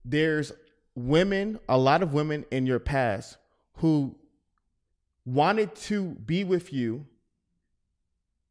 there's 0.05 0.53
women, 0.95 1.61
a 1.69 1.79
lot 1.79 2.03
of 2.03 2.13
women 2.13 2.45
in 2.51 2.67
your 2.67 2.81
past 2.81 3.37
who 3.75 4.17
wanted 5.25 5.75
to 5.77 6.17
be 6.27 6.43
with 6.43 6.73
you 6.73 7.07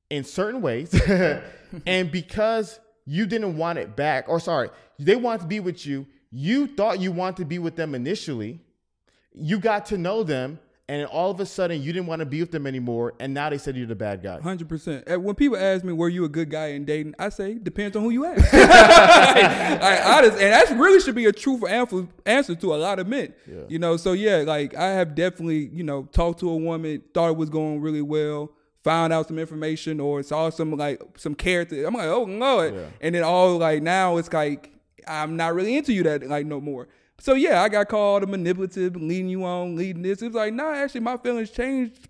in 0.10 0.24
certain 0.24 0.62
ways 0.62 0.94
and 1.86 2.12
because 2.12 2.80
you 3.06 3.26
didn't 3.26 3.58
want 3.58 3.80
it 3.80 3.96
back 3.96 4.26
or 4.28 4.40
sorry, 4.40 4.70
they 5.00 5.16
wanted 5.16 5.42
to 5.42 5.48
be 5.48 5.60
with 5.60 5.86
you, 5.86 6.06
you 6.32 6.68
thought 6.68 7.00
you 7.00 7.12
wanted 7.12 7.38
to 7.38 7.46
be 7.46 7.60
with 7.60 7.76
them 7.76 7.96
initially, 7.96 8.60
you 9.34 9.60
got 9.60 9.86
to 9.88 9.98
know 9.98 10.24
them 10.24 10.60
and 10.90 11.06
all 11.08 11.30
of 11.30 11.40
a 11.40 11.46
sudden 11.46 11.82
you 11.82 11.92
didn't 11.92 12.08
want 12.08 12.22
to 12.22 12.26
be 12.26 12.40
with 12.40 12.52
them 12.52 12.66
anymore 12.66 13.14
and 13.20 13.34
now 13.34 13.50
they 13.50 13.58
said 13.58 13.76
you're 13.76 13.88
the 13.88 13.96
bad 13.96 14.24
guy. 14.24 14.40
Hundred 14.40 14.70
percent. 14.70 15.04
Eh, 15.08 15.16
when 15.16 15.36
people 15.36 15.58
ask 15.58 15.84
me, 15.84 15.92
"Were 15.94 16.10
you 16.10 16.24
a 16.26 16.30
good 16.30 16.50
guy 16.50 16.68
in 16.68 16.86
dating?" 16.86 17.16
I 17.20 17.30
say, 17.30 17.56
"Depends 17.56 17.96
on 17.98 18.04
who 18.04 18.10
you 18.10 18.26
ask." 18.26 18.54
like, 18.54 20.06
honest, 20.06 20.38
and 20.38 20.54
that 20.54 20.78
really 20.78 21.02
should 21.02 21.16
be 21.16 21.26
a 21.26 21.34
truthful 21.34 21.68
answer, 21.68 22.08
answer 22.26 22.56
to 22.56 22.74
a 22.74 22.78
lot 22.78 23.00
of 23.00 23.08
men. 23.08 23.34
Yeah. 23.46 23.64
You 23.68 23.80
know, 23.80 23.98
so 23.98 24.14
yeah, 24.14 24.38
like 24.48 24.76
I 24.76 24.92
have 24.92 25.16
definitely, 25.16 25.68
you 25.74 25.84
know, 25.84 26.04
talked 26.12 26.40
to 26.40 26.50
a 26.50 26.58
woman, 26.58 27.04
thought 27.14 27.32
it 27.32 27.38
was 27.38 27.50
going 27.50 27.82
really 27.82 28.02
well, 28.02 28.52
found 28.88 29.12
out 29.14 29.28
some 29.28 29.38
information 29.40 30.00
or 30.00 30.24
saw 30.24 30.50
some 30.50 30.72
like 30.78 31.02
some 31.18 31.36
character. 31.36 31.86
I'm 31.86 31.94
like, 31.94 32.08
oh 32.08 32.24
lord, 32.24 32.74
Yeah. 32.74 32.86
and 33.02 33.14
then 33.16 33.24
all 33.24 33.58
like 33.58 33.82
now 33.84 34.18
it's 34.18 34.32
like 34.32 34.72
I'm 35.08 35.36
not 35.36 35.54
really 35.56 35.76
into 35.78 35.92
you 35.94 36.04
that 36.04 36.28
like 36.28 36.46
no 36.46 36.60
more. 36.62 36.88
So 37.20 37.34
yeah, 37.34 37.62
I 37.64 37.70
got 37.70 37.90
called 37.90 38.24
a 38.24 38.28
manipulative, 38.28 38.96
leading 38.96 39.30
you 39.30 39.44
on, 39.44 39.76
leading 39.76 40.04
this. 40.04 40.22
It 40.22 40.28
was 40.28 40.36
like, 40.36 40.54
nah, 40.54 40.72
actually, 40.74 41.02
my 41.02 41.18
feelings 41.18 41.50
changed 41.50 42.08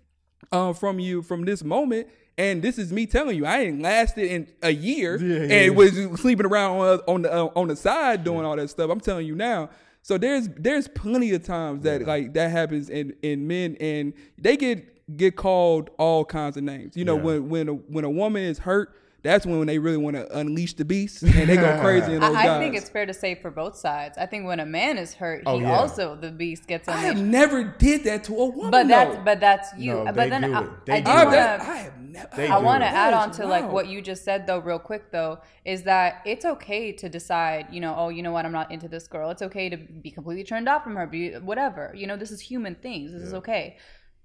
um, 0.52 0.74
from 0.74 0.98
you 0.98 1.22
from 1.22 1.44
this 1.44 1.64
moment. 1.64 2.08
And 2.36 2.62
this 2.62 2.78
is 2.78 2.92
me 2.92 3.06
telling 3.06 3.36
you, 3.36 3.44
I 3.46 3.62
ain't 3.62 3.82
lasted 3.82 4.30
in 4.30 4.46
a 4.62 4.70
year 4.70 5.16
Yeah, 5.16 5.54
and 5.66 5.76
was 5.76 5.92
sleeping 6.20 6.46
around 6.46 6.78
on, 6.78 7.00
on 7.08 7.22
the 7.22 7.32
uh, 7.34 7.50
on 7.56 7.66
the 7.68 7.74
side 7.76 8.22
doing 8.22 8.44
all 8.44 8.54
that 8.56 8.68
stuff. 8.70 8.90
I'm 8.90 9.00
telling 9.00 9.26
you 9.26 9.34
now. 9.34 9.70
So 10.02 10.18
there's 10.18 10.48
there's 10.56 10.86
plenty 10.88 11.32
of 11.32 11.42
times 11.42 11.82
that 11.82 12.06
like 12.06 12.34
that 12.34 12.50
happens 12.52 12.90
in 12.90 13.14
in 13.22 13.46
men 13.48 13.76
and 13.80 14.12
they 14.38 14.56
get 14.56 14.97
get 15.16 15.36
called 15.36 15.90
all 15.98 16.24
kinds 16.24 16.56
of 16.56 16.62
names. 16.64 16.96
You 16.96 17.04
know 17.04 17.16
Yeah. 17.16 17.22
when 17.22 17.48
when 17.48 17.68
a, 17.68 17.72
when 17.74 18.04
a 18.04 18.10
woman 18.10 18.42
is 18.42 18.58
hurt, 18.60 18.94
that's 19.22 19.44
when 19.44 19.66
they 19.66 19.78
really 19.78 19.96
want 19.96 20.14
to 20.14 20.38
unleash 20.38 20.74
the 20.74 20.84
beast 20.84 21.22
and 21.22 21.48
they 21.48 21.56
go 21.56 21.76
crazy 21.82 22.14
in 22.14 22.20
those 22.20 22.30
I, 22.36 22.44
guys. 22.44 22.50
I 22.50 22.58
think 22.60 22.76
it's 22.76 22.88
fair 22.88 23.04
to 23.04 23.12
say 23.12 23.34
for 23.34 23.50
both 23.50 23.76
sides. 23.76 24.16
I 24.16 24.26
think 24.26 24.46
when 24.46 24.60
a 24.60 24.64
man 24.66 24.96
is 24.96 25.12
hurt, 25.14 25.42
Oh, 25.44 25.56
he 25.58 25.64
yeah. 25.64 25.76
also 25.76 26.14
the 26.14 26.30
beast 26.30 26.68
gets 26.68 26.88
I 26.88 26.92
on. 26.92 26.98
have 27.00 27.18
never 27.18 27.64
did 27.64 28.04
that 28.04 28.22
to 28.24 28.34
a 28.36 28.46
woman. 28.46 28.70
But 28.70 28.86
that's 28.86 29.16
though. 29.16 29.22
but 29.24 29.40
that's 29.40 29.68
you. 29.76 29.94
No, 29.94 30.04
but 30.04 30.14
they 30.14 30.28
then 30.28 30.42
do 30.42 30.54
I, 30.54 30.62
it. 30.62 30.70
They 30.86 30.92
I 30.92 31.00
do 31.00 31.04
do 31.04 31.10
it. 31.10 31.10
I, 31.10 31.24
wanna, 31.24 31.62
I 31.72 31.76
have 31.78 31.98
never. 32.00 32.28
They 32.36 32.46
I 32.48 32.58
want 32.58 32.82
to 32.84 32.86
add 32.88 33.12
on 33.12 33.30
is 33.30 33.36
to 33.38 33.46
like 33.46 33.70
what 33.72 33.88
you 33.88 34.00
just 34.02 34.24
said 34.24 34.46
though, 34.46 34.58
real 34.60 34.78
quick 34.78 35.10
though, 35.10 35.40
is 35.64 35.82
that 35.82 36.22
it's 36.24 36.44
okay 36.44 36.92
to 36.92 37.08
decide, 37.08 37.66
you 37.72 37.80
know, 37.80 37.94
oh, 37.98 38.10
you 38.10 38.22
know 38.22 38.30
what, 38.32 38.46
I'm 38.46 38.52
not 38.52 38.70
into 38.70 38.86
this 38.88 39.08
girl. 39.08 39.30
It's 39.30 39.42
okay 39.42 39.68
to 39.68 39.76
be 39.76 40.12
completely 40.12 40.44
turned 40.44 40.68
off 40.68 40.84
from 40.84 40.94
her, 40.94 41.06
be 41.08 41.32
whatever. 41.32 41.92
You 41.94 42.06
know, 42.06 42.16
this 42.16 42.30
is 42.30 42.40
human 42.40 42.76
things. 42.76 43.10
This 43.12 43.22
is 43.22 43.34
okay. 43.34 43.78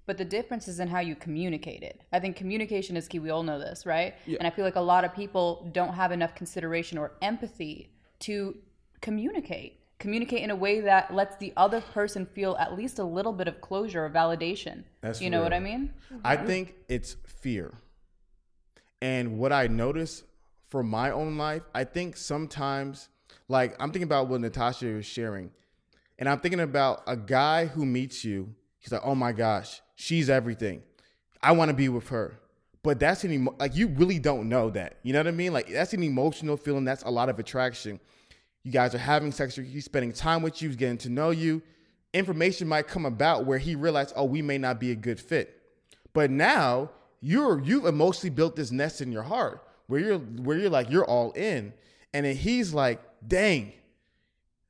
But 0.06 0.18
the 0.18 0.24
difference 0.24 0.68
is 0.68 0.80
in 0.80 0.88
how 0.88 1.00
you 1.00 1.16
communicate 1.16 1.82
it. 1.82 2.02
I 2.12 2.20
think 2.20 2.36
communication 2.36 2.96
is 2.96 3.08
key. 3.08 3.18
We 3.20 3.30
all 3.30 3.42
know 3.42 3.58
this, 3.58 3.86
right? 3.86 4.14
And 4.26 4.46
I 4.46 4.50
feel 4.50 4.64
like 4.64 4.76
a 4.76 4.80
lot 4.80 5.04
of 5.04 5.14
people 5.14 5.68
don't 5.72 5.94
have 5.94 6.12
enough 6.12 6.34
consideration 6.34 6.98
or 6.98 7.12
empathy 7.22 7.90
to 8.20 8.56
communicate. 9.00 9.80
Communicate 9.98 10.42
in 10.42 10.50
a 10.50 10.56
way 10.56 10.80
that 10.80 11.14
lets 11.14 11.36
the 11.36 11.52
other 11.56 11.80
person 11.80 12.26
feel 12.26 12.56
at 12.58 12.76
least 12.76 12.98
a 12.98 13.04
little 13.04 13.32
bit 13.32 13.48
of 13.48 13.60
closure 13.62 14.04
or 14.04 14.10
validation. 14.10 14.84
That's 15.00 15.22
you 15.22 15.30
know 15.30 15.42
what. 15.42 15.54
I 15.54 15.60
mean? 15.60 15.94
I 16.22 16.36
think 16.36 16.74
it's 16.88 17.16
fear. 17.26 17.72
And 19.00 19.38
what 19.38 19.52
I 19.52 19.68
notice 19.68 20.24
for 20.68 20.82
my 20.82 21.10
own 21.10 21.38
life, 21.38 21.62
I 21.74 21.84
think 21.84 22.16
sometimes, 22.16 23.08
like 23.48 23.74
I'm 23.78 23.90
thinking 23.90 24.02
about 24.02 24.28
what 24.28 24.40
Natasha 24.40 24.86
was 24.86 25.06
sharing, 25.06 25.50
and 26.18 26.28
I'm 26.28 26.40
thinking 26.40 26.60
about 26.60 27.02
a 27.06 27.16
guy 27.16 27.66
who 27.66 27.86
meets 27.86 28.24
you. 28.24 28.54
He's 28.84 28.92
like, 28.92 29.00
"Oh 29.02 29.14
my 29.14 29.32
gosh, 29.32 29.80
she's 29.94 30.28
everything. 30.28 30.82
I 31.42 31.52
want 31.52 31.70
to 31.70 31.74
be 31.74 31.88
with 31.88 32.08
her." 32.10 32.38
But 32.82 33.00
that's 33.00 33.24
an 33.24 33.32
emo- 33.32 33.56
like 33.58 33.74
you 33.74 33.88
really 33.88 34.18
don't 34.18 34.46
know 34.46 34.68
that. 34.68 34.98
You 35.02 35.14
know 35.14 35.20
what 35.20 35.26
I 35.26 35.30
mean? 35.30 35.54
Like 35.54 35.68
that's 35.70 35.94
an 35.94 36.02
emotional 36.02 36.58
feeling. 36.58 36.84
That's 36.84 37.02
a 37.02 37.08
lot 37.08 37.30
of 37.30 37.38
attraction. 37.38 37.98
You 38.62 38.70
guys 38.70 38.94
are 38.94 38.98
having 38.98 39.32
sex. 39.32 39.56
He's 39.56 39.86
spending 39.86 40.12
time 40.12 40.42
with 40.42 40.60
you. 40.60 40.68
He's 40.68 40.76
getting 40.76 40.98
to 40.98 41.08
know 41.08 41.30
you. 41.30 41.62
Information 42.12 42.68
might 42.68 42.86
come 42.86 43.06
about 43.06 43.46
where 43.46 43.56
he 43.56 43.74
realized, 43.74 44.12
"Oh, 44.16 44.24
we 44.24 44.42
may 44.42 44.58
not 44.58 44.78
be 44.78 44.90
a 44.90 44.96
good 44.96 45.18
fit." 45.18 45.62
But 46.12 46.30
now 46.30 46.90
you're 47.22 47.62
you've 47.62 47.86
emotionally 47.86 48.34
built 48.34 48.54
this 48.54 48.70
nest 48.70 49.00
in 49.00 49.10
your 49.10 49.22
heart 49.22 49.66
where 49.86 50.00
you're 50.00 50.18
where 50.18 50.58
you're 50.58 50.68
like 50.68 50.90
you're 50.90 51.06
all 51.06 51.30
in, 51.32 51.72
and 52.12 52.26
then 52.26 52.36
he's 52.36 52.74
like, 52.74 53.00
"Dang, 53.26 53.72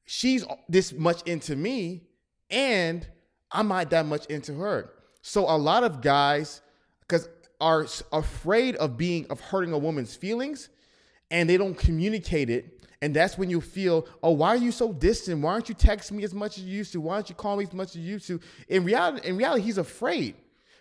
she's 0.04 0.44
this 0.68 0.92
much 0.92 1.20
into 1.22 1.56
me, 1.56 2.02
and 2.48 3.08
I'm 3.50 3.68
not 3.68 3.90
that 3.90 4.06
much 4.06 4.26
into 4.26 4.54
her." 4.54 4.90
So 5.22 5.44
a 5.44 5.56
lot 5.56 5.84
of 5.84 6.00
guys, 6.00 6.60
because 7.00 7.28
are 7.60 7.86
afraid 8.12 8.76
of 8.76 8.96
being 8.96 9.26
of 9.30 9.40
hurting 9.40 9.72
a 9.72 9.78
woman's 9.78 10.14
feelings, 10.14 10.68
and 11.30 11.48
they 11.48 11.56
don't 11.56 11.76
communicate 11.76 12.50
it. 12.50 12.84
And 13.00 13.14
that's 13.14 13.36
when 13.36 13.50
you 13.50 13.60
feel, 13.60 14.06
oh, 14.22 14.30
why 14.30 14.48
are 14.48 14.56
you 14.56 14.72
so 14.72 14.92
distant? 14.92 15.42
Why 15.42 15.52
aren't 15.52 15.68
you 15.68 15.74
texting 15.74 16.12
me 16.12 16.24
as 16.24 16.32
much 16.32 16.56
as 16.56 16.64
you 16.64 16.74
used 16.74 16.92
to? 16.92 17.00
Why 17.00 17.16
don't 17.16 17.28
you 17.28 17.34
call 17.34 17.56
me 17.56 17.64
as 17.64 17.72
much 17.72 17.90
as 17.90 17.96
you 17.96 18.12
used 18.12 18.26
to? 18.28 18.40
In 18.68 18.84
reality, 18.84 19.28
in 19.28 19.36
reality, 19.36 19.62
he's 19.62 19.78
afraid. 19.78 20.36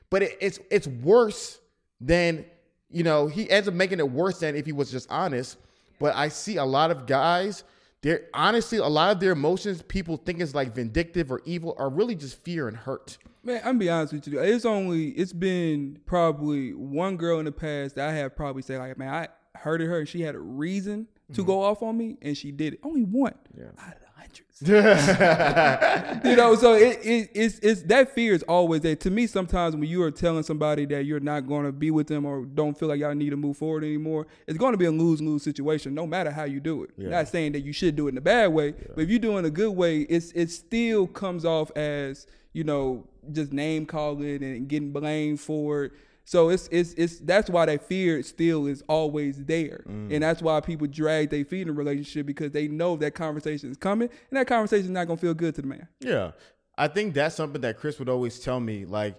But 0.09 0.23
it, 0.23 0.37
it's 0.39 0.59
it's 0.69 0.87
worse 0.87 1.59
than 1.99 2.45
you 2.89 3.03
know. 3.03 3.27
He 3.27 3.49
ends 3.49 3.67
up 3.67 3.73
making 3.73 3.99
it 3.99 4.09
worse 4.09 4.39
than 4.39 4.55
if 4.55 4.65
he 4.65 4.71
was 4.71 4.91
just 4.91 5.09
honest. 5.11 5.57
But 5.99 6.15
I 6.15 6.29
see 6.29 6.57
a 6.57 6.65
lot 6.65 6.91
of 6.91 7.05
guys. 7.05 7.63
They're 8.03 8.25
honestly 8.33 8.77
a 8.77 8.87
lot 8.87 9.11
of 9.11 9.19
their 9.19 9.31
emotions. 9.31 9.81
People 9.81 10.17
think 10.17 10.41
it's 10.41 10.53
like 10.53 10.75
vindictive 10.75 11.31
or 11.31 11.41
evil, 11.45 11.73
are 11.77 11.89
really 11.89 12.15
just 12.15 12.37
fear 12.43 12.67
and 12.67 12.75
hurt. 12.77 13.17
Man, 13.43 13.57
I'm 13.59 13.63
gonna 13.63 13.79
be 13.79 13.89
honest 13.89 14.13
with 14.13 14.27
you. 14.27 14.39
It's 14.39 14.65
only 14.65 15.09
it's 15.09 15.33
been 15.33 15.99
probably 16.05 16.73
one 16.73 17.17
girl 17.17 17.39
in 17.39 17.45
the 17.45 17.51
past 17.51 17.95
that 17.95 18.09
I 18.09 18.13
have 18.13 18.35
probably 18.35 18.61
said 18.61 18.79
like, 18.79 18.97
man, 18.97 19.13
I 19.13 19.29
hurted 19.57 19.87
her 19.87 19.99
and 19.99 20.07
she 20.07 20.21
had 20.21 20.35
a 20.35 20.39
reason 20.39 21.07
to 21.33 21.41
mm-hmm. 21.41 21.47
go 21.47 21.63
off 21.63 21.81
on 21.81 21.97
me 21.97 22.17
and 22.21 22.37
she 22.37 22.51
did 22.51 22.73
it. 22.73 22.79
Only 22.83 23.03
one 23.03 23.35
Yeah. 23.57 23.67
out 23.79 23.95
you 24.65 26.35
know, 26.35 26.55
so 26.55 26.73
it, 26.73 26.99
it 27.03 27.29
it's 27.33 27.59
it's 27.59 27.81
that 27.83 28.13
fear 28.13 28.33
is 28.33 28.43
always 28.43 28.81
there. 28.81 28.95
To 28.95 29.11
me, 29.11 29.27
sometimes 29.27 29.75
when 29.75 29.89
you 29.89 30.01
are 30.03 30.11
telling 30.11 30.43
somebody 30.43 30.85
that 30.85 31.05
you're 31.05 31.19
not 31.19 31.47
going 31.47 31.65
to 31.65 31.71
be 31.71 31.91
with 31.91 32.07
them 32.07 32.25
or 32.25 32.45
don't 32.45 32.77
feel 32.77 32.87
like 32.87 32.99
y'all 32.99 33.13
need 33.13 33.31
to 33.31 33.35
move 33.35 33.57
forward 33.57 33.83
anymore, 33.83 34.27
it's 34.47 34.57
going 34.57 34.71
to 34.71 34.77
be 34.77 34.85
a 34.85 34.91
lose 34.91 35.21
lose 35.21 35.43
situation, 35.43 35.93
no 35.93 36.07
matter 36.07 36.31
how 36.31 36.45
you 36.45 36.59
do 36.59 36.83
it. 36.83 36.91
Not 37.09 37.27
saying 37.27 37.51
that 37.53 37.61
you 37.61 37.73
should 37.73 37.95
do 37.95 38.07
it 38.07 38.11
in 38.11 38.17
a 38.17 38.21
bad 38.21 38.47
way, 38.53 38.71
but 38.71 39.01
if 39.01 39.09
you 39.09 39.19
do 39.19 39.35
it 39.35 39.39
in 39.39 39.45
a 39.45 39.49
good 39.49 39.71
way, 39.71 40.01
it's 40.01 40.31
it 40.31 40.49
still 40.49 41.07
comes 41.07 41.45
off 41.45 41.69
as 41.75 42.25
you 42.53 42.63
know 42.63 43.05
just 43.31 43.51
name 43.51 43.85
calling 43.85 44.43
and 44.43 44.67
getting 44.67 44.91
blamed 44.91 45.39
for 45.39 45.85
it. 45.85 45.91
So 46.25 46.49
it's 46.49 46.69
it's 46.71 46.93
it's 46.93 47.19
that's 47.19 47.49
why 47.49 47.65
that 47.65 47.87
fear 47.87 48.23
still 48.23 48.67
is 48.67 48.81
always 48.87 49.43
there, 49.43 49.83
and 49.85 50.09
mm. 50.09 50.19
that's 50.19 50.41
why 50.41 50.61
people 50.61 50.87
drag 50.87 51.29
their 51.29 51.43
feet 51.43 51.63
in 51.63 51.69
a 51.69 51.73
relationship 51.73 52.25
because 52.25 52.51
they 52.51 52.67
know 52.67 52.95
that 52.97 53.13
conversation 53.13 53.69
is 53.69 53.77
coming, 53.77 54.09
and 54.29 54.37
that 54.37 54.47
conversation 54.47 54.85
is 54.85 54.91
not 54.91 55.07
gonna 55.07 55.17
feel 55.17 55.33
good 55.33 55.55
to 55.55 55.61
the 55.61 55.67
man. 55.67 55.87
Yeah. 55.99 56.31
I 56.77 56.87
think 56.87 57.13
that's 57.13 57.35
something 57.35 57.61
that 57.61 57.77
Chris 57.77 57.99
would 57.99 58.09
always 58.09 58.39
tell 58.39 58.59
me. 58.59 58.85
Like, 58.85 59.15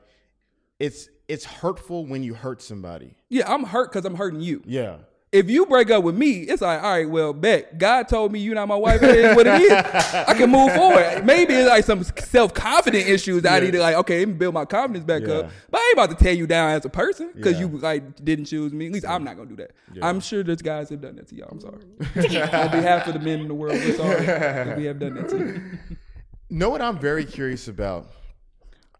it's 0.78 1.08
it's 1.28 1.44
hurtful 1.44 2.06
when 2.06 2.22
you 2.22 2.34
hurt 2.34 2.60
somebody. 2.62 3.14
Yeah, 3.28 3.52
I'm 3.52 3.64
hurt 3.64 3.92
because 3.92 4.04
I'm 4.04 4.16
hurting 4.16 4.40
you. 4.40 4.62
Yeah. 4.66 4.98
If 5.34 5.50
you 5.50 5.66
break 5.66 5.90
up 5.90 6.04
with 6.04 6.14
me, 6.14 6.42
it's 6.42 6.62
like, 6.62 6.80
all 6.80 6.92
right, 6.92 7.10
well, 7.10 7.32
bet 7.32 7.76
God 7.76 8.06
told 8.06 8.30
me 8.30 8.38
you're 8.38 8.54
not 8.54 8.68
my 8.68 8.76
wife. 8.76 9.02
It 9.02 9.16
is 9.16 9.34
what 9.34 9.48
it 9.48 9.60
is. 9.62 9.72
I 9.72 10.32
can 10.34 10.48
move 10.48 10.72
forward. 10.74 11.26
Maybe 11.26 11.54
it's 11.54 11.68
like 11.68 11.84
some 11.84 12.04
self 12.04 12.54
confident 12.54 13.08
issues 13.08 13.42
that 13.42 13.52
I 13.54 13.58
need 13.64 13.72
to 13.72 13.80
like, 13.80 13.96
okay, 13.96 14.20
let 14.20 14.28
me 14.28 14.34
build 14.34 14.54
my 14.54 14.64
confidence 14.64 15.04
back 15.04 15.22
Yeah. 15.26 15.34
up. 15.34 15.50
But 15.72 15.80
I 15.80 15.84
ain't 15.88 15.94
about 16.06 16.16
to 16.16 16.24
tear 16.24 16.34
you 16.34 16.46
down 16.46 16.70
as 16.70 16.84
a 16.84 16.88
person 16.88 17.32
because 17.34 17.54
Yeah. 17.54 17.66
you 17.66 17.78
like 17.78 18.24
didn't 18.24 18.44
choose 18.44 18.72
me. 18.72 18.86
At 18.86 18.92
least 18.92 19.06
I'm 19.08 19.24
not 19.24 19.36
gonna 19.36 19.48
do 19.48 19.56
that. 19.56 19.72
I'm 20.02 20.20
sure 20.20 20.44
there's 20.44 20.62
guys 20.62 20.90
have 20.90 21.00
done 21.00 21.16
that 21.16 21.26
to 21.28 21.34
y'all. 21.34 21.48
I'm 21.50 21.60
sorry. 21.60 21.82
On 22.52 22.70
behalf 22.70 23.08
of 23.08 23.14
the 23.14 23.20
men 23.20 23.40
in 23.40 23.48
the 23.48 23.54
world, 23.54 23.74
we're 23.74 23.96
sorry 23.96 24.76
we 24.76 24.84
have 24.84 25.00
done 25.00 25.14
that 25.14 25.28
to 25.30 25.36
you. 25.38 25.62
know 26.50 26.70
what 26.70 26.80
I'm 26.80 26.98
very 27.00 27.24
curious 27.24 27.66
about? 27.66 28.06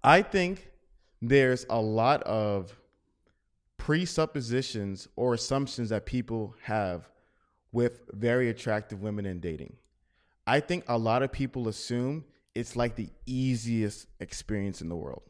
I 0.02 0.22
think 0.22 0.68
there's 1.22 1.64
a 1.70 1.80
lot 1.80 2.22
of 2.24 2.76
presuppositions 3.84 5.08
or 5.14 5.34
assumptions 5.34 5.90
that 5.90 6.06
people 6.06 6.54
have 6.62 7.06
with 7.70 8.00
very 8.12 8.48
attractive 8.48 9.02
women 9.02 9.26
in 9.26 9.40
dating. 9.40 9.76
I 10.46 10.60
think 10.60 10.84
a 10.88 10.96
lot 10.96 11.22
of 11.22 11.30
people 11.30 11.68
assume 11.68 12.24
it's 12.54 12.76
like 12.76 12.94
the 12.94 13.10
easiest 13.26 14.06
experience 14.20 14.80
in 14.80 14.88
the 14.88 14.96
world. 14.96 15.20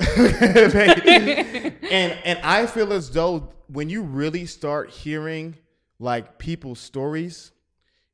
and 0.00 1.74
and 2.24 2.38
I 2.42 2.64
feel 2.64 2.94
as 2.94 3.10
though 3.10 3.52
when 3.66 3.90
you 3.90 4.00
really 4.00 4.46
start 4.46 4.88
hearing 4.88 5.58
like 5.98 6.38
people's 6.38 6.80
stories, 6.80 7.52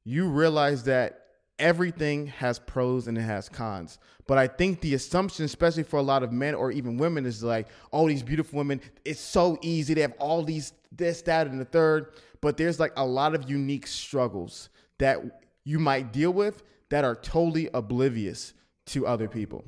you 0.03 0.27
realize 0.27 0.83
that 0.85 1.28
everything 1.59 2.27
has 2.27 2.59
pros 2.59 3.09
and 3.09 3.19
it 3.19 3.23
has 3.23 3.49
cons. 3.49 3.99
But 4.27 4.39
I 4.39 4.47
think 4.47 4.81
the 4.81 4.95
assumption, 4.95 5.45
especially 5.45 5.83
for 5.83 5.99
a 5.99 6.03
lot 6.03 6.23
of 6.23 6.33
men 6.33 6.55
or 6.55 6.71
even 6.71 6.99
women, 6.99 7.25
is 7.25 7.43
like, 7.43 7.69
oh, 7.93 8.09
these 8.09 8.23
beautiful 8.23 8.59
women, 8.59 8.81
it's 9.05 9.21
so 9.21 9.59
easy. 9.63 9.95
They 9.95 10.03
have 10.03 10.15
all 10.19 10.43
these, 10.43 10.73
this, 10.93 11.23
that, 11.23 11.47
and 11.47 11.61
the 11.61 11.65
third. 11.65 12.13
But 12.41 12.57
there's 12.57 12.79
like 12.79 12.93
a 12.97 13.07
lot 13.07 13.35
of 13.35 13.49
unique 13.49 13.87
struggles 13.87 14.69
that 14.99 15.19
you 15.65 15.79
might 15.79 16.13
deal 16.13 16.31
with 16.31 16.63
that 16.91 17.05
are 17.05 17.15
totally 17.15 17.69
oblivious 17.73 18.53
to 18.87 19.07
other 19.07 19.29
people. 19.29 19.65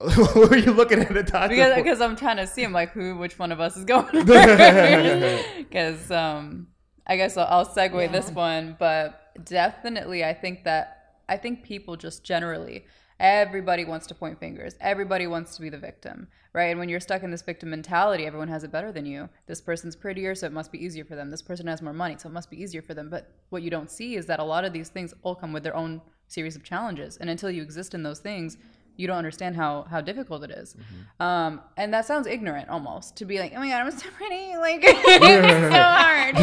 what 0.00 0.52
are 0.52 0.58
you 0.58 0.72
looking 0.72 0.98
at, 1.00 1.10
Natasha? 1.10 1.48
because 1.48 1.74
because 1.74 2.00
I'm 2.00 2.16
trying 2.16 2.38
to 2.38 2.46
see, 2.46 2.64
I'm 2.64 2.72
like, 2.72 2.92
who, 2.92 3.16
which 3.16 3.38
one 3.38 3.52
of 3.52 3.60
us 3.60 3.76
is 3.76 3.84
going 3.84 4.06
Because 5.58 6.10
um, 6.10 6.68
I 7.06 7.16
guess 7.16 7.36
I'll, 7.36 7.46
I'll 7.46 7.66
segue 7.66 8.10
this 8.10 8.30
one, 8.30 8.76
but 8.78 9.29
definitely, 9.44 10.24
I 10.24 10.34
think 10.34 10.64
that 10.64 11.14
I 11.28 11.36
think 11.36 11.62
people 11.62 11.96
just 11.96 12.24
generally, 12.24 12.86
everybody 13.20 13.84
wants 13.84 14.06
to 14.08 14.14
point 14.14 14.40
fingers. 14.40 14.74
Everybody 14.80 15.28
wants 15.28 15.54
to 15.54 15.62
be 15.62 15.68
the 15.68 15.78
victim, 15.78 16.26
right? 16.52 16.70
And 16.70 16.78
when 16.80 16.88
you're 16.88 16.98
stuck 16.98 17.22
in 17.22 17.30
this 17.30 17.42
victim 17.42 17.70
mentality, 17.70 18.26
everyone 18.26 18.48
has 18.48 18.64
it 18.64 18.72
better 18.72 18.90
than 18.90 19.06
you. 19.06 19.28
This 19.46 19.60
person's 19.60 19.94
prettier, 19.94 20.34
so 20.34 20.46
it 20.46 20.52
must 20.52 20.72
be 20.72 20.84
easier 20.84 21.04
for 21.04 21.14
them. 21.14 21.30
This 21.30 21.42
person 21.42 21.68
has 21.68 21.82
more 21.82 21.92
money, 21.92 22.16
so 22.18 22.28
it 22.28 22.32
must 22.32 22.50
be 22.50 22.60
easier 22.60 22.82
for 22.82 22.94
them. 22.94 23.08
But 23.08 23.30
what 23.50 23.62
you 23.62 23.70
don't 23.70 23.90
see 23.90 24.16
is 24.16 24.26
that 24.26 24.40
a 24.40 24.44
lot 24.44 24.64
of 24.64 24.72
these 24.72 24.88
things 24.88 25.14
all 25.22 25.36
come 25.36 25.52
with 25.52 25.62
their 25.62 25.76
own 25.76 26.02
series 26.26 26.56
of 26.56 26.64
challenges, 26.64 27.16
and 27.16 27.30
until 27.30 27.50
you 27.50 27.62
exist 27.62 27.94
in 27.94 28.02
those 28.02 28.20
things, 28.20 28.56
you 28.96 29.06
don't 29.06 29.16
understand 29.16 29.56
how 29.56 29.86
how 29.90 30.00
difficult 30.00 30.42
it 30.44 30.50
is. 30.50 30.76
Um, 31.18 31.60
and 31.76 31.92
that 31.94 32.06
sounds 32.06 32.26
ignorant 32.26 32.68
almost 32.68 33.16
to 33.16 33.24
be 33.24 33.38
like, 33.38 33.52
oh 33.54 33.60
my 33.60 33.68
god, 33.68 33.82
I'm 33.82 33.90
so 33.90 34.08
pretty, 34.16 34.56
like 34.58 34.80
it's 34.84 35.74
so 35.74 35.82
hard. 35.82 36.34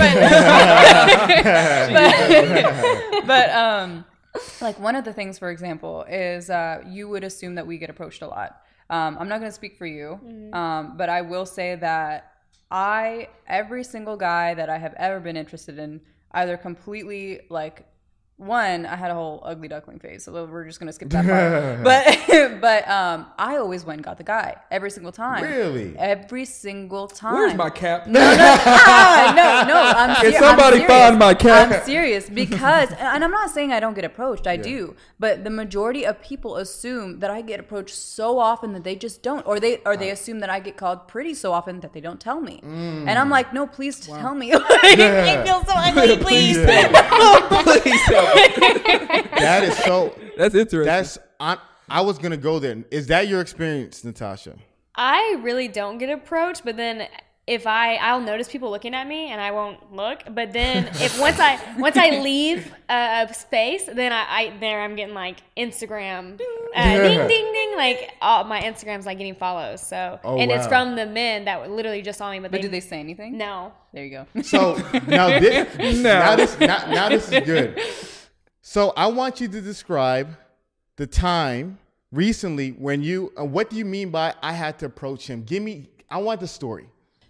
But, 1.91 3.21
but, 3.21 3.27
but 3.27 3.49
um, 3.51 4.05
like 4.61 4.79
one 4.79 4.95
of 4.95 5.05
the 5.05 5.13
things, 5.13 5.37
for 5.39 5.49
example, 5.51 6.05
is 6.09 6.49
uh, 6.49 6.81
you 6.87 7.07
would 7.09 7.23
assume 7.23 7.55
that 7.55 7.65
we 7.65 7.77
get 7.77 7.89
approached 7.89 8.21
a 8.21 8.27
lot. 8.27 8.61
Um, 8.89 9.17
I'm 9.19 9.27
not 9.27 9.39
going 9.39 9.51
to 9.51 9.55
speak 9.55 9.77
for 9.77 9.85
you, 9.85 10.19
um, 10.53 10.95
but 10.97 11.09
I 11.09 11.21
will 11.21 11.45
say 11.45 11.75
that 11.75 12.31
I 12.71 13.29
every 13.47 13.83
single 13.83 14.17
guy 14.17 14.53
that 14.53 14.69
I 14.69 14.77
have 14.77 14.93
ever 14.97 15.19
been 15.19 15.37
interested 15.37 15.77
in 15.79 16.01
either 16.31 16.57
completely 16.57 17.41
like 17.49 17.85
one, 18.37 18.85
I 18.85 18.95
had 18.95 19.09
a 19.09 19.15
whole 19.15 19.41
ugly 19.43 19.67
duckling 19.67 19.97
phase, 19.97 20.23
so 20.23 20.45
we're 20.45 20.65
just 20.65 20.79
gonna 20.79 20.93
skip 20.93 21.09
that 21.09 21.25
part. 21.25 21.83
but 22.29 22.61
but 22.61 22.87
um, 22.87 23.25
I 23.37 23.57
always 23.57 23.83
went 23.83 23.97
and 23.97 24.05
got 24.05 24.17
the 24.19 24.23
guy 24.23 24.57
every 24.69 24.91
single 24.91 25.11
time. 25.11 25.43
Really? 25.43 25.97
Every 25.97 26.45
single 26.45 27.07
time. 27.07 27.33
Where's 27.33 27.55
my 27.55 27.71
cap? 27.71 28.07
Ah, 28.15 29.33
no, 29.35 29.73
no, 29.73 29.81
I'm 29.81 30.15
Can 30.17 30.33
ser- 30.33 30.39
somebody 30.39 30.77
I'm 30.83 30.87
serious. 30.87 30.87
find 30.87 31.19
my 31.19 31.33
cap? 31.33 31.71
I'm 31.71 31.85
serious 31.85 32.29
because, 32.29 32.91
and 32.99 33.23
I'm 33.23 33.31
not 33.31 33.49
saying 33.49 33.71
I 33.73 33.79
don't 33.79 33.95
get 33.95 34.05
approached. 34.05 34.45
I 34.45 34.55
do, 34.55 34.95
but 35.19 35.43
the 35.43 35.49
majority 35.49 36.05
of 36.05 36.21
people 36.21 36.57
assume 36.57 37.19
that 37.21 37.31
I 37.31 37.41
get 37.41 37.59
approached 37.59 37.95
so 37.95 38.37
often 38.37 38.73
that 38.73 38.83
they 38.83 38.95
just 38.95 39.23
don't, 39.23 39.47
or 39.47 39.59
they 39.59 39.79
or 39.83 39.97
they 39.97 40.11
assume 40.11 40.41
that 40.41 40.51
I 40.51 40.59
get 40.59 40.77
called 40.77 41.07
pretty 41.07 41.33
so 41.33 41.53
often 41.53 41.79
that 41.79 41.93
they 41.93 42.01
don't 42.01 42.21
tell 42.21 42.39
me. 42.39 42.59
And 42.63 43.09
I'm 43.17 43.31
like, 43.31 43.51
no, 43.51 43.65
please 43.65 43.99
tell 43.99 44.35
me. 44.35 44.53
Like, 44.53 44.99
I 44.99 45.43
feel 45.43 45.63
so 45.65 45.73
ugly, 45.73 46.17
please. 46.17 46.57
Please 46.57 48.01
tell 48.05 48.25
me. 48.25 48.26
That 49.37 49.63
is 49.63 49.77
so. 49.77 50.17
That's 50.35 50.55
interesting. 50.55 50.85
That's 50.85 51.17
I, 51.39 51.57
I 51.87 52.01
was 52.01 52.17
gonna 52.17 52.37
go 52.37 52.59
there. 52.59 52.83
Is 52.91 53.07
that 53.07 53.27
your 53.27 53.39
experience, 53.39 54.03
Natasha? 54.03 54.55
I 54.95 55.39
really 55.41 55.67
don't 55.67 55.99
get 55.99 56.09
approached, 56.09 56.65
but 56.65 56.75
then 56.75 57.07
if 57.47 57.65
I 57.65 57.95
I'll 57.95 58.19
notice 58.19 58.49
people 58.49 58.69
looking 58.69 58.93
at 58.93 59.07
me 59.07 59.31
and 59.31 59.39
I 59.39 59.51
won't 59.51 59.93
look. 59.93 60.21
But 60.29 60.51
then 60.51 60.87
if 60.95 61.19
once 61.19 61.39
I 61.39 61.57
once 61.79 61.95
I 61.95 62.19
leave 62.19 62.73
a, 62.89 63.25
a 63.29 63.33
space, 63.33 63.85
then 63.85 64.11
I, 64.11 64.25
I 64.29 64.57
there 64.59 64.81
I'm 64.81 64.95
getting 64.95 65.15
like 65.15 65.37
Instagram 65.55 66.39
uh, 66.75 66.83
ding 67.01 67.27
ding 67.27 67.53
ding 67.53 67.75
like 67.77 68.11
all, 68.21 68.43
my 68.43 68.61
Instagram's 68.61 69.05
like 69.05 69.17
getting 69.17 69.35
follows. 69.35 69.81
So 69.81 70.19
Oh, 70.23 70.37
and 70.37 70.51
it's 70.51 70.67
from 70.67 70.95
the 70.95 71.05
men 71.05 71.45
that 71.45 71.71
literally 71.71 72.01
just 72.01 72.17
saw 72.17 72.29
me, 72.31 72.39
but, 72.39 72.51
But 72.51 72.57
they, 72.57 72.61
did 72.63 72.71
they 72.71 72.81
say 72.81 72.99
anything? 72.99 73.37
no. 73.37 73.71
There 73.93 74.03
you 74.03 74.11
go. 74.11 74.41
So 74.41 74.75
now 75.07 75.39
this, 75.39 75.77
No. 75.79 76.19
now 76.19 76.35
this, 76.35 76.59
now, 76.59 76.85
now 76.91 77.09
this 77.09 77.31
is 77.31 77.45
good. 77.45 77.81
So 78.61 78.91
I 78.97 79.07
want 79.07 79.39
you 79.39 79.47
to 79.47 79.61
describe 79.61 80.35
the 80.97 81.07
time 81.07 81.79
recently 82.11 82.71
when 82.71 83.01
you. 83.01 83.31
Uh, 83.39 83.45
what 83.45 83.69
do 83.69 83.77
you 83.77 83.85
mean 83.85 84.09
by 84.11 84.35
I 84.43 84.51
had 84.51 84.77
to 84.79 84.85
approach 84.85 85.27
him? 85.27 85.43
Give 85.43 85.63
me. 85.63 85.89
I 86.09 86.17
want 86.17 86.41
the 86.41 86.47
story. 86.47 86.89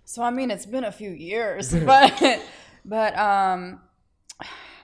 So 0.10 0.24
I 0.24 0.30
mean, 0.30 0.51
it's 0.51 0.66
been 0.66 0.86
a 0.86 0.91
few 0.91 1.10
years, 1.12 1.74
but 1.86 2.41
but 2.86 3.18
um, 3.20 3.82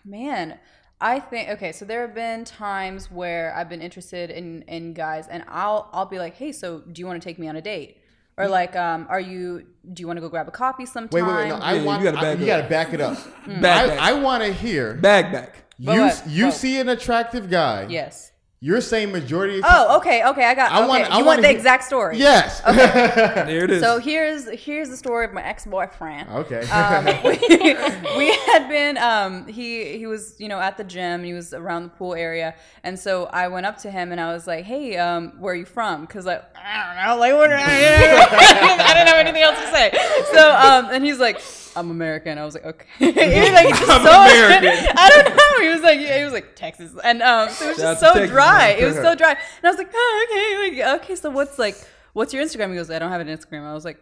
man, 0.03 0.59
I 0.99 1.19
think 1.21 1.47
okay. 1.51 1.71
So 1.71 1.85
there 1.85 2.01
have 2.01 2.13
been 2.13 2.43
times 2.43 3.09
where 3.09 3.55
I've 3.55 3.69
been 3.69 3.81
interested 3.81 4.29
in 4.29 4.63
in 4.63 4.93
guys, 4.93 5.29
and 5.29 5.45
I'll 5.47 5.89
I'll 5.93 6.05
be 6.07 6.19
like, 6.19 6.35
hey, 6.35 6.51
so 6.51 6.79
do 6.91 6.99
you 6.99 7.05
want 7.07 7.21
to 7.21 7.25
take 7.25 7.39
me 7.39 7.47
on 7.47 7.55
a 7.55 7.61
date? 7.61 7.99
Or 8.35 8.49
like, 8.49 8.75
um, 8.75 9.05
are 9.09 9.19
you? 9.21 9.65
Do 9.93 10.01
you 10.01 10.07
want 10.07 10.17
to 10.17 10.21
go 10.21 10.27
grab 10.27 10.47
a 10.49 10.51
coffee 10.51 10.85
sometime? 10.85 11.09
Wait, 11.11 11.21
wait, 11.23 11.35
wait. 11.43 11.49
No, 11.49 11.55
I 11.55 11.73
Yeah, 11.75 11.79
you 11.79 11.85
want. 11.85 12.03
gotta 12.03 12.17
I- 12.17 12.21
back 12.21 12.37
you 12.39 12.43
up. 12.43 12.47
got 12.47 12.61
to 12.63 12.69
back 12.69 12.93
it 12.93 12.99
up. 13.01 13.17
Back, 13.61 13.83
I, 13.85 13.87
back. 13.87 13.99
I 13.99 14.13
want 14.13 14.43
to 14.43 14.51
hear. 14.51 14.95
Bag 14.95 15.31
back. 15.31 15.55
But 15.79 15.95
you 15.95 16.01
what? 16.01 16.23
you 16.27 16.45
What? 16.47 16.53
see 16.53 16.79
an 16.81 16.89
attractive 16.89 17.49
guy. 17.49 17.87
yes. 17.89 18.31
You're 18.65 18.79
saying 18.79 19.11
majority. 19.11 19.57
Of 19.59 19.65
Oh, 19.67 19.97
okay, 19.97 20.23
okay. 20.23 20.45
I 20.45 20.55
got. 20.55 20.71
I 20.71 20.77
okay. 20.79 20.87
want- 20.87 21.03
you 21.03 21.09
I 21.09 21.15
want 21.17 21.25
wanna 21.25 21.41
the 21.41 21.47
hear- 21.49 21.57
exact 21.57 21.83
story? 21.83 22.17
Yes. 22.17 22.61
Okay. 22.65 23.43
There 23.53 23.65
it 23.65 23.71
is. 23.71 23.81
So 23.83 23.99
here's 23.99 24.49
here's 24.51 24.87
the 24.89 24.95
story 24.95 25.25
of 25.25 25.33
my 25.33 25.43
ex 25.43 25.65
boyfriend. 25.65 26.29
okay. 26.29 26.61
um, 26.69 27.03
we, 27.25 27.37
we 28.17 28.27
had 28.47 28.69
been 28.69 28.97
um, 28.97 29.47
he 29.47 29.97
he 29.97 30.05
was 30.07 30.39
you 30.39 30.47
know 30.47 30.59
at 30.61 30.77
the 30.77 30.85
gym 30.85 31.25
he 31.25 31.33
was 31.33 31.53
around 31.53 31.83
the 31.83 31.89
pool 31.89 32.15
area 32.15 32.55
and 32.85 32.97
so 32.97 33.25
I 33.25 33.49
went 33.49 33.65
up 33.65 33.77
to 33.79 33.91
him 33.91 34.13
and 34.13 34.21
I 34.21 34.31
was 34.31 34.47
like 34.47 34.63
hey 34.63 34.95
um, 34.97 35.33
where 35.39 35.53
are 35.53 35.57
you 35.57 35.65
from 35.65 36.05
because 36.05 36.25
like 36.25 36.41
I 36.55 36.85
don't 36.85 36.95
know 37.03 37.19
like 37.19 37.33
what 37.33 37.47
did 37.49 37.59
I 37.59 37.65
do 37.65 37.67
I 38.89 38.93
didn't 38.93 39.07
have 39.09 39.19
anything 39.19 39.43
else 39.43 39.59
to 39.59 39.67
say 39.75 39.91
so 40.31 40.51
um, 40.55 40.85
and 40.93 41.03
he's 41.03 41.19
like 41.19 41.41
I'm 41.75 41.89
American 41.91 42.37
I 42.37 42.45
was 42.45 42.53
like 42.53 42.65
okay 42.65 42.85
he 42.99 43.05
was 43.07 43.51
like 43.51 43.67
I'm 43.75 44.03
so 44.07 44.13
American. 44.13 44.93
I 44.95 45.09
don't 45.09 45.25
know 45.25 45.31
he 45.31 45.35
was 45.35 45.42
like 45.83 45.99
he 45.99 46.23
was 46.23 46.33
like 46.33 46.55
Texas 46.55 46.93
and 47.03 47.21
um, 47.21 47.49
so 47.49 47.65
it 47.65 47.67
was 47.69 47.77
Shout 47.77 47.99
just 47.99 47.99
so 47.99 48.13
Texas, 48.13 48.31
dry 48.31 48.69
man. 48.69 48.79
it 48.79 48.85
was 48.85 48.95
so 48.95 49.15
dry 49.15 49.31
and 49.31 49.65
I 49.65 49.69
was 49.69 49.77
like 49.77 49.91
oh, 49.93 50.27
okay 50.29 50.81
like, 50.81 51.01
okay 51.01 51.15
so 51.15 51.29
what's 51.29 51.59
like 51.59 51.75
what's 52.13 52.33
your 52.33 52.43
Instagram 52.43 52.69
he 52.69 52.75
goes 52.75 52.89
I 52.89 52.99
don't 52.99 53.11
have 53.11 53.21
an 53.21 53.27
Instagram 53.27 53.63
I 53.63 53.73
was 53.73 53.85
like 53.85 54.01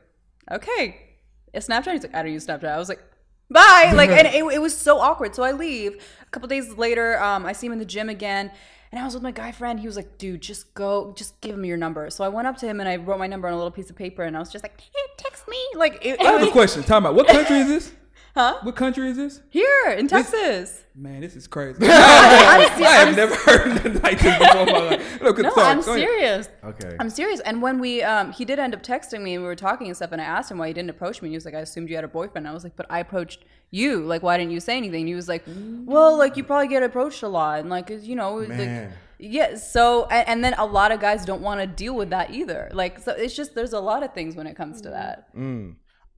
okay 0.52 1.12
a 1.54 1.60
Snapchat? 1.60 1.94
He's 1.94 2.04
like, 2.04 2.16
I 2.16 2.24
don't 2.24 2.32
use 2.32 2.46
Snapchat. 2.46 2.66
I 2.66 2.78
was 2.78 2.90
like, 2.90 3.04
bye. 3.50 3.92
Like, 3.96 4.10
and 4.10 4.28
it, 4.28 4.44
it 4.54 4.62
was 4.62 4.78
so 4.78 5.00
awkward. 5.00 5.36
So 5.36 5.44
I 5.44 5.52
leave. 5.52 6.04
A 6.22 6.30
couple 6.30 6.48
days 6.48 6.78
later, 6.78 7.22
um, 7.22 7.46
I 7.46 7.54
see 7.54 7.68
him 7.68 7.74
in 7.74 7.80
the 7.80 7.86
gym 7.86 8.10
again. 8.10 8.52
And 8.92 9.00
I 9.00 9.06
was 9.06 9.14
with 9.14 9.24
my 9.24 9.32
guy 9.32 9.54
friend. 9.54 9.80
He 9.80 9.88
was 9.88 9.96
like, 9.96 10.18
dude, 10.18 10.42
just 10.42 10.74
go, 10.74 11.14
just 11.16 11.40
give 11.40 11.56
him 11.56 11.64
your 11.64 11.78
number. 11.78 12.10
So 12.10 12.26
I 12.26 12.30
went 12.30 12.48
up 12.48 12.58
to 12.58 12.66
him 12.66 12.82
and 12.82 12.90
I 12.90 12.98
wrote 12.98 13.20
my 13.20 13.28
number 13.28 13.48
on 13.48 13.54
a 13.54 13.58
little 13.58 13.72
piece 13.72 13.90
of 13.90 13.96
paper 13.96 14.24
and 14.24 14.36
I 14.36 14.40
was 14.40 14.52
just 14.52 14.64
like, 14.64 14.80
hey, 14.82 15.14
text 15.18 15.48
me. 15.48 15.58
Like, 15.76 16.06
it, 16.06 16.20
it 16.20 16.22
I 16.22 16.32
have 16.34 16.44
a 16.44 16.52
question. 16.52 16.84
Time 16.84 17.06
out. 17.06 17.16
What 17.16 17.28
country 17.28 17.58
is 17.58 17.68
this? 17.68 17.92
Huh? 18.34 18.60
What 18.64 18.76
country 18.78 19.10
is 19.10 19.18
this? 19.18 19.42
here 19.50 19.90
in 19.98 20.08
Texas. 20.08 20.86
Man, 20.96 21.20
this 21.22 21.36
is 21.36 21.48
crazy. 21.48 21.80
I'm 21.84 21.90
I 22.62 22.76
se- 22.78 22.84
have 22.84 23.08
I'm 23.10 23.16
never 23.16 23.36
heard 23.36 23.68
nothing 23.68 24.02
like 24.02 24.20
this 24.20 24.38
before 24.40 24.62
in 24.68 24.72
my 24.72 24.80
life. 24.90 25.22
No, 25.22 25.34
good 25.34 25.44
No, 25.44 25.50
talk. 25.50 25.66
I'm 25.66 25.82
Go 25.82 25.94
ahead. 25.94 26.00
serious. 26.08 26.50
Okay. 26.64 26.96
I'm 27.00 27.10
serious. 27.10 27.40
And 27.42 27.62
when 27.62 27.80
we, 27.80 28.02
um, 28.04 28.32
he 28.32 28.46
did 28.46 28.58
end 28.60 28.74
up 28.74 28.84
texting 28.84 29.22
me 29.22 29.34
and 29.34 29.44
we 29.44 29.48
were 29.48 29.56
talking 29.56 29.88
and 29.88 29.96
stuff, 29.96 30.12
and 30.14 30.22
I 30.22 30.26
asked 30.26 30.50
him 30.50 30.58
why 30.58 30.68
he 30.68 30.74
didn't 30.74 30.90
approach 30.92 31.22
me. 31.22 31.28
And 31.28 31.34
he 31.34 31.38
was 31.38 31.44
like, 31.46 31.56
I 31.56 31.60
assumed 31.60 31.90
you 31.90 31.96
had 31.96 32.06
a 32.06 32.10
boyfriend. 32.10 32.48
I 32.48 32.54
was 32.54 32.64
like, 32.64 32.76
but 32.78 32.86
I 32.90 33.00
approached 33.00 33.44
you. 33.70 34.00
Like, 34.04 34.24
why 34.24 34.38
didn't 34.38 34.52
you 34.54 34.60
say 34.62 34.78
anything? 34.78 35.02
And 35.02 35.08
he 35.10 35.16
was 35.16 35.28
like, 35.28 35.44
well, 35.48 36.18
like 36.18 36.38
you 36.38 36.44
probably 36.46 36.68
get 36.70 36.84
approached 36.84 37.24
a 37.24 37.28
lot, 37.30 37.60
and 37.60 37.70
like 37.70 37.90
you 38.02 38.16
know, 38.16 38.36
like 38.36 38.48
Man. 38.50 38.94
yeah. 39.20 39.56
So 39.56 40.06
and, 40.06 40.28
and 40.28 40.44
then 40.44 40.54
a 40.58 40.66
lot 40.66 40.92
of 40.94 41.00
guys 41.02 41.26
don't 41.26 41.42
want 41.42 41.60
to 41.62 41.68
deal 41.68 41.96
with 41.96 42.10
that 42.12 42.32
either. 42.32 42.70
Like, 42.74 43.00
so 43.00 43.12
it's 43.12 43.36
just 43.36 43.56
there's 43.56 43.74
a 43.74 43.80
lot 43.82 44.04
of 44.04 44.14
things 44.14 44.36
when 44.38 44.48
it 44.48 44.56
comes 44.56 44.80
to 44.82 44.90
that. 44.92 45.28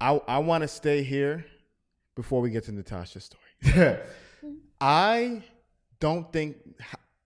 I 0.02 0.22
I 0.28 0.38
want 0.40 0.62
to 0.64 0.68
stay 0.68 1.02
here 1.04 1.46
before 2.16 2.42
we 2.42 2.50
get 2.50 2.64
to 2.66 2.72
Natasha's 2.72 3.26
story. 3.26 4.00
Mm-hmm. 4.44 4.58
I 4.82 5.42
don't 6.02 6.30
think 6.34 6.58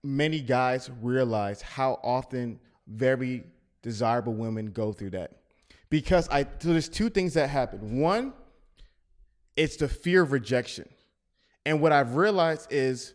many 0.04 0.40
guys 0.40 0.92
realize 1.02 1.64
how 1.64 2.00
often 2.04 2.60
very 2.86 3.44
desirable 3.82 4.34
women 4.34 4.68
go 4.68 4.94
through 4.94 5.12
that. 5.12 5.32
Because 5.90 6.30
I 6.30 6.44
so 6.44 6.70
there's 6.70 6.90
two 6.90 7.10
things 7.10 7.34
that 7.34 7.50
happen. 7.50 8.00
One, 8.00 8.34
it's 9.56 9.78
the 9.78 9.88
fear 9.88 10.22
of 10.22 10.32
rejection. 10.32 10.88
And 11.66 11.82
what 11.82 11.92
I've 11.92 12.16
realized 12.16 12.72
is 12.72 13.14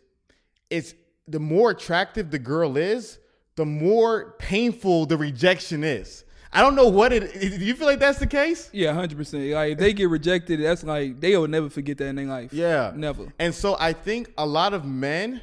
it's 0.69 0.93
the 1.27 1.39
more 1.39 1.71
attractive 1.71 2.29
the 2.29 2.39
girl 2.39 2.77
is, 2.77 3.19
the 3.55 3.65
more 3.65 4.35
painful 4.39 5.05
the 5.05 5.17
rejection 5.17 5.83
is. 5.83 6.25
I 6.53 6.61
don't 6.61 6.75
know 6.75 6.87
what 6.87 7.11
it 7.11 7.33
do 7.39 7.65
you 7.65 7.73
feel 7.73 7.87
like 7.87 7.99
that's 7.99 8.19
the 8.19 8.27
case? 8.27 8.69
Yeah, 8.71 8.93
hundred 8.93 9.17
percent. 9.17 9.43
Like 9.49 9.73
if 9.73 9.77
they 9.79 9.91
get 9.91 10.09
rejected, 10.09 10.61
that's 10.61 10.83
like 10.83 11.19
they'll 11.19 11.47
never 11.47 11.69
forget 11.69 11.97
that 11.97 12.05
in 12.05 12.15
their 12.15 12.25
life. 12.25 12.53
Yeah. 12.53 12.91
never. 12.95 13.33
And 13.39 13.53
so 13.53 13.75
I 13.79 13.93
think 13.93 14.31
a 14.37 14.45
lot 14.45 14.73
of 14.73 14.85
men 14.85 15.41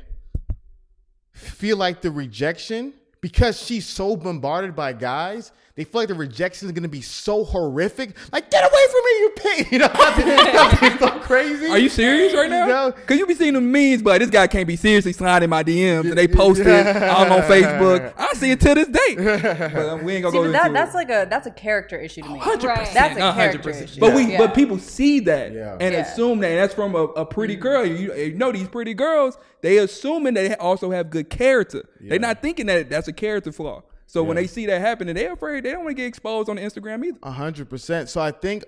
feel 1.33 1.77
like 1.77 2.01
the 2.01 2.11
rejection 2.11 2.95
because 3.21 3.61
she's 3.61 3.87
so 3.87 4.17
bombarded 4.17 4.77
by 4.77 4.93
guys, 4.93 5.53
they 5.81 5.85
feel 5.85 6.03
like 6.03 6.09
the 6.09 6.15
rejection 6.15 6.69
is 6.69 6.73
going 6.73 6.83
to 6.83 6.91
be 6.91 7.01
so 7.01 7.43
horrific. 7.43 8.15
Like, 8.31 8.51
get 8.51 8.63
away 8.63 8.85
from 8.91 9.03
me, 9.03 9.11
you 9.21 9.31
pig! 9.37 9.67
You 9.73 9.79
know, 9.79 9.89
that's 9.89 10.99
so 10.99 11.09
crazy. 11.21 11.69
Are 11.69 11.79
you 11.79 11.89
serious 11.89 12.35
right 12.35 12.51
now? 12.51 12.67
You 12.67 12.73
know? 12.73 12.93
Cause 13.07 13.17
you 13.19 13.27
be 13.27 13.35
seeing 13.35 13.55
the 13.55 13.61
memes, 13.63 14.03
but 14.03 14.19
this 14.19 14.29
guy 14.29 14.47
can't 14.47 14.67
be 14.67 14.77
seriously 14.77 15.13
sliding 15.15 15.49
my 15.49 15.63
DMs 15.65 16.01
and 16.11 16.19
they 16.19 16.29
post 16.29 16.61
it 16.61 16.67
all 17.09 17.33
on 17.33 17.41
Facebook. 17.43 18.13
I 18.19 18.33
see 18.35 18.51
it 18.51 18.61
to 18.61 18.75
this 18.75 18.89
day, 18.89 19.15
but 19.17 19.89
um, 19.89 20.05
we 20.05 20.15
ain't 20.15 20.23
gonna 20.25 20.33
See, 20.33 20.39
go 20.39 20.43
but 20.43 20.47
into 20.47 20.53
that 20.53 20.71
it. 20.71 20.73
that's 20.75 20.95
like 20.95 21.09
a 21.09 21.27
that's 21.31 21.47
a 21.47 21.51
character 21.51 21.97
issue 21.99 22.23
to 22.23 22.29
me. 22.29 22.39
Hundred 22.41 22.75
percent, 22.75 22.95
That's 22.95 23.17
a 23.19 23.29
a 23.29 23.33
hundred 23.33 23.35
character 23.35 23.59
percent. 23.61 23.85
issue. 23.91 24.01
But 24.01 24.15
we, 24.15 24.33
Yeah. 24.33 24.39
but 24.39 24.55
people 24.55 24.79
see 24.79 25.21
that 25.21 25.53
Yeah. 25.53 25.77
and 25.81 25.95
Yeah. 25.95 26.01
assume 26.01 26.41
that 26.41 26.49
and 26.49 26.59
that's 26.59 26.75
from 26.75 26.95
a, 26.95 27.05
a 27.05 27.25
pretty 27.25 27.57
girl. 27.57 27.87
You, 27.87 28.13
you 28.15 28.35
know 28.35 28.53
these 28.53 28.69
pretty 28.69 28.93
girls, 28.95 29.39
they 29.63 29.79
assuming 29.79 30.35
that 30.35 30.47
they 30.49 30.57
also 30.57 30.91
have 30.91 31.11
good 31.11 31.31
character. 31.31 31.85
They're 32.01 32.19
not 32.19 32.43
thinking 32.43 32.67
that 32.67 32.91
that's 32.91 33.09
a 33.09 33.13
character 33.13 33.53
flaw. 33.53 33.83
So 34.11 34.25
when 34.25 34.35
they 34.35 34.49
see 34.49 34.67
that 34.67 34.81
happening, 34.81 35.15
they're 35.15 35.35
afraid. 35.35 35.63
They 35.63 35.71
don't 35.71 35.85
want 35.85 35.91
to 35.97 36.03
get 36.03 36.07
exposed 36.07 36.49
on 36.49 36.57
Instagram 36.57 37.05
either. 37.05 37.19
A 37.23 37.31
hundred 37.31 37.71
percent. 37.71 38.09
So 38.09 38.21
I 38.21 38.33
think 38.33 38.65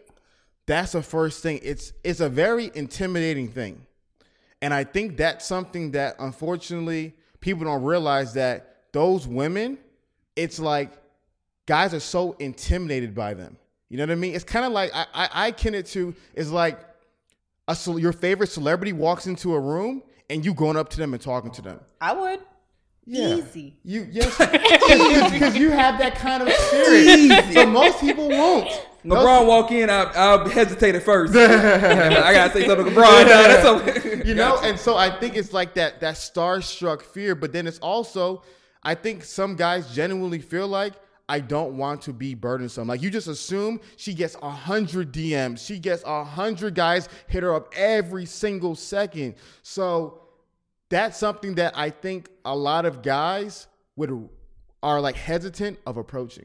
that's 0.67 0.93
the 0.93 1.03
first 1.03 1.43
thing. 1.43 1.59
It's 1.65 1.93
it's 2.05 2.21
a 2.21 2.29
very 2.29 2.71
intimidating 2.77 3.49
thing, 3.49 3.85
and 4.61 4.73
I 4.73 4.85
think 4.85 5.17
that's 5.17 5.45
something 5.45 5.91
that 5.93 6.15
unfortunately 6.21 7.15
people 7.41 7.65
don't 7.65 7.83
realize 7.83 8.35
that 8.35 8.77
those 8.93 9.27
women, 9.27 9.79
it's 10.37 10.61
like 10.61 10.93
guys 11.67 11.93
are 11.93 11.99
so 11.99 12.37
intimidated 12.39 13.13
by 13.13 13.35
them. 13.35 13.57
You 13.89 13.97
know 13.97 14.05
what 14.05 14.13
I 14.13 14.15
mean? 14.15 14.37
It's 14.37 14.45
kind 14.45 14.65
of 14.65 14.71
like 14.71 14.93
I 14.95 15.07
I, 15.13 15.29
I 15.47 15.51
kin 15.51 15.75
it 15.75 15.87
to 15.87 16.15
is 16.35 16.53
like 16.53 16.79
a 17.67 17.77
your 17.99 18.13
favorite 18.13 18.51
celebrity 18.51 18.93
walks 18.93 19.27
into 19.27 19.55
a 19.55 19.61
room 19.61 20.05
and 20.31 20.45
you 20.45 20.55
going 20.55 20.77
up 20.77 20.89
to 20.91 20.99
them 20.99 21.15
and 21.15 21.21
talking 21.21 21.51
to 21.51 21.63
them. 21.63 21.81
I 22.01 22.13
would. 22.13 22.41
Yeah. 23.05 23.37
Easy. 23.37 23.77
You 23.85 24.07
yes, 24.11 24.39
because 25.31 25.57
you 25.57 25.71
have 25.71 25.99
that 25.99 26.15
kind 26.15 26.43
of 26.43 26.53
spirit. 26.53 27.55
But 27.55 27.69
most 27.69 28.01
people 28.01 28.29
won't. 28.29 28.71
LeBron 29.05 29.47
walk 29.49 29.73
in, 29.73 29.91
I, 29.91 30.05
I'll 30.15 30.49
hesitate 30.49 30.95
at 30.95 31.03
first. 31.03 31.35
I 31.37 32.33
gotta 32.33 32.53
say 32.53 32.67
something 32.69 32.87
to 32.87 32.93
LeBron. 32.93 32.95
Nah, 32.95 33.25
that's 33.25 33.67
okay. 33.67 34.03
you 34.25 34.35
know 34.35 34.59
and 34.63 34.79
so 34.79 34.97
i 34.97 35.11
think 35.11 35.37
it's 35.37 35.53
like 35.53 35.75
that 35.75 36.01
that 36.01 36.15
starstruck 36.15 37.03
fear 37.03 37.35
but 37.35 37.53
then 37.53 37.67
it's 37.67 37.79
also 37.79 38.43
i 38.83 38.95
think 38.95 39.25
some 39.25 39.57
guys 39.57 39.93
genuinely 39.95 40.39
feel 40.39 40.69
like 40.69 40.95
i 41.29 41.41
don't 41.41 41.77
want 41.77 42.03
to 42.03 42.13
be 42.13 42.35
burdensome 42.35 42.89
like 42.89 43.03
you 43.03 43.11
just 43.11 43.29
assume 43.29 43.81
she 43.97 44.15
gets 44.15 44.37
a 44.43 44.51
hundred 44.51 45.13
dms 45.13 45.65
she 45.65 45.79
gets 45.79 46.03
a 46.05 46.25
hundred 46.25 46.75
guys 46.75 47.09
hit 47.27 47.43
her 47.43 47.55
up 47.55 47.73
every 47.77 48.27
single 48.27 48.75
second 48.75 49.35
so 49.63 50.22
that's 50.93 51.19
something 51.19 51.55
that 51.55 51.77
I 51.77 51.89
think 51.91 52.29
a 52.45 52.55
lot 52.55 52.85
of 52.85 53.03
guys 53.03 53.67
would 53.97 54.29
are 54.83 55.01
like 55.01 55.17
hesitant 55.17 55.79
of 55.87 55.97
approaching. 55.97 56.45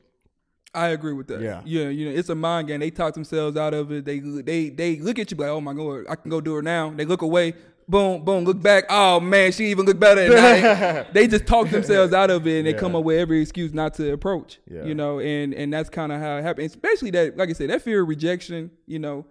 I 0.74 0.90
agree 0.90 1.14
with 1.14 1.28
that. 1.28 1.42
Yeah. 1.42 1.62
yeah. 1.66 1.90
You 1.90 2.06
know, 2.10 2.18
it's 2.18 2.30
a 2.30 2.36
mind 2.36 2.70
game. 2.70 2.80
They 2.80 2.90
talk 2.90 3.14
themselves 3.14 3.58
out 3.58 3.74
of 3.74 3.92
it. 3.92 4.06
They 4.06 4.20
they 4.20 4.70
they 4.70 5.00
look 5.00 5.20
at 5.20 5.32
you 5.32 5.38
like, 5.38 5.50
oh 5.50 5.60
my 5.60 5.74
god, 5.74 6.06
I 6.10 6.16
can 6.16 6.32
go 6.32 6.40
do 6.40 6.58
it 6.58 6.64
now. 6.64 6.92
They 6.92 7.06
look 7.06 7.22
away. 7.22 7.54
Boom, 7.90 8.24
boom, 8.24 8.44
look 8.44 8.62
back. 8.62 8.86
Oh 8.90 9.20
man, 9.20 9.52
she 9.52 9.68
even 9.68 9.86
look 9.86 10.00
better. 10.00 10.36
At 10.36 11.14
they 11.14 11.28
just 11.28 11.46
talk 11.46 11.70
themselves 11.70 12.14
out 12.14 12.30
of 12.30 12.46
it, 12.46 12.60
and 12.60 12.68
they 12.68 12.74
come 12.74 12.96
up 12.96 13.04
with 13.04 13.18
every 13.18 13.42
excuse 13.42 13.74
not 13.74 13.94
to 13.96 14.12
approach. 14.12 14.60
Yeah. 14.70 14.84
You 14.86 14.94
know, 14.94 15.20
and 15.20 15.54
and 15.54 15.74
that's 15.74 15.90
kind 15.90 16.12
of 16.12 16.20
how 16.22 16.38
it 16.38 16.44
happens. 16.44 16.72
Especially 16.74 17.12
that, 17.12 17.38
like 17.38 17.50
I 17.50 17.54
said, 17.54 17.70
that 17.70 17.82
fear 17.82 18.02
of 18.02 18.08
rejection. 18.08 18.72
You 18.86 19.00
know, 19.00 19.26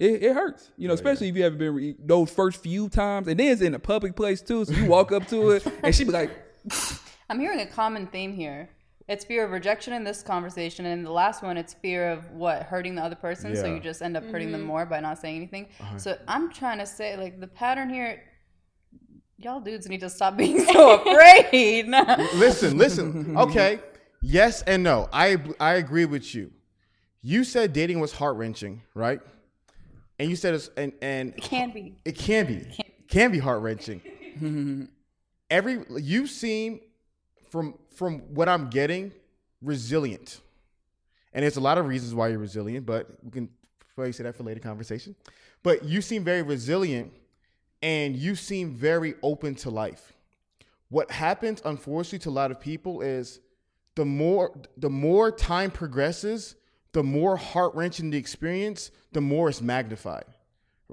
it, 0.00 0.22
it 0.22 0.34
hurts. 0.34 0.72
You 0.78 0.88
know, 0.88 0.94
especially 0.94 1.28
if 1.28 1.36
you 1.36 1.42
haven't 1.42 1.58
been 1.58 1.74
re- 1.74 1.96
those 1.98 2.30
first 2.30 2.62
few 2.62 2.88
times, 2.88 3.28
and 3.28 3.38
then 3.38 3.48
it's 3.48 3.60
in 3.60 3.74
a 3.74 3.78
public 3.78 4.16
place 4.16 4.40
too. 4.40 4.64
So 4.64 4.72
you 4.72 4.86
walk 4.86 5.12
up 5.12 5.28
to 5.28 5.50
it, 5.50 5.66
and 5.84 5.94
she 5.94 6.04
be 6.04 6.10
like, 6.10 6.30
I'm 7.28 7.38
hearing 7.38 7.60
a 7.60 7.66
common 7.66 8.06
theme 8.06 8.32
here. 8.32 8.70
It's 9.08 9.24
fear 9.24 9.44
of 9.44 9.50
rejection 9.50 9.92
in 9.92 10.02
this 10.02 10.22
conversation, 10.22 10.86
and 10.86 11.00
in 11.00 11.04
the 11.04 11.10
last 11.10 11.42
one, 11.42 11.58
it's 11.58 11.74
fear 11.74 12.10
of 12.10 12.30
what 12.30 12.62
hurting 12.62 12.94
the 12.94 13.02
other 13.02 13.16
person. 13.16 13.54
So 13.54 13.66
you 13.66 13.78
just 13.78 14.00
end 14.00 14.16
up 14.16 14.24
hurting 14.24 14.52
them 14.52 14.62
more 14.62 14.86
by 14.86 15.00
not 15.00 15.18
saying 15.18 15.36
anything. 15.36 15.68
Uh-huh. 15.80 15.98
So 15.98 16.18
I'm 16.26 16.50
trying 16.50 16.78
to 16.78 16.86
say, 16.86 17.16
like 17.16 17.38
the 17.38 17.48
pattern 17.48 17.90
here, 17.90 18.22
y'all 19.36 19.60
dudes 19.60 19.86
need 19.86 20.00
to 20.00 20.08
stop 20.08 20.36
being 20.36 20.64
so 20.72 21.02
afraid. 21.02 21.88
listen, 22.34 22.78
listen. 22.78 23.36
Okay. 23.36 23.80
Yes 24.22 24.62
and 24.62 24.82
no. 24.82 25.08
I 25.12 25.38
I 25.58 25.74
agree 25.74 26.06
with 26.06 26.34
you. 26.34 26.52
You 27.20 27.44
said 27.44 27.74
dating 27.74 28.00
was 28.00 28.12
heart 28.12 28.36
wrenching, 28.36 28.82
right? 28.94 29.20
And 30.20 30.28
you 30.28 30.36
said 30.36 30.52
it's 30.52 30.68
and 30.76 30.92
and 31.00 31.32
it 31.34 31.42
Can 31.42 31.70
be. 31.72 31.94
it 32.04 32.12
can 32.12 32.44
be 32.44 32.56
It 32.78 33.08
can 33.08 33.32
be 33.32 33.38
heart 33.38 33.62
wrenching. 33.62 34.02
Mm-hmm. 34.40 34.84
Every 35.50 35.84
you 36.00 36.26
seem 36.28 36.80
from 37.50 37.74
from 37.96 38.20
what 38.32 38.48
I'm 38.48 38.70
getting 38.70 39.12
resilient, 39.60 40.40
and 41.34 41.42
there's 41.42 41.56
a 41.56 41.60
lot 41.60 41.76
of 41.78 41.86
reasons 41.86 42.14
why 42.14 42.28
you're 42.28 42.38
resilient, 42.38 42.86
but 42.86 43.08
we 43.24 43.32
can 43.32 43.48
probably 43.94 44.12
say 44.12 44.22
that 44.22 44.36
for 44.36 44.44
later 44.44 44.60
conversation. 44.60 45.16
But 45.64 45.84
you 45.84 46.00
seem 46.00 46.22
very 46.24 46.42
resilient, 46.42 47.12
and 47.82 48.16
you 48.16 48.34
seem 48.36 48.70
very 48.72 49.14
open 49.22 49.56
to 49.56 49.68
life. 49.70 50.12
What 50.88 51.10
happens, 51.10 51.60
unfortunately, 51.64 52.20
to 52.20 52.28
a 52.28 52.30
lot 52.30 52.50
of 52.52 52.60
people 52.60 53.02
is 53.02 53.40
the 53.96 54.04
more 54.04 54.58
the 54.76 54.90
more 54.90 55.32
time 55.32 55.72
progresses, 55.72 56.54
the 56.92 57.02
more 57.02 57.36
heart 57.36 57.74
wrenching 57.74 58.10
the 58.10 58.18
experience, 58.18 58.90
the 59.12 59.20
more 59.20 59.48
it's 59.48 59.60
magnified 59.60 60.24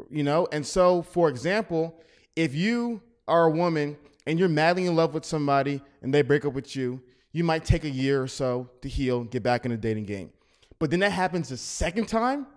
you 0.10 0.24
know? 0.24 0.48
And 0.52 0.66
so 0.66 1.02
for 1.02 1.30
example 1.30 2.00
if 2.36 2.54
you 2.54 3.02
are 3.28 3.46
a 3.46 3.50
woman 3.50 3.98
and 4.26 4.38
you're 4.38 4.50
madly 4.50 4.86
in 4.86 4.96
love 4.96 5.14
with 5.14 5.26
somebody 5.26 5.82
and 6.02 6.14
they 6.14 6.22
break 6.22 6.46
up 6.46 6.54
with 6.54 6.76
you 6.76 7.02
you 7.32 7.44
might 7.44 7.66
take 7.66 7.84
a 7.84 7.90
year 7.90 8.22
or 8.24 8.28
so 8.28 8.70
to 8.82 8.90
heal 8.90 9.24
get 9.24 9.44
back 9.44 9.66
in 9.66 9.72
the 9.72 9.78
dating 9.78 10.06
game. 10.06 10.32
But 10.80 10.92
then 10.92 11.00
that 11.02 11.12
happens 11.12 11.50
the 11.50 11.58
second 11.58 12.08
time 12.08 12.48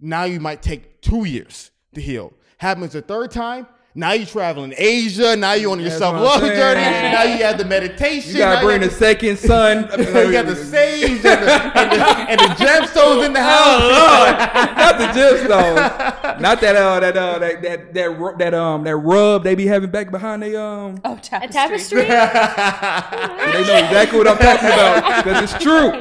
now 0.00 0.24
you 0.24 0.40
might 0.40 0.62
take 0.62 1.02
two 1.02 1.24
years 1.24 1.70
to 1.94 2.00
heal. 2.00 2.32
Happens 2.56 2.92
the 2.92 3.02
third 3.02 3.30
time 3.30 3.66
now 3.94 4.12
you're 4.12 4.26
traveling 4.26 4.72
Asia. 4.76 5.34
Now 5.34 5.54
you're 5.54 5.72
on 5.72 5.80
your 5.80 5.88
That's 5.88 5.98
self 5.98 6.14
what 6.14 6.22
love 6.22 6.42
journey. 6.42 6.80
Now 6.80 7.24
you 7.24 7.42
have 7.42 7.58
the 7.58 7.64
meditation. 7.64 8.30
you 8.32 8.38
gotta 8.38 8.56
now 8.60 8.62
bring 8.62 8.82
you 8.82 8.88
the 8.88 8.94
second 8.94 9.36
son. 9.38 9.78
you 9.98 10.32
got 10.32 10.46
the 10.46 10.54
sage 10.64 11.10
and 11.10 11.22
the, 11.24 11.28
and 11.32 11.90
the, 11.92 12.06
and 12.30 12.40
the 12.40 12.54
gemstones 12.54 13.26
in 13.26 13.32
the 13.32 13.40
Oh 13.40 13.42
house. 13.42 13.82
Lord, 13.82 14.76
not 14.78 14.98
the 14.98 15.06
gemstones, 15.20 16.40
not 16.40 16.60
that 16.60 16.76
uh 16.76 17.00
that 17.00 17.16
uh 17.16 17.38
that 17.40 17.62
that 17.62 17.94
that 17.94 18.10
ru- 18.18 18.36
that 18.38 18.54
um 18.54 18.84
that 18.84 18.96
rub 18.96 19.42
they 19.42 19.54
be 19.56 19.66
having 19.66 19.90
back 19.90 20.10
behind 20.12 20.42
they 20.42 20.54
um. 20.54 21.00
Oh, 21.04 21.14
A 21.14 21.20
tapestry. 21.20 21.50
tapestry? 21.50 22.02
They 22.02 23.66
know 23.66 23.76
exactly 23.76 24.18
what 24.18 24.28
I'm 24.28 24.38
talking 24.38 24.68
about 24.68 25.24
because 25.24 25.52
it's 25.52 25.62
true. 25.62 25.92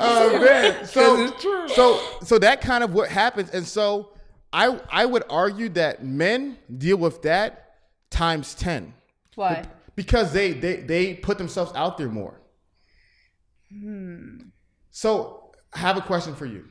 Oh 0.00 0.38
man. 0.40 0.86
So 0.86 1.24
it's 1.24 1.42
true. 1.42 1.68
so 1.68 2.00
so 2.22 2.38
that 2.38 2.60
kind 2.62 2.82
of 2.82 2.94
what 2.94 3.08
happens, 3.10 3.50
and 3.50 3.66
so 3.66 4.08
I 4.52 4.80
I 4.90 5.06
would 5.06 5.24
argue 5.30 5.68
that 5.70 6.04
men 6.04 6.58
deal 6.78 6.96
with 6.96 7.22
that 7.22 7.74
times 8.10 8.54
ten 8.54 8.94
Why? 9.34 9.64
because 9.96 10.32
they 10.32 10.52
they 10.52 10.76
they 10.76 11.14
put 11.14 11.38
themselves 11.38 11.72
out 11.74 11.96
there 11.98 12.08
more. 12.08 12.40
So 14.90 15.52
I 15.72 15.78
have 15.78 15.96
a 15.96 16.02
question 16.02 16.34
for 16.34 16.44
you, 16.44 16.64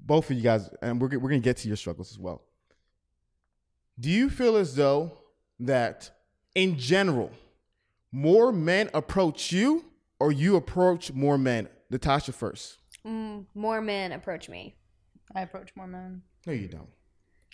both 0.00 0.30
of 0.30 0.36
you 0.36 0.42
guys, 0.42 0.70
and 0.80 1.00
we're 1.00 1.18
we're 1.18 1.28
gonna 1.28 1.40
get 1.40 1.58
to 1.58 1.68
your 1.68 1.76
struggles 1.76 2.10
as 2.10 2.18
well. 2.18 2.42
Do 4.00 4.10
you 4.10 4.30
feel 4.30 4.56
as 4.56 4.74
though 4.74 5.18
that 5.60 6.10
in 6.54 6.78
general, 6.78 7.30
more 8.10 8.50
men 8.52 8.88
approach 8.94 9.52
you, 9.52 9.84
or 10.18 10.32
you 10.32 10.56
approach 10.56 11.12
more 11.12 11.36
men? 11.36 11.68
Natasha 11.90 12.32
first. 12.32 12.78
Mm, 13.06 13.44
more 13.54 13.80
men 13.82 14.12
approach 14.12 14.48
me. 14.48 14.74
I 15.34 15.42
approach 15.42 15.70
more 15.76 15.86
men. 15.86 16.22
No, 16.46 16.52
you 16.52 16.68
don't. 16.68 16.88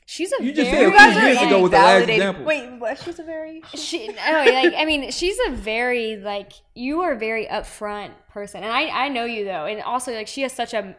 She's 0.07 0.32
a 0.32 0.43
You 0.43 0.53
just 0.53 0.68
very 0.68 0.91
said 0.91 1.11
a 1.11 1.20
few 1.20 1.28
years 1.28 1.43
ago 1.43 1.62
was 1.62 1.70
the 1.70 1.76
last 1.76 2.09
example. 2.09 2.45
Wait, 2.45 2.68
what? 2.80 2.99
She's 2.99 3.20
a 3.20 3.22
very. 3.22 3.62
she 3.76 4.09
no, 4.09 4.14
like 4.14 4.74
I 4.76 4.84
mean, 4.84 5.12
she's 5.12 5.38
a 5.47 5.53
very 5.53 6.16
like 6.16 6.53
you 6.74 7.03
are 7.03 7.12
a 7.12 7.18
very 7.18 7.47
upfront 7.47 8.11
person, 8.28 8.64
and 8.64 8.72
I 8.72 8.88
I 8.88 9.09
know 9.09 9.24
you 9.24 9.45
though, 9.45 9.66
and 9.66 9.80
also 9.82 10.12
like 10.12 10.26
she 10.26 10.43
has 10.43 10.53
such 10.53 10.74
a 10.74 10.97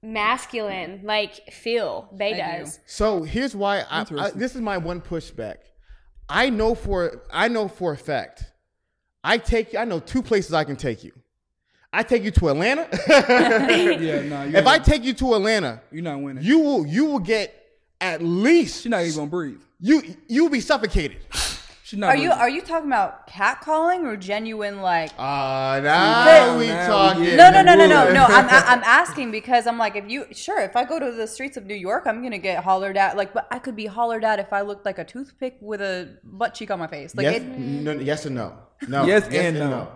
masculine 0.00 1.00
like 1.02 1.52
feel. 1.52 2.08
Bay 2.16 2.40
I 2.40 2.58
do. 2.58 2.64
does. 2.64 2.78
So 2.86 3.24
here's 3.24 3.56
why 3.56 3.80
I, 3.90 4.06
I 4.16 4.30
this 4.30 4.54
is 4.54 4.60
my 4.60 4.78
one 4.78 5.00
pushback. 5.00 5.56
I 6.28 6.48
know 6.48 6.76
for 6.76 7.24
I 7.32 7.48
know 7.48 7.66
for 7.66 7.94
a 7.94 7.96
fact. 7.96 8.44
I 9.24 9.38
take 9.38 9.72
you. 9.72 9.80
I 9.80 9.84
know 9.84 9.98
two 9.98 10.22
places 10.22 10.52
I 10.52 10.62
can 10.62 10.76
take 10.76 11.02
you. 11.02 11.12
I 11.98 12.02
take 12.02 12.22
you 12.24 12.30
to 12.32 12.48
Atlanta. 12.50 12.86
Yeah, 13.08 14.22
nah. 14.22 14.42
You 14.44 14.56
if 14.56 14.66
I 14.66 14.78
take 14.78 15.02
you 15.04 15.14
to 15.14 15.34
Atlanta, 15.34 15.80
you're 15.90 16.02
not 16.02 16.20
winning. 16.20 16.44
you 16.44 16.58
will 16.60 16.86
you 16.86 17.04
will 17.06 17.18
get 17.34 17.54
at 18.00 18.22
least 18.22 18.82
She's 18.82 18.90
not 18.90 19.02
even 19.02 19.16
gonna 19.16 19.30
breathe. 19.30 19.60
you 19.80 20.02
you 20.28 20.42
will 20.44 20.50
be 20.50 20.60
suffocated. 20.60 21.16
She's 21.84 21.98
not. 22.00 22.08
Are 22.10 22.16
you 22.16 22.32
are 22.32 22.50
you 22.50 22.62
talking 22.62 22.88
about 22.88 23.28
catcalling 23.28 24.02
or 24.04 24.16
genuine 24.16 24.82
like? 24.82 25.10
Ah, 25.18 25.78
now 25.82 26.58
we 26.58 26.66
Now 26.66 26.82
we 26.82 26.86
talking. 26.86 27.24
get- 27.24 27.36
No, 27.36 27.50
no, 27.50 27.62
no, 27.62 27.74
no, 27.76 27.86
no, 27.86 28.12
no. 28.12 28.24
I'm 28.24 28.46
I'm 28.72 28.82
asking 28.84 29.30
because 29.30 29.66
I'm 29.68 29.78
like, 29.78 29.94
if 29.96 30.04
you 30.10 30.26
sure, 30.32 30.60
if 30.60 30.74
I 30.76 30.84
go 30.84 30.98
to 30.98 31.12
the 31.12 31.26
streets 31.28 31.56
of 31.56 31.64
New 31.64 31.76
York, 31.88 32.02
I'm 32.06 32.22
gonna 32.24 32.38
get 32.38 32.62
hollered 32.64 32.96
at. 32.96 33.16
Like, 33.16 33.32
but 33.32 33.46
I 33.52 33.58
could 33.60 33.76
be 33.76 33.86
hollered 33.86 34.24
at 34.24 34.38
if 34.40 34.52
I 34.52 34.62
looked 34.62 34.84
like 34.84 34.98
a 34.98 35.04
toothpick 35.04 35.56
with 35.60 35.80
a 35.80 36.18
butt 36.24 36.54
cheek 36.54 36.70
on 36.72 36.78
my 36.80 36.88
face. 36.88 37.14
Like, 37.14 37.24
yes, 37.24 37.36
it, 37.36 37.44
no, 37.46 37.92
yes 37.92 38.26
or 38.26 38.30
no? 38.30 38.58
No. 38.88 39.06
Yes 39.06 39.28
and 39.28 39.56
no. 39.56 39.88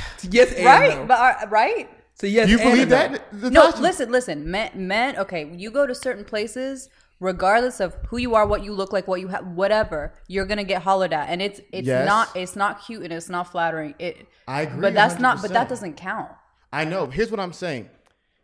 yes, 0.30 0.52
and 0.52 0.64
right? 0.64 0.98
no. 0.98 1.06
But 1.06 1.18
are, 1.18 1.48
right? 1.48 1.88
So 2.14 2.26
yes, 2.26 2.48
You 2.48 2.58
believe 2.58 2.88
no. 2.88 2.96
that? 2.96 3.32
No, 3.32 3.48
Natasha? 3.48 3.82
listen, 3.82 4.12
listen. 4.12 4.50
Men, 4.50 4.70
men. 4.74 5.16
Okay, 5.16 5.50
you 5.56 5.70
go 5.70 5.86
to 5.86 5.94
certain 5.94 6.24
places, 6.24 6.88
regardless 7.20 7.80
of 7.80 7.94
who 8.08 8.18
you 8.18 8.34
are, 8.34 8.46
what 8.46 8.62
you 8.62 8.72
look 8.72 8.92
like, 8.92 9.08
what 9.08 9.20
you 9.20 9.28
have, 9.28 9.46
whatever, 9.46 10.14
you're 10.28 10.46
gonna 10.46 10.62
get 10.64 10.82
hollered 10.82 11.12
at, 11.12 11.28
and 11.28 11.40
it's 11.42 11.60
it's 11.72 11.86
Yes. 11.86 12.06
not 12.06 12.28
it's 12.36 12.54
not 12.54 12.84
cute 12.84 13.02
and 13.02 13.12
it's 13.12 13.28
not 13.28 13.50
flattering. 13.50 13.94
It. 13.98 14.26
I 14.46 14.62
agree 14.62 14.80
But 14.82 14.94
that's 14.94 15.18
not. 15.18 15.42
But 15.42 15.52
that 15.52 15.68
doesn't 15.68 15.94
count. 15.96 16.30
I 16.72 16.84
know. 16.84 17.06
Here's 17.06 17.30
what 17.30 17.40
I'm 17.40 17.52
saying. 17.52 17.88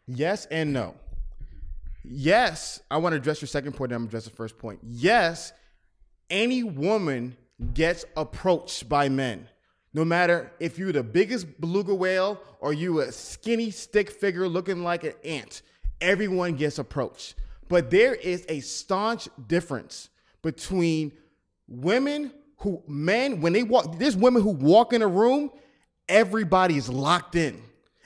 Yes 0.07 0.47
and 0.47 0.73
no. 0.73 0.95
Yes, 2.05 2.81
I 2.91 2.97
want 2.99 3.13
to 3.13 3.17
address 3.19 3.41
your 3.43 3.49
second 3.49 3.73
point, 3.73 3.93
and 3.93 3.97
I'm 3.97 4.03
gonna 4.03 4.09
address 4.09 4.25
the 4.25 4.31
first 4.31 4.59
point. 4.59 4.81
Yes, 4.83 5.53
any 6.31 6.63
woman 6.63 7.37
gets 7.75 8.05
approached 8.17 8.89
by 8.89 9.09
men. 9.09 9.49
No 9.99 10.05
matter 10.05 10.53
if 10.61 10.79
you're 10.79 10.93
the 10.93 11.03
biggest 11.03 11.61
beluga 11.61 11.93
whale 11.93 12.41
or 12.61 12.73
you 12.73 13.01
a 13.01 13.11
skinny 13.11 13.73
stick 13.73 14.09
figure 14.09 14.47
looking 14.47 14.85
like 14.85 15.03
an 15.03 15.15
ant, 15.25 15.63
everyone 16.01 16.55
gets 16.55 16.79
approached. 16.79 17.35
But 17.69 17.91
there 17.91 18.15
is 18.15 18.47
a 18.49 18.61
staunch 18.61 19.29
difference 19.49 20.11
between 20.41 21.11
women 21.67 22.33
who 22.59 22.81
men 22.87 23.41
when 23.41 23.53
they 23.53 23.65
walk 23.65 23.99
there's 23.99 24.17
women 24.17 24.41
who 24.41 24.51
walk 24.51 24.93
in 24.93 25.03
a 25.03 25.07
room 25.09 25.51
everybody 26.09 26.77
is 26.77 26.89
locked 26.89 27.35
in. 27.35 27.61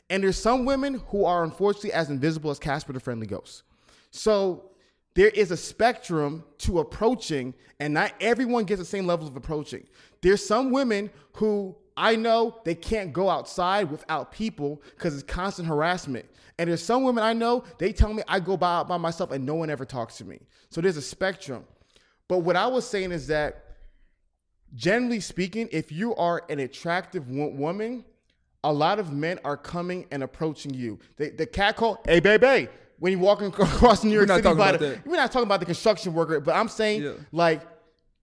And 0.08 0.24
there's 0.24 0.38
some 0.38 0.64
women 0.64 0.94
who 1.08 1.26
are 1.26 1.44
unfortunately 1.44 1.92
as 1.92 2.08
invisible 2.08 2.50
as 2.50 2.58
casper 2.58 2.94
the 2.94 3.00
friendly 3.00 3.26
ghost. 3.26 3.64
So 4.12 4.70
there 5.12 5.28
is 5.28 5.50
a 5.50 5.58
spectrum 5.58 6.42
to 6.60 6.78
approaching 6.78 7.52
and 7.80 7.92
not 7.92 8.12
everyone 8.18 8.64
gets 8.64 8.78
the 8.78 8.86
same 8.86 9.06
level 9.06 9.28
of 9.28 9.36
approaching. 9.36 9.86
There's 10.22 10.42
some 10.42 10.70
women 10.70 11.10
who 11.34 11.76
i 11.96 12.16
know 12.16 12.60
they 12.64 12.74
can't 12.74 13.12
go 13.12 13.28
outside 13.28 13.90
without 13.90 14.32
people 14.32 14.82
because 14.96 15.14
it's 15.14 15.22
constant 15.22 15.66
harassment 15.68 16.26
and 16.58 16.68
there's 16.68 16.82
some 16.82 17.02
women 17.02 17.22
i 17.24 17.32
know 17.32 17.64
they 17.78 17.92
tell 17.92 18.12
me 18.12 18.22
i 18.28 18.38
go 18.40 18.56
by, 18.56 18.82
by 18.82 18.96
myself 18.96 19.30
and 19.30 19.44
no 19.44 19.54
one 19.54 19.70
ever 19.70 19.84
talks 19.84 20.16
to 20.18 20.24
me 20.24 20.40
so 20.70 20.80
there's 20.80 20.96
a 20.96 21.02
spectrum 21.02 21.64
but 22.28 22.38
what 22.38 22.56
I 22.56 22.66
was 22.66 22.88
saying 22.88 23.12
is 23.12 23.26
that, 23.26 23.64
generally 24.74 25.20
speaking, 25.20 25.68
if 25.70 25.92
you 25.92 26.14
are 26.16 26.44
an 26.48 26.60
attractive 26.60 27.28
woman, 27.28 28.06
a 28.64 28.72
lot 28.72 28.98
of 28.98 29.12
men 29.12 29.38
are 29.44 29.56
coming 29.56 30.06
and 30.10 30.22
approaching 30.22 30.72
you. 30.72 30.98
The, 31.16 31.28
the 31.30 31.44
cat 31.44 31.76
call, 31.76 32.00
hey, 32.06 32.20
baby, 32.20 32.68
when 32.98 33.12
you're 33.12 33.20
walking 33.20 33.46
across 33.58 34.02
New 34.02 34.12
York 34.14 34.28
City, 34.28 34.48
about 34.48 34.78
the, 34.78 34.98
we're 35.04 35.16
not 35.16 35.30
talking 35.30 35.46
about 35.46 35.60
the 35.60 35.66
construction 35.66 36.14
worker, 36.14 36.40
but 36.40 36.54
I'm 36.56 36.68
saying, 36.68 37.02
Yeah. 37.02 37.12
like, 37.32 37.60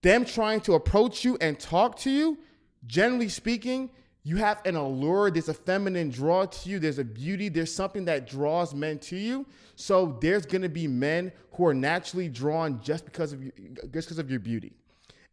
them 0.02 0.24
trying 0.24 0.60
to 0.62 0.72
approach 0.74 1.24
you 1.24 1.36
and 1.40 1.60
talk 1.60 1.96
to 2.00 2.10
you, 2.10 2.38
generally 2.86 3.28
speaking, 3.28 3.90
you 4.22 4.36
have 4.36 4.60
an 4.66 4.76
allure. 4.76 5.30
There's 5.30 5.48
a 5.48 5.54
feminine 5.54 6.10
draw 6.10 6.44
to 6.44 6.68
you. 6.68 6.78
There's 6.78 6.98
a 6.98 7.04
beauty. 7.04 7.48
There's 7.48 7.74
something 7.74 8.04
that 8.04 8.28
draws 8.28 8.74
men 8.74 8.98
to 9.00 9.16
you. 9.16 9.46
So 9.76 10.18
there's 10.20 10.44
gonna 10.44 10.68
be 10.68 10.86
men 10.86 11.32
who 11.52 11.66
are 11.66 11.74
naturally 11.74 12.28
drawn 12.28 12.80
just 12.82 13.04
because 13.04 13.32
of 13.32 13.42
you, 13.42 13.52
just 13.90 14.08
because 14.08 14.18
of 14.18 14.30
your 14.30 14.40
beauty. 14.40 14.74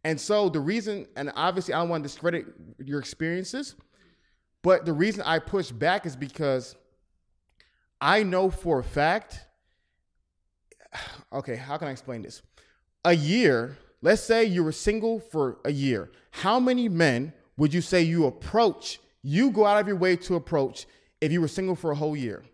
And 0.04 0.18
so 0.18 0.48
the 0.48 0.60
reason, 0.60 1.06
and 1.16 1.30
obviously 1.34 1.74
I 1.74 1.80
don't 1.80 1.90
want 1.90 2.02
to 2.02 2.08
discredit 2.08 2.46
your 2.82 2.98
experiences, 2.98 3.74
but 4.62 4.86
the 4.86 4.92
reason 4.92 5.22
I 5.22 5.38
push 5.38 5.70
back 5.70 6.06
is 6.06 6.16
because 6.16 6.76
I 8.00 8.22
know 8.22 8.50
for 8.50 8.78
a 8.78 8.84
fact. 8.84 9.44
Okay, 11.30 11.56
how 11.56 11.76
can 11.76 11.88
I 11.88 11.90
explain 11.90 12.22
this? 12.22 12.40
A 13.04 13.12
year, 13.12 13.76
let's 14.00 14.22
say 14.22 14.46
you 14.46 14.64
were 14.64 14.72
single 14.72 15.20
for 15.20 15.58
a 15.66 15.70
year. 15.70 16.10
How 16.30 16.58
many 16.58 16.88
men 16.88 17.34
would 17.58 17.74
you 17.74 17.82
say 17.82 18.02
you 18.02 18.24
approach, 18.26 19.00
you 19.22 19.50
go 19.50 19.66
out 19.66 19.78
of 19.78 19.86
your 19.86 19.96
way 19.96 20.16
to 20.16 20.36
approach 20.36 20.86
if 21.20 21.30
you 21.30 21.40
were 21.40 21.48
single 21.48 21.74
for 21.74 21.90
a 21.90 21.96
whole 21.96 22.16
year? 22.16 22.44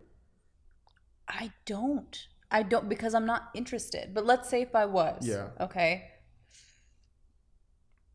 I 1.29 1.53
don't. 1.67 2.27
I 2.51 2.63
don't 2.63 2.89
because 2.89 3.15
I'm 3.15 3.27
not 3.27 3.51
interested. 3.55 4.15
But 4.15 4.27
let's 4.27 4.49
say 4.49 4.63
if 4.63 4.75
I 4.75 4.87
was. 4.87 5.27
Yeah. 5.27 5.49
Okay. 5.61 6.07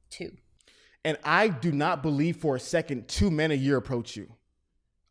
Two. 0.09 0.31
And 1.05 1.17
I 1.23 1.47
do 1.47 1.71
not 1.71 2.01
believe 2.01 2.37
for 2.37 2.55
a 2.55 2.59
second 2.59 3.07
two 3.07 3.31
men 3.31 3.51
a 3.51 3.55
year 3.55 3.77
approach 3.77 4.15
you. 4.15 4.27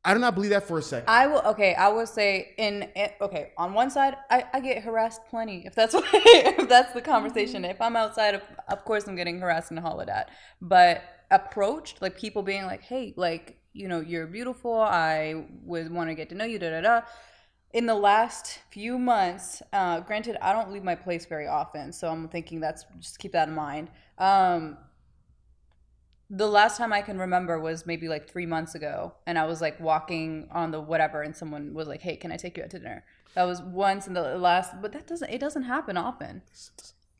I 0.04 0.14
do 0.14 0.20
not 0.20 0.34
believe 0.34 0.50
that 0.50 0.66
for 0.66 0.78
a 0.78 0.82
second. 0.82 1.08
I 1.08 1.26
will. 1.26 1.40
Okay, 1.40 1.74
I 1.74 1.88
will 1.88 2.06
say 2.06 2.54
in 2.56 2.88
okay 3.20 3.52
on 3.58 3.74
one 3.74 3.90
side, 3.90 4.16
I, 4.30 4.44
I 4.52 4.60
get 4.60 4.82
harassed 4.82 5.20
plenty. 5.28 5.64
If 5.66 5.74
that's 5.74 5.92
what, 5.94 6.04
if 6.12 6.68
that's 6.68 6.92
the 6.92 7.02
conversation. 7.02 7.62
Mm-hmm. 7.62 7.72
If 7.72 7.80
I'm 7.80 7.96
outside, 7.96 8.34
of 8.34 8.42
of 8.68 8.84
course 8.84 9.06
I'm 9.06 9.16
getting 9.16 9.38
harassed 9.38 9.70
and 9.70 9.78
of 9.78 10.06
that. 10.06 10.30
But 10.60 11.02
approached 11.30 12.00
like 12.00 12.18
people 12.18 12.42
being 12.42 12.64
like, 12.64 12.82
hey, 12.82 13.14
like 13.16 13.58
you 13.72 13.88
know 13.88 14.00
you're 14.00 14.26
beautiful. 14.26 14.80
I 14.80 15.46
would 15.64 15.92
want 15.92 16.10
to 16.10 16.14
get 16.14 16.28
to 16.30 16.34
know 16.34 16.44
you. 16.44 16.58
Da 16.58 16.70
da 16.70 16.80
da. 16.80 17.00
In 17.72 17.84
the 17.84 17.94
last 17.94 18.60
few 18.70 18.98
months, 18.98 19.62
uh, 19.74 20.00
granted, 20.00 20.38
I 20.40 20.54
don't 20.54 20.72
leave 20.72 20.84
my 20.84 20.94
place 20.94 21.26
very 21.26 21.46
often, 21.46 21.92
so 21.92 22.08
I'm 22.08 22.28
thinking 22.28 22.60
that's 22.60 22.86
just 22.98 23.18
keep 23.18 23.32
that 23.32 23.48
in 23.48 23.54
mind. 23.54 23.90
Um, 24.16 24.78
the 26.30 26.46
last 26.46 26.78
time 26.78 26.92
I 26.92 27.02
can 27.02 27.18
remember 27.18 27.58
was 27.58 27.86
maybe 27.86 28.08
like 28.08 28.28
three 28.28 28.46
months 28.46 28.74
ago, 28.74 29.14
and 29.26 29.38
I 29.38 29.44
was 29.44 29.60
like 29.60 29.78
walking 29.80 30.48
on 30.50 30.70
the 30.70 30.80
whatever, 30.80 31.22
and 31.22 31.36
someone 31.36 31.74
was 31.74 31.88
like, 31.88 32.00
"Hey, 32.00 32.16
can 32.16 32.32
I 32.32 32.36
take 32.36 32.56
you 32.56 32.64
out 32.64 32.70
to 32.70 32.78
dinner?" 32.78 33.04
That 33.34 33.44
was 33.44 33.60
once 33.60 34.06
in 34.06 34.14
the 34.14 34.38
last, 34.38 34.80
but 34.80 34.92
that 34.92 35.06
doesn't 35.06 35.30
it 35.30 35.38
doesn't 35.38 35.64
happen 35.64 35.96
often. 35.96 36.42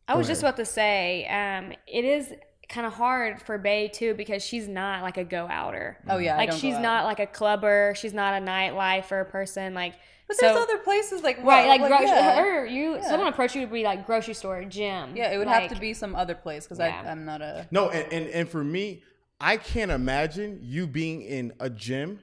I 0.09 0.17
was 0.17 0.27
just 0.27 0.41
about 0.41 0.57
to 0.57 0.65
say, 0.65 1.27
um, 1.27 1.75
it 1.87 2.05
is 2.05 2.33
kind 2.69 2.87
of 2.87 2.93
hard 2.93 3.41
for 3.41 3.57
Bay 3.59 3.89
too 3.89 4.15
because 4.15 4.45
she's 4.45 4.69
not 4.69 5.03
like 5.03 5.17
a 5.17 5.25
go 5.25 5.47
outer. 5.51 5.99
Oh 6.09 6.19
yeah, 6.19 6.37
like 6.37 6.53
she's 6.53 6.79
not 6.79 7.05
like 7.05 7.19
a 7.21 7.27
clubber. 7.27 7.95
She's 7.97 8.13
not 8.13 8.35
a 8.41 8.45
nightlifer 8.45 9.29
person. 9.31 9.73
Like 9.75 9.95
But 10.27 10.37
so, 10.37 10.47
there's 10.47 10.59
other 10.63 10.79
places 10.79 11.23
like 11.23 11.43
right, 11.43 11.67
like, 11.67 11.81
well, 11.81 11.89
grocery. 11.89 12.07
yeah. 12.09 12.37
Her, 12.43 12.67
you, 12.67 12.97
Yeah. 12.97 13.09
someone 13.09 13.29
approach 13.29 13.55
you 13.57 13.63
to 13.67 13.73
be 13.73 13.85
like 13.85 14.05
grocery 14.07 14.35
store, 14.35 14.63
gym. 14.65 15.17
Yeah, 15.17 15.33
it 15.33 15.39
would 15.39 15.47
like, 15.47 15.63
have 15.63 15.73
to 15.75 15.81
be 15.81 15.95
some 15.95 16.15
other 16.15 16.35
place 16.35 16.65
because 16.65 16.79
Yeah. 16.79 17.03
I'm 17.07 17.25
not 17.25 17.41
a. 17.41 17.67
no, 17.71 17.89
and, 17.91 18.13
and 18.13 18.27
and 18.29 18.49
for 18.49 18.63
me, 18.63 19.03
I 19.41 19.57
can't 19.57 19.91
imagine 19.91 20.59
you 20.63 20.87
being 20.87 21.23
in 21.23 21.53
a 21.61 21.71
gym 21.71 22.21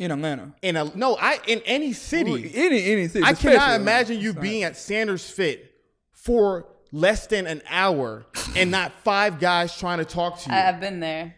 in 0.00 0.10
Atlanta. 0.10 0.54
in 0.62 0.76
a 0.76 0.90
no, 0.96 1.16
I 1.20 1.38
in 1.46 1.60
any 1.66 1.92
city. 1.92 2.50
Any 2.54 2.84
any 2.90 3.06
city. 3.06 3.24
I 3.24 3.30
especially 3.30 3.50
cannot 3.58 3.62
Atlanta. 3.74 3.82
imagine 3.82 4.18
you 4.20 4.30
It's 4.30 4.36
not- 4.36 4.42
being 4.42 4.62
at 4.64 4.76
Sanders 4.76 5.30
Fit 5.30 5.70
for 6.12 6.66
less 6.92 7.26
than 7.26 7.46
an 7.46 7.62
hour 7.68 8.24
and 8.56 8.70
not 8.70 8.92
five 9.04 9.38
guys 9.40 9.76
trying 9.76 9.98
to 9.98 10.04
talk 10.04 10.38
to 10.40 10.50
you. 10.50 10.56
I, 10.56 10.68
I've 10.68 10.80
been 10.80 11.00
there. 11.00 11.34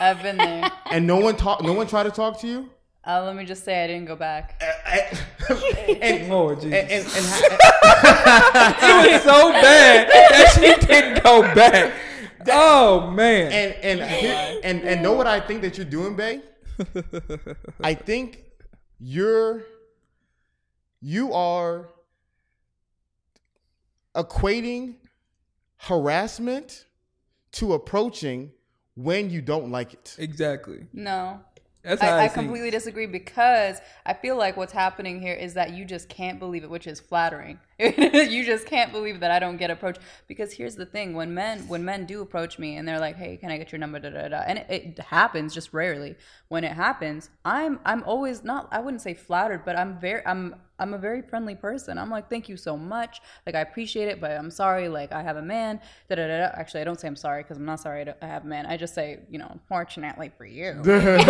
I've 0.00 0.22
been 0.22 0.36
there. 0.36 0.70
and 0.90 1.06
no 1.06 1.18
one 1.18 1.36
talk 1.36 1.62
no 1.62 1.72
one 1.72 1.86
tried 1.86 2.04
to 2.04 2.10
talk 2.10 2.40
to 2.40 2.46
you? 2.46 2.70
Uh, 3.04 3.24
let 3.24 3.34
me 3.34 3.44
just 3.44 3.64
say 3.64 3.82
I 3.82 3.86
didn't 3.88 4.04
go 4.06 4.14
back. 4.14 4.62
and, 6.00 6.28
Lord 6.28 6.60
Jesus. 6.60 6.72
and, 6.78 6.90
and, 6.90 7.04
and 7.04 7.26
ha- 7.28 8.76
it 9.06 9.12
was 9.12 9.22
so 9.22 9.50
bad 9.50 10.08
that 10.08 10.52
she 10.54 10.86
didn't 10.86 11.22
go 11.24 11.42
back. 11.54 11.92
Oh 12.48 13.10
man. 13.10 13.50
and 13.52 13.74
and 14.00 14.10
here- 14.10 14.60
and 14.62 14.82
and 14.82 15.02
know 15.02 15.14
what 15.14 15.26
I 15.26 15.40
think 15.40 15.62
that 15.62 15.76
you're 15.76 15.84
doing, 15.86 16.14
Bay? 16.14 16.42
I 17.82 17.94
think 17.94 18.44
you're 19.00 19.62
you 21.00 21.32
are 21.32 21.88
equating 24.14 24.96
harassment 25.78 26.86
to 27.52 27.74
approaching 27.74 28.52
when 28.94 29.30
you 29.30 29.42
don't 29.42 29.70
like 29.70 29.94
it. 29.94 30.16
exactly. 30.18 30.86
No. 30.92 31.40
That's 31.82 32.00
how 32.00 32.14
I, 32.14 32.24
I 32.24 32.26
see 32.28 32.32
it. 32.32 32.34
completely 32.34 32.70
disagree 32.70 33.06
because 33.06 33.80
I 34.06 34.14
feel 34.14 34.36
like 34.36 34.56
what's 34.56 34.72
happening 34.72 35.20
here 35.20 35.34
is 35.34 35.54
that 35.54 35.72
you 35.72 35.84
just 35.84 36.08
can't 36.08 36.38
believe 36.38 36.62
it, 36.62 36.70
which 36.70 36.86
is 36.86 37.00
flattering. 37.00 37.58
you 37.78 38.44
just 38.44 38.66
can't 38.66 38.92
believe 38.92 39.18
that 39.20 39.32
I 39.32 39.40
don't 39.40 39.56
get 39.56 39.70
approached 39.70 39.98
because 40.28 40.52
here's 40.52 40.76
the 40.76 40.86
thing: 40.86 41.14
when 41.14 41.34
men 41.34 41.66
when 41.66 41.84
men 41.84 42.06
do 42.06 42.22
approach 42.22 42.56
me 42.58 42.76
and 42.76 42.86
they're 42.86 43.00
like, 43.00 43.16
"Hey, 43.16 43.36
can 43.36 43.50
I 43.50 43.58
get 43.58 43.72
your 43.72 43.80
number?" 43.80 43.98
Da, 43.98 44.10
da, 44.10 44.28
da, 44.28 44.42
and 44.46 44.60
it, 44.60 44.66
it 44.70 44.98
happens 45.00 45.52
just 45.54 45.72
rarely. 45.72 46.14
When 46.48 46.62
it 46.62 46.72
happens, 46.72 47.30
I'm 47.44 47.80
I'm 47.84 48.04
always 48.04 48.44
not 48.44 48.68
I 48.70 48.78
wouldn't 48.78 49.02
say 49.02 49.14
flattered, 49.14 49.64
but 49.64 49.76
I'm 49.76 49.98
very 49.98 50.24
I'm 50.24 50.54
I'm 50.82 50.94
a 50.94 50.98
very 50.98 51.22
friendly 51.22 51.54
person. 51.54 51.98
I'm 51.98 52.10
like, 52.10 52.28
"Thank 52.28 52.48
you 52.48 52.56
so 52.56 52.76
much. 52.76 53.20
Like 53.46 53.54
I 53.54 53.60
appreciate 53.60 54.08
it, 54.08 54.20
but 54.20 54.32
I'm 54.32 54.50
sorry. 54.50 54.88
Like 54.88 55.12
I 55.12 55.22
have 55.22 55.36
a 55.36 55.42
man." 55.42 55.80
Da, 56.08 56.16
da, 56.16 56.26
da. 56.26 56.50
Actually, 56.54 56.82
I 56.82 56.84
don't 56.84 57.00
say 57.00 57.08
I'm 57.08 57.16
sorry 57.16 57.42
because 57.42 57.56
I'm 57.56 57.64
not 57.64 57.80
sorry 57.80 58.04
I 58.20 58.26
have 58.26 58.44
a 58.44 58.48
man. 58.48 58.66
I 58.66 58.76
just 58.76 58.94
say, 58.94 59.20
you 59.30 59.38
know, 59.38 59.58
fortunately 59.68 60.30
for 60.36 60.44
you 60.44 60.74
but, 60.84 61.26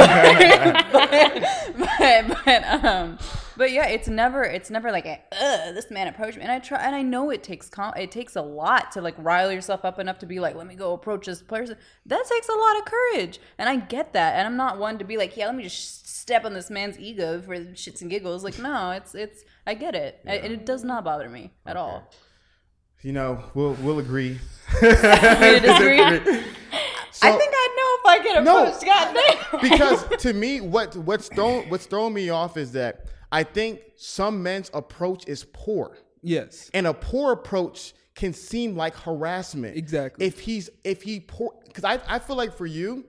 but 2.45 2.85
um 2.85 3.19
but 3.57 3.71
yeah 3.71 3.87
it's 3.87 4.09
never 4.09 4.43
it's 4.43 4.71
never 4.71 4.91
like 4.91 5.07
Ugh, 5.07 5.75
this 5.75 5.91
man 5.91 6.09
approached 6.09 6.37
me 6.37 6.43
and 6.43 6.53
i 6.53 6.59
try 6.59 6.83
and 6.83 6.95
i 6.95 7.03
know 7.03 7.31
it 7.31 7.43
takes 7.43 7.69
com- 7.69 7.95
it 7.97 8.11
takes 8.11 8.37
a 8.37 8.43
lot 8.43 8.93
to 8.93 9.01
like 9.01 9.15
rile 9.19 9.53
yourself 9.53 9.85
up 9.85 9.99
enough 9.99 10.19
to 10.19 10.27
be 10.27 10.41
like 10.41 10.55
let 10.55 10.67
me 10.67 10.75
go 10.75 10.93
approach 10.93 11.27
this 11.27 11.43
person 11.43 11.77
that 12.07 12.25
takes 12.29 12.49
a 12.49 12.53
lot 12.53 12.79
of 12.79 12.85
courage 12.85 13.41
and 13.59 13.69
i 13.69 13.77
get 13.77 14.13
that 14.13 14.37
and 14.37 14.47
i'm 14.47 14.57
not 14.57 14.79
one 14.79 14.99
to 14.99 15.05
be 15.05 15.17
like 15.17 15.37
yeah 15.37 15.47
let 15.47 15.55
me 15.55 15.65
just 15.65 16.09
step 16.09 16.45
on 16.45 16.55
this 16.55 16.71
man's 16.71 16.99
ego 16.99 17.41
for 17.43 17.57
shits 17.57 18.01
and 18.01 18.11
giggles 18.11 18.45
like 18.45 18.59
no 18.59 18.91
it's 18.91 19.15
it's 19.15 19.42
i 19.67 19.75
get 19.75 19.95
it 19.95 20.21
and 20.25 20.53
it 20.53 20.67
does 20.67 20.85
not 20.85 21.05
bother 21.05 21.29
me 21.29 21.51
at 21.67 21.77
all 21.77 22.09
You 23.03 23.13
know, 23.13 23.43
we'll 23.55 23.75
we'll 23.83 23.99
agree. 23.99 24.39
Agree 24.77 24.91
to 24.91 25.61
disagree? 25.61 26.43
So- 27.11 27.29
i 27.29 27.31
think 27.37 27.53
i 27.55 27.69
know 27.79 27.91
if 27.99 28.07
i 28.07 28.21
get 28.23 28.45
No. 28.45 28.65
approached 28.67 28.85
god 28.85 29.15
damn 29.15 29.61
because 29.71 30.05
to 30.23 30.33
me, 30.33 30.61
what 30.61 30.97
what's 30.97 31.29
thrown 31.29 31.69
what's 31.69 31.87
throwing 31.87 32.15
me 32.15 32.31
off 32.31 32.57
is 32.57 32.73
that 32.73 33.07
I 33.31 33.43
think 33.45 33.81
some 33.97 34.43
men's 34.43 34.71
approach 34.75 35.27
is 35.27 35.47
poor, 35.55 35.97
Yes. 36.23 36.71
and 36.75 36.87
a 36.87 36.93
poor 36.93 37.33
approach 37.33 37.95
can 38.15 38.35
seem 38.35 38.77
like 38.77 38.95
harassment. 38.95 39.75
Exactly. 39.77 40.27
If 40.27 40.39
he's 40.41 40.69
if 40.85 41.03
he 41.03 41.21
poor, 41.21 41.55
because 41.67 41.85
I 41.85 41.99
I 42.07 42.19
feel 42.19 42.37
like 42.37 42.55
for 42.55 42.67
you, 42.67 43.05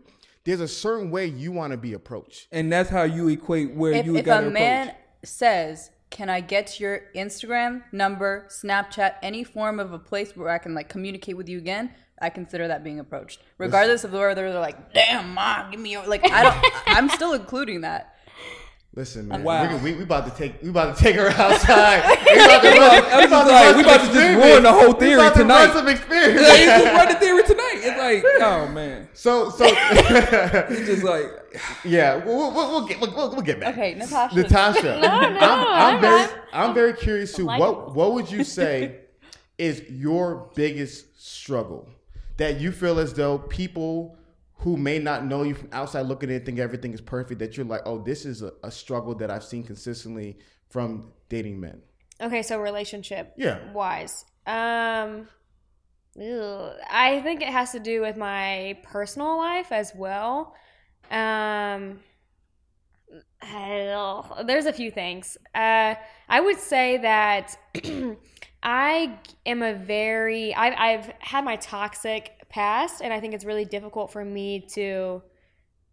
there's 0.45 0.61
a 0.61 0.67
certain 0.67 1.11
way 1.11 1.25
you 1.27 1.51
want 1.51 1.71
to 1.71 1.77
be 1.77 1.91
approached. 1.93 2.47
And 2.53 2.71
that's 2.71 2.89
how 2.89 3.03
you 3.03 3.27
equate 3.29 3.73
where 3.75 3.91
if, 3.93 4.05
you 4.05 4.15
if 4.15 4.23
got 4.25 4.43
a 4.43 4.45
to 4.45 4.51
man 4.51 4.95
says 5.25 5.91
can 6.13 6.29
i 6.29 6.39
get 6.39 6.79
your 6.79 7.01
instagram 7.15 7.81
number 7.91 8.45
snapchat 8.47 9.15
any 9.23 9.43
form 9.43 9.79
of 9.79 9.91
a 9.93 9.97
place 9.99 10.37
where 10.37 10.49
i 10.49 10.59
can 10.59 10.75
like 10.75 10.87
communicate 10.87 11.35
with 11.35 11.49
you 11.49 11.57
again 11.57 11.89
i 12.21 12.29
consider 12.29 12.67
that 12.67 12.83
being 12.83 12.99
approached 12.99 13.39
regardless 13.57 14.03
of 14.03 14.13
whether 14.13 14.35
they're 14.35 14.59
like 14.59 14.93
damn 14.93 15.33
ma 15.33 15.67
give 15.71 15.79
me 15.79 15.91
your 15.91 16.05
like 16.05 16.23
i 16.29 16.43
don't 16.43 16.73
i'm 16.97 17.09
still 17.09 17.33
including 17.33 17.81
that 17.81 18.11
Listen, 18.95 19.31
uh, 19.31 19.37
man, 19.39 19.43
Wow. 19.43 19.77
we, 19.77 19.91
we, 19.91 19.97
we 19.97 20.03
about 20.03 20.25
to 20.29 20.37
take 20.37 20.61
we 20.61 20.69
about 20.69 20.95
to 20.95 21.03
take 21.03 21.15
her 21.15 21.29
outside. 21.41 22.05
we 22.27 22.33
about 22.45 22.61
to 22.61 22.69
run, 22.69 23.05
I 23.09 23.21
was 23.21 23.29
just 23.31 23.47
like, 23.49 23.75
we 23.75 23.81
about 23.81 24.01
to 24.01 24.13
just 24.13 24.45
ruin 24.45 24.61
the 24.61 24.71
whole 24.71 24.93
theory 24.93 25.15
we 25.17 25.21
about 25.25 25.33
to 25.33 25.39
tonight. 25.39 25.65
Run 25.65 25.73
some 25.73 25.87
experience. 25.87 26.39
Yeah, 26.39 26.53
you 26.53 26.65
just 26.83 26.93
run 26.93 27.07
the 27.09 27.15
theory 27.15 27.41
tonight. 27.43 27.52
It's 27.83 27.97
like, 27.97 28.33
oh 28.41 28.67
man, 28.69 29.09
so 29.13 29.49
so 29.49 29.65
it's 29.67 30.87
just 30.87 31.03
like, 31.03 31.25
yeah, 31.85 32.15
we'll, 32.23 32.51
we'll, 32.53 32.69
we'll 32.71 32.87
get 32.87 32.99
we'll, 33.01 33.11
we'll 33.31 33.41
get 33.41 33.59
back. 33.59 33.73
okay 33.73 33.93
natasha 33.95 34.35
Natasha, 34.35 34.99
no, 35.01 35.07
I'm, 35.07 35.37
I'm 35.37 35.67
I'm- 35.67 36.01
very, 36.01 36.21
I'm- 36.21 36.29
I'm 36.53 36.73
very 36.73 36.93
curious 36.93 37.33
to 37.33 37.45
what 37.45 37.59
likable. 37.59 37.93
what 37.93 38.13
would 38.13 38.31
you 38.31 38.43
say 38.43 38.99
is 39.57 39.83
your 39.89 40.49
biggest 40.55 41.21
struggle 41.23 41.89
that 42.37 42.59
you 42.59 42.71
feel 42.71 42.99
as 42.99 43.13
though 43.13 43.37
people 43.37 44.17
who 44.57 44.77
may 44.77 44.97
not 44.97 45.25
know 45.25 45.43
you 45.43 45.53
from 45.55 45.69
outside 45.73 46.01
looking 46.07 46.29
in 46.31 46.43
think 46.45 46.57
everything 46.57 46.93
is 46.93 47.01
perfect 47.01 47.39
that 47.39 47.57
you're 47.57 47.65
like, 47.65 47.81
oh, 47.85 47.99
this 48.01 48.25
is 48.25 48.41
a, 48.41 48.51
a 48.63 48.71
struggle 48.71 49.13
that 49.15 49.29
I've 49.29 49.43
seen 49.43 49.61
consistently 49.63 50.37
from 50.69 51.11
dating 51.29 51.59
men. 51.59 51.81
Okay, 52.21 52.41
so 52.41 52.59
relationship 52.61 53.33
Yeah. 53.37 53.59
wise. 53.73 54.25
Um 54.47 55.27
I 56.15 57.21
think 57.23 57.41
it 57.41 57.49
has 57.49 57.71
to 57.71 57.79
do 57.79 58.01
with 58.01 58.17
my 58.17 58.77
personal 58.83 59.37
life 59.37 59.71
as 59.71 59.93
well. 59.95 60.55
Um 61.11 61.99
there's 64.45 64.65
a 64.65 64.73
few 64.73 64.91
things. 64.91 65.37
Uh 65.55 65.95
I 66.29 66.39
would 66.39 66.57
say 66.57 66.97
that 66.97 67.57
I 68.63 69.19
am 69.45 69.61
a 69.61 69.73
very 69.73 70.53
I've 70.55 70.73
I've 70.77 71.13
had 71.19 71.43
my 71.43 71.57
toxic 71.57 72.31
past, 72.49 73.01
and 73.01 73.11
I 73.11 73.19
think 73.19 73.33
it's 73.33 73.45
really 73.45 73.65
difficult 73.65 74.11
for 74.11 74.23
me 74.23 74.61
to 74.73 75.21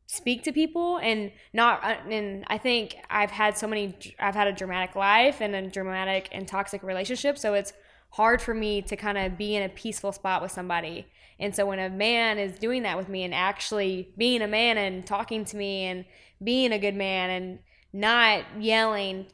speak 0.07 0.43
to 0.43 0.53
people 0.53 0.99
and 0.99 1.31
not 1.53 1.83
uh, 1.85 1.97
and 2.11 2.45
I 2.49 2.59
think 2.59 2.97
I've 3.09 3.31
had 3.31 3.57
so 3.57 3.67
many 3.67 3.97
I've 4.19 4.35
had 4.35 4.49
a 4.49 4.53
dramatic 4.53 4.97
life 4.97 5.41
and 5.41 5.55
a 5.55 5.69
dramatic 5.69 6.29
and 6.33 6.47
toxic 6.47 6.83
relationship, 6.83 7.39
so 7.39 7.55
it's 7.55 7.73
hard 8.11 8.43
for 8.43 8.55
me 8.55 8.83
to 8.83 8.97
kind 8.97 9.17
of 9.17 9.39
be 9.39 9.57
in 9.57 9.63
a 9.63 9.69
peaceful 9.69 10.13
spot 10.13 10.43
with 10.43 10.53
somebody. 10.53 11.07
And 11.39 11.55
so 11.55 11.65
when 11.67 11.79
a 11.79 11.89
man 11.89 12.39
is 12.39 12.59
doing 12.59 12.83
that 12.83 12.97
with 12.97 13.09
me 13.09 13.25
and 13.25 13.35
actually 13.35 14.13
being 14.17 14.43
a 14.43 14.49
man 14.49 14.77
and 14.77 15.07
talking 15.07 15.45
to 15.47 15.57
me 15.57 15.85
and 15.85 16.05
being 16.43 16.73
a 16.73 16.79
good 16.79 16.95
man 16.95 17.31
and 17.31 17.59
not 17.93 18.45
yelling, 18.59 19.27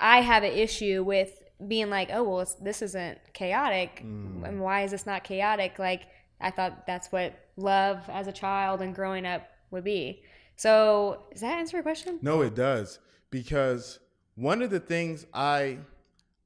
I 0.00 0.20
have 0.20 0.42
an 0.42 0.52
issue 0.52 1.02
with 1.02 1.42
being 1.66 1.90
like, 1.90 2.10
oh, 2.12 2.22
well, 2.22 2.48
this 2.60 2.82
isn't 2.82 3.18
chaotic. 3.32 4.02
Mm. 4.04 4.46
And 4.46 4.60
why 4.60 4.82
is 4.82 4.90
this 4.90 5.06
not 5.06 5.24
chaotic? 5.24 5.78
Like, 5.78 6.02
I 6.40 6.50
thought 6.50 6.86
that's 6.86 7.12
what 7.12 7.34
love 7.56 8.02
as 8.08 8.26
a 8.26 8.32
child 8.32 8.80
and 8.80 8.94
growing 8.94 9.26
up 9.26 9.48
would 9.70 9.84
be. 9.84 10.22
So, 10.56 11.24
does 11.32 11.42
that 11.42 11.58
answer 11.58 11.76
your 11.76 11.82
question? 11.82 12.18
No, 12.22 12.42
it 12.42 12.54
does. 12.54 12.98
Because 13.30 13.98
one 14.34 14.62
of 14.62 14.70
the 14.70 14.80
things 14.80 15.26
I 15.32 15.78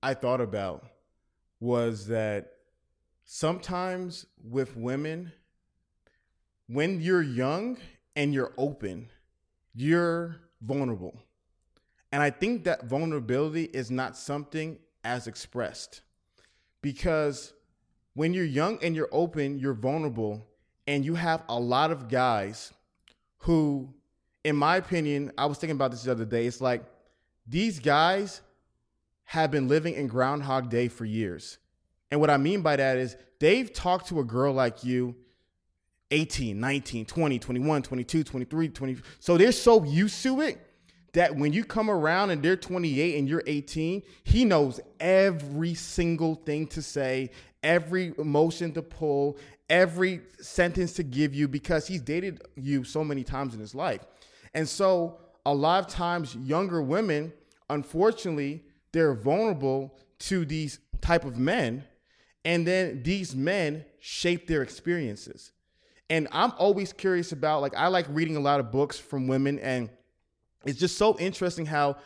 I 0.03 0.15
thought 0.15 0.41
about 0.41 0.85
was 1.61 2.07
that 2.09 2.53
sometimes 3.25 4.27
with 4.43 4.77
women, 4.77 5.33
when 6.67 7.01
you're 7.01 7.23
young 7.23 7.79
and 8.17 8.33
you're 8.33 8.53
open, 8.57 9.09
you're 9.75 10.37
vulnerable. 10.61 11.19
And 12.13 12.23
I 12.23 12.31
think 12.31 12.65
that 12.65 12.85
vulnerability 12.85 13.65
is 13.65 13.91
not 13.91 14.17
something 14.17 14.79
as 15.05 15.27
expressed 15.27 16.03
because 16.81 17.53
when 18.15 18.33
you're 18.33 18.45
young 18.45 18.79
and 18.83 18.95
you're 18.95 19.09
open, 19.11 19.59
you're 19.59 19.75
vulnerable, 19.75 20.47
and 20.87 21.05
you 21.05 21.15
have 21.15 21.43
a 21.49 21.59
lot 21.59 21.91
of 21.91 22.09
guys 22.09 22.73
who, 23.39 23.89
in 24.45 24.55
my 24.55 24.77
opinion, 24.77 25.33
I 25.37 25.47
was 25.47 25.59
thinking 25.59 25.77
about 25.77 25.91
this 25.91 26.05
the 26.05 26.13
other 26.13 26.25
day. 26.25 26.47
It's 26.47 26.61
like 26.61 26.85
these 27.47 27.79
guys 27.79 28.41
have 29.25 29.51
been 29.51 29.69
living 29.69 29.95
in 29.95 30.07
Groundhog 30.07 30.71
Day 30.71 30.89
for 30.89 31.05
years. 31.05 31.59
And 32.11 32.21
what 32.21 32.31
I 32.31 32.37
mean 32.37 32.63
by 32.63 32.77
that 32.77 32.97
is 32.97 33.17
they've 33.41 33.73
talked 33.73 34.09
to 34.09 34.21
a 34.21 34.25
girl 34.25 34.53
like 34.53 34.85
you 34.85 35.17
18, 36.11 36.61
19, 36.61 37.07
20, 37.07 37.39
21, 37.39 37.83
22, 37.83 38.25
23, 38.25 38.69
20. 38.69 38.97
So 39.19 39.37
they're 39.37 39.53
so 39.53 39.83
used 39.85 40.23
to 40.23 40.41
it 40.43 40.61
that 41.15 41.35
when 41.35 41.53
you 41.53 41.65
come 41.65 41.91
around 41.91 42.31
and 42.31 42.43
they're 42.43 42.57
28 42.57 43.19
and 43.19 43.29
you're 43.29 43.43
18, 43.47 44.03
he 44.25 44.45
knows 44.45 44.81
every 45.01 45.75
single 45.75 46.35
thing 46.35 46.67
to 46.69 46.83
say, 46.83 47.31
every 47.63 48.13
emotion 48.19 48.73
to 48.73 48.83
pull, 48.83 49.39
every 49.71 50.21
sentence 50.41 50.93
to 50.95 51.03
give 51.03 51.35
you 51.35 51.49
because 51.49 51.87
he's 51.87 52.03
dated 52.03 52.43
you 52.57 52.85
so 52.85 53.03
many 53.03 53.25
times 53.25 53.55
in 53.55 53.61
his 53.61 53.75
life. 53.75 54.05
And 54.53 54.69
so 54.69 55.19
a 55.47 55.55
lot 55.55 55.85
of 55.85 55.91
times 55.91 56.37
younger 56.37 56.83
women, 56.83 57.33
unfortunately, 57.71 58.65
they're 58.95 59.13
vulnerable 59.13 59.99
to 60.21 60.47
these 60.47 60.79
type 61.01 61.25
of 61.25 61.37
men 61.37 61.85
and 62.45 62.65
then 62.67 63.03
these 63.03 63.35
men 63.35 63.85
shape 63.99 64.47
their 64.47 64.63
experiences. 64.63 65.51
And 66.09 66.29
I'm 66.31 66.53
always 66.59 66.93
curious 66.93 67.33
about 67.33 67.61
like 67.61 67.75
I 67.77 67.89
like 67.89 68.07
reading 68.09 68.37
a 68.37 68.41
lot 68.41 68.61
of 68.61 68.71
books 68.71 68.97
from 68.99 69.27
women 69.27 69.59
and 69.59 69.91
it's 70.65 70.79
just 70.79 70.97
so 70.97 71.19
interesting 71.19 71.67
how 71.67 71.97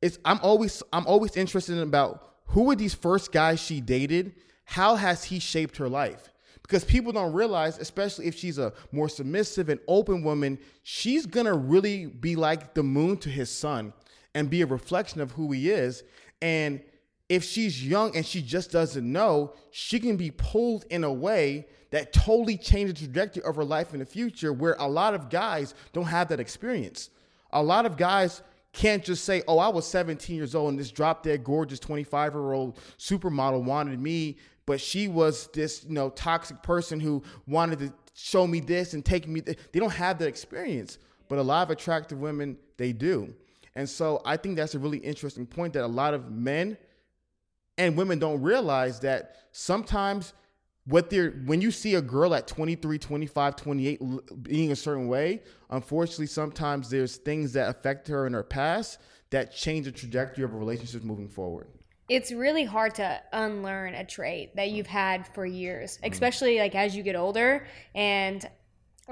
it's 0.00 0.18
I'm 0.24 0.38
always 0.42 0.82
I'm 0.92 1.06
always 1.06 1.36
interested 1.36 1.76
in 1.76 1.82
about 1.82 2.34
who 2.46 2.64
were 2.64 2.76
these 2.76 2.94
first 2.94 3.32
guys 3.32 3.60
she 3.60 3.80
dated? 3.80 4.34
How 4.64 4.94
has 4.94 5.24
he 5.24 5.40
shaped 5.40 5.78
her 5.78 5.88
life? 5.88 6.28
Because 6.62 6.84
people 6.84 7.10
don't 7.10 7.32
realize, 7.32 7.78
especially 7.78 8.26
if 8.26 8.36
she's 8.36 8.58
a 8.58 8.72
more 8.92 9.08
submissive 9.08 9.68
and 9.68 9.80
open 9.88 10.22
woman, 10.22 10.60
she's 10.84 11.26
gonna 11.26 11.54
really 11.54 12.06
be 12.06 12.36
like 12.36 12.74
the 12.74 12.84
moon 12.84 13.16
to 13.18 13.28
his 13.28 13.50
sun 13.50 13.92
and 14.34 14.48
be 14.48 14.62
a 14.62 14.66
reflection 14.66 15.20
of 15.20 15.32
who 15.32 15.50
he 15.52 15.70
is. 15.70 16.02
And 16.42 16.80
if 17.28 17.44
she's 17.44 17.86
young 17.86 18.16
and 18.16 18.26
she 18.26 18.42
just 18.42 18.70
doesn't 18.70 19.10
know, 19.10 19.54
she 19.70 20.00
can 20.00 20.16
be 20.16 20.30
pulled 20.30 20.84
in 20.90 21.04
a 21.04 21.12
way 21.12 21.66
that 21.90 22.12
totally 22.12 22.56
changes 22.56 22.94
the 22.94 23.06
trajectory 23.06 23.42
of 23.42 23.56
her 23.56 23.64
life 23.64 23.92
in 23.92 24.00
the 24.00 24.06
future 24.06 24.52
where 24.52 24.76
a 24.78 24.86
lot 24.86 25.14
of 25.14 25.28
guys 25.28 25.74
don't 25.92 26.06
have 26.06 26.28
that 26.28 26.40
experience. 26.40 27.10
A 27.52 27.62
lot 27.62 27.86
of 27.86 27.96
guys 27.96 28.42
can't 28.72 29.04
just 29.04 29.24
say, 29.24 29.42
oh, 29.48 29.58
I 29.58 29.68
was 29.68 29.86
17 29.86 30.34
years 30.36 30.54
old 30.54 30.70
and 30.70 30.78
this 30.78 30.90
drop 30.90 31.24
dead 31.24 31.42
gorgeous 31.42 31.80
25 31.80 32.34
year 32.34 32.52
old 32.52 32.78
supermodel 32.98 33.64
wanted 33.64 34.00
me, 34.00 34.38
but 34.66 34.80
she 34.80 35.08
was 35.08 35.48
this, 35.48 35.84
you 35.84 35.94
know, 35.94 36.10
toxic 36.10 36.62
person 36.62 37.00
who 37.00 37.22
wanted 37.46 37.80
to 37.80 37.92
show 38.14 38.46
me 38.46 38.60
this 38.60 38.94
and 38.94 39.04
take 39.04 39.26
me. 39.26 39.40
Th-. 39.40 39.58
They 39.72 39.80
don't 39.80 39.92
have 39.92 40.18
that 40.18 40.28
experience, 40.28 40.98
but 41.28 41.38
a 41.38 41.42
lot 41.42 41.62
of 41.62 41.70
attractive 41.70 42.20
women, 42.20 42.56
they 42.76 42.92
do. 42.92 43.34
And 43.76 43.88
so 43.88 44.20
I 44.24 44.36
think 44.36 44.56
that's 44.56 44.74
a 44.74 44.78
really 44.78 44.98
interesting 44.98 45.46
point 45.46 45.74
that 45.74 45.84
a 45.84 45.86
lot 45.86 46.14
of 46.14 46.30
men– 46.30 46.76
and 47.80 47.96
women 47.96 48.18
don't 48.18 48.42
realize 48.42 49.00
that 49.00 49.36
sometimes 49.52 50.34
what 50.84 51.08
they're 51.10 51.30
when 51.46 51.60
you 51.60 51.70
see 51.70 51.94
a 51.94 52.02
girl 52.02 52.34
at 52.34 52.46
23 52.46 52.98
25 52.98 53.56
28 53.56 54.42
being 54.42 54.72
a 54.72 54.76
certain 54.76 55.08
way 55.08 55.42
unfortunately 55.70 56.26
sometimes 56.26 56.90
there's 56.90 57.16
things 57.16 57.52
that 57.52 57.68
affect 57.68 58.06
her 58.06 58.26
in 58.26 58.32
her 58.32 58.42
past 58.42 58.98
that 59.30 59.54
change 59.54 59.86
the 59.86 59.92
trajectory 59.92 60.44
of 60.44 60.52
a 60.52 60.56
relationship 60.56 61.02
moving 61.02 61.28
forward 61.28 61.68
it's 62.08 62.32
really 62.32 62.64
hard 62.64 62.94
to 62.94 63.20
unlearn 63.32 63.94
a 63.94 64.04
trait 64.04 64.54
that 64.56 64.70
you've 64.70 64.86
had 64.86 65.26
for 65.34 65.46
years 65.46 65.98
mm. 66.02 66.10
especially 66.10 66.58
like 66.58 66.74
as 66.74 66.94
you 66.94 67.02
get 67.02 67.16
older 67.16 67.66
and 67.94 68.48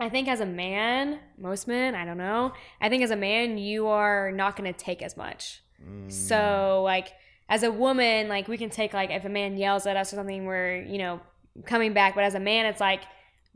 I 0.00 0.08
think 0.08 0.28
as 0.28 0.40
a 0.40 0.46
man, 0.46 1.18
most 1.38 1.68
men, 1.68 1.94
I 1.94 2.04
don't 2.04 2.18
know. 2.18 2.52
I 2.80 2.88
think 2.88 3.02
as 3.02 3.10
a 3.10 3.16
man, 3.16 3.58
you 3.58 3.88
are 3.88 4.30
not 4.32 4.56
going 4.56 4.72
to 4.72 4.78
take 4.78 5.02
as 5.02 5.16
much. 5.16 5.60
Mm. 5.84 6.10
So, 6.10 6.82
like, 6.84 7.12
as 7.48 7.62
a 7.62 7.72
woman, 7.72 8.28
like 8.28 8.48
we 8.48 8.58
can 8.58 8.70
take 8.70 8.92
like 8.92 9.10
if 9.10 9.24
a 9.24 9.28
man 9.28 9.56
yells 9.56 9.86
at 9.86 9.96
us 9.96 10.12
or 10.12 10.16
something, 10.16 10.44
we're 10.44 10.82
you 10.82 10.98
know 10.98 11.20
coming 11.64 11.92
back. 11.94 12.14
But 12.14 12.24
as 12.24 12.34
a 12.34 12.40
man, 12.40 12.66
it's 12.66 12.80
like, 12.80 13.02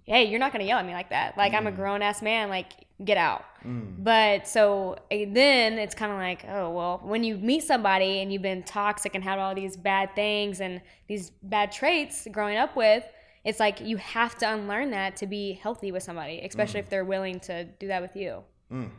hey, 0.05 0.25
you're 0.25 0.41
not 0.41 0.53
gonna 0.53 0.65
yell 0.65 0.79
at 0.79 0.87
me 0.87 0.93
like 0.93 1.11
that. 1.11 1.37
Like 1.37 1.53
mm. 1.53 1.59
I'm 1.59 1.67
a 1.67 1.73
mm. 1.73 1.77
grown 1.77 2.03
ass 2.03 2.23
man. 2.23 2.49
Like 2.49 2.73
get 3.05 3.19
out. 3.19 3.45
Mm. 3.65 4.03
But 4.03 4.49
so 4.49 4.97
then 5.11 5.79
it's 5.79 5.95
kind 5.95 6.13
of 6.13 6.19
like, 6.19 6.45
oh 6.49 6.71
well, 6.71 7.01
when 7.05 7.23
you 7.23 7.37
meet 7.37 7.65
somebody 7.65 8.21
and 8.21 8.33
you've 8.33 8.43
been 8.43 8.63
toxic 8.63 9.15
and 9.15 9.23
had 9.23 9.39
all 9.39 9.55
these 9.55 9.77
bad 9.77 10.15
things 10.15 10.61
and 10.61 10.81
these 11.07 11.31
bad 11.43 11.73
traits 11.73 12.27
growing 12.31 12.57
up 12.57 12.77
with. 12.77 13.05
It's 13.45 13.59
like 13.59 13.81
you 13.81 13.97
have 13.97 14.37
to 14.39 14.53
unlearn 14.53 14.91
that 14.91 15.17
to 15.17 15.27
be 15.27 15.55
healthy 15.55 15.91
with 15.91 16.03
somebody, 16.03 16.41
especially 16.45 16.81
mm. 16.81 16.85
if 16.85 16.91
they're 16.91 17.05
willing 17.05 17.41
to 17.41 17.65
do 17.65 17.89
that 17.89 18.01
with 18.03 18.15
you. 18.15 18.43
Mm. 18.71 18.91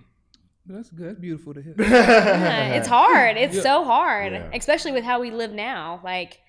That's 0.66 0.89
good. 0.89 1.10
That's 1.10 1.20
beautiful 1.20 1.54
to 1.54 1.62
hear. 1.62 1.76
yeah, 1.80 2.76
it's 2.76 2.88
hard. 2.88 3.38
It's 3.38 3.56
yeah. 3.56 3.62
so 3.62 3.84
hard, 3.84 4.34
yeah. 4.34 4.50
especially 4.54 4.94
with 4.94 5.04
how 5.04 5.20
we 5.20 5.32
live 5.32 5.52
now. 5.52 6.00
Like, 6.04 6.39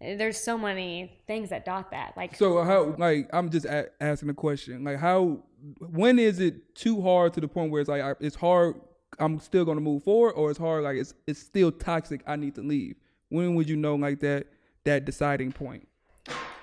there's 0.00 0.38
so 0.38 0.58
many 0.58 1.20
things 1.26 1.50
that 1.50 1.64
dot 1.64 1.90
that. 1.92 2.14
Like, 2.16 2.36
so 2.36 2.62
how? 2.62 2.94
Like, 2.98 3.30
I'm 3.32 3.50
just 3.50 3.66
a- 3.66 3.90
asking 4.00 4.28
a 4.30 4.34
question. 4.34 4.84
Like, 4.84 4.98
how? 4.98 5.42
When 5.78 6.18
is 6.18 6.40
it 6.40 6.74
too 6.74 7.00
hard 7.00 7.32
to 7.34 7.40
the 7.40 7.48
point 7.48 7.70
where 7.70 7.80
it's 7.80 7.88
like 7.88 8.02
I, 8.02 8.14
it's 8.20 8.36
hard? 8.36 8.80
I'm 9.18 9.38
still 9.40 9.64
gonna 9.64 9.80
move 9.80 10.04
forward, 10.04 10.32
or 10.32 10.50
it's 10.50 10.58
hard. 10.58 10.84
Like, 10.84 10.96
it's 10.96 11.14
it's 11.26 11.40
still 11.40 11.72
toxic. 11.72 12.22
I 12.26 12.36
need 12.36 12.54
to 12.56 12.62
leave. 12.62 12.96
When 13.30 13.54
would 13.54 13.68
you 13.68 13.76
know 13.76 13.94
like 13.94 14.20
that? 14.20 14.48
That 14.84 15.04
deciding 15.04 15.52
point. 15.52 15.86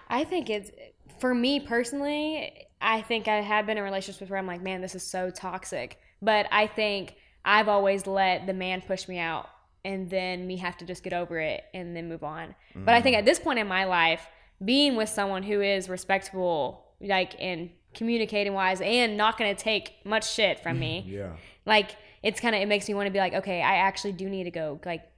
I 0.10 0.24
think 0.24 0.50
it's 0.50 0.72
for 1.20 1.34
me 1.34 1.60
personally. 1.60 2.68
I 2.82 3.02
think 3.02 3.28
I 3.28 3.42
have 3.42 3.66
been 3.66 3.78
in 3.78 3.84
relationships 3.84 4.30
where 4.30 4.40
I'm 4.40 4.48
like, 4.48 4.62
man, 4.62 4.82
this 4.82 4.96
is 4.96 5.04
so 5.04 5.30
toxic 5.30 6.00
but 6.22 6.48
I 6.52 6.68
think 6.68 7.16
I've 7.46 7.68
always 7.68 8.08
let 8.08 8.46
the 8.46 8.54
man 8.54 8.82
push 8.82 9.08
me 9.08 9.20
out 9.20 9.50
and 9.86 10.10
then 10.10 10.46
me 10.46 10.58
have 10.58 10.78
to 10.78 10.86
just 10.86 11.04
get 11.04 11.14
over 11.14 11.40
it 11.40 11.64
and 11.74 11.96
then 11.96 12.10
move 12.10 12.24
on. 12.24 12.56
Mm. 12.76 12.86
But 12.86 12.96
I 12.96 13.02
think 13.02 13.16
at 13.16 13.26
this 13.26 13.40
point 13.40 13.60
in 13.60 13.68
my 13.68 13.86
life, 13.86 14.28
being 14.64 14.96
with 14.96 15.10
someone 15.10 15.44
who 15.44 15.62
is 15.62 15.88
respectable, 15.88 16.86
like 17.00 17.36
in 17.36 17.72
communicating 17.94 18.54
wise 18.54 18.82
and 18.82 19.16
not 19.16 19.38
going 19.38 19.56
to 19.56 19.62
take 19.62 19.94
much 20.04 20.30
shit 20.30 20.60
from 20.60 20.80
me. 20.86 21.06
yeah. 21.08 21.36
Like 21.66 21.92
it's 22.22 22.42
kind 22.42 22.56
of 22.56 22.62
it 22.62 22.68
makes 22.68 22.88
me 22.88 22.94
want 22.94 23.08
to 23.08 23.12
be 23.12 23.20
like, 23.20 23.34
okay, 23.34 23.62
I 23.62 23.78
actually 23.78 24.12
do 24.12 24.30
need 24.30 24.44
to 24.44 24.52
go 24.52 24.80
like 24.86 25.09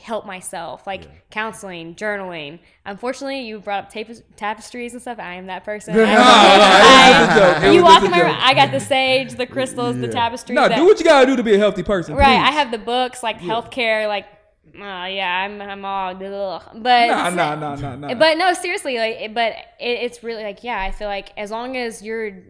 help 0.00 0.26
myself, 0.26 0.86
like 0.86 1.04
yeah. 1.04 1.10
counseling, 1.30 1.94
journaling. 1.96 2.60
Unfortunately, 2.84 3.42
you 3.42 3.58
brought 3.58 3.84
up 3.84 3.90
tap- 3.90 4.22
tapestries 4.36 4.92
and 4.92 5.02
stuff. 5.02 5.18
I 5.18 5.34
am 5.34 5.46
that 5.46 5.64
person. 5.64 5.94
I, 5.98 7.58
I, 7.62 7.70
you 7.70 7.82
walk 7.82 8.04
in 8.04 8.10
my 8.10 8.20
room. 8.20 8.36
I 8.38 8.54
got 8.54 8.70
the 8.70 8.78
sage, 8.78 9.34
the 9.34 9.46
crystals, 9.46 9.96
yeah. 9.96 10.02
the 10.02 10.12
tapestries. 10.12 10.54
No, 10.54 10.68
that, 10.68 10.76
do 10.76 10.84
what 10.84 10.98
you 10.98 11.04
gotta 11.04 11.26
do 11.26 11.34
to 11.36 11.42
be 11.42 11.54
a 11.54 11.58
healthy 11.58 11.82
person. 11.82 12.14
Right. 12.14 12.38
Please. 12.38 12.48
I 12.48 12.52
have 12.52 12.70
the 12.70 12.78
books, 12.78 13.22
like 13.22 13.36
yeah. 13.40 13.48
healthcare, 13.48 14.08
like. 14.08 14.26
Uh, 14.74 15.06
yeah, 15.06 15.44
I'm 15.44 15.62
I'm 15.62 15.84
all 15.86 16.10
ugh. 16.10 16.62
but 16.74 17.06
nah, 17.08 17.30
nah, 17.30 17.54
nah, 17.54 17.74
nah, 17.76 17.96
nah. 17.96 18.14
But 18.14 18.36
no, 18.36 18.52
seriously, 18.52 18.98
like, 18.98 19.32
but 19.32 19.52
it, 19.80 20.00
it's 20.02 20.22
really 20.22 20.42
like, 20.42 20.62
yeah, 20.64 20.78
I 20.78 20.90
feel 20.90 21.08
like 21.08 21.30
as 21.38 21.50
long 21.50 21.78
as 21.78 22.02
you're 22.02 22.42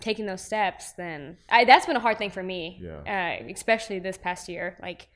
taking 0.00 0.24
those 0.24 0.40
steps, 0.40 0.92
then 0.92 1.36
I, 1.50 1.66
that's 1.66 1.84
been 1.84 1.96
a 1.96 2.00
hard 2.00 2.16
thing 2.16 2.30
for 2.30 2.42
me, 2.42 2.80
yeah. 2.80 3.40
Uh, 3.42 3.52
especially 3.52 3.98
this 3.98 4.16
past 4.16 4.48
year. 4.48 4.78
Like, 4.80 5.08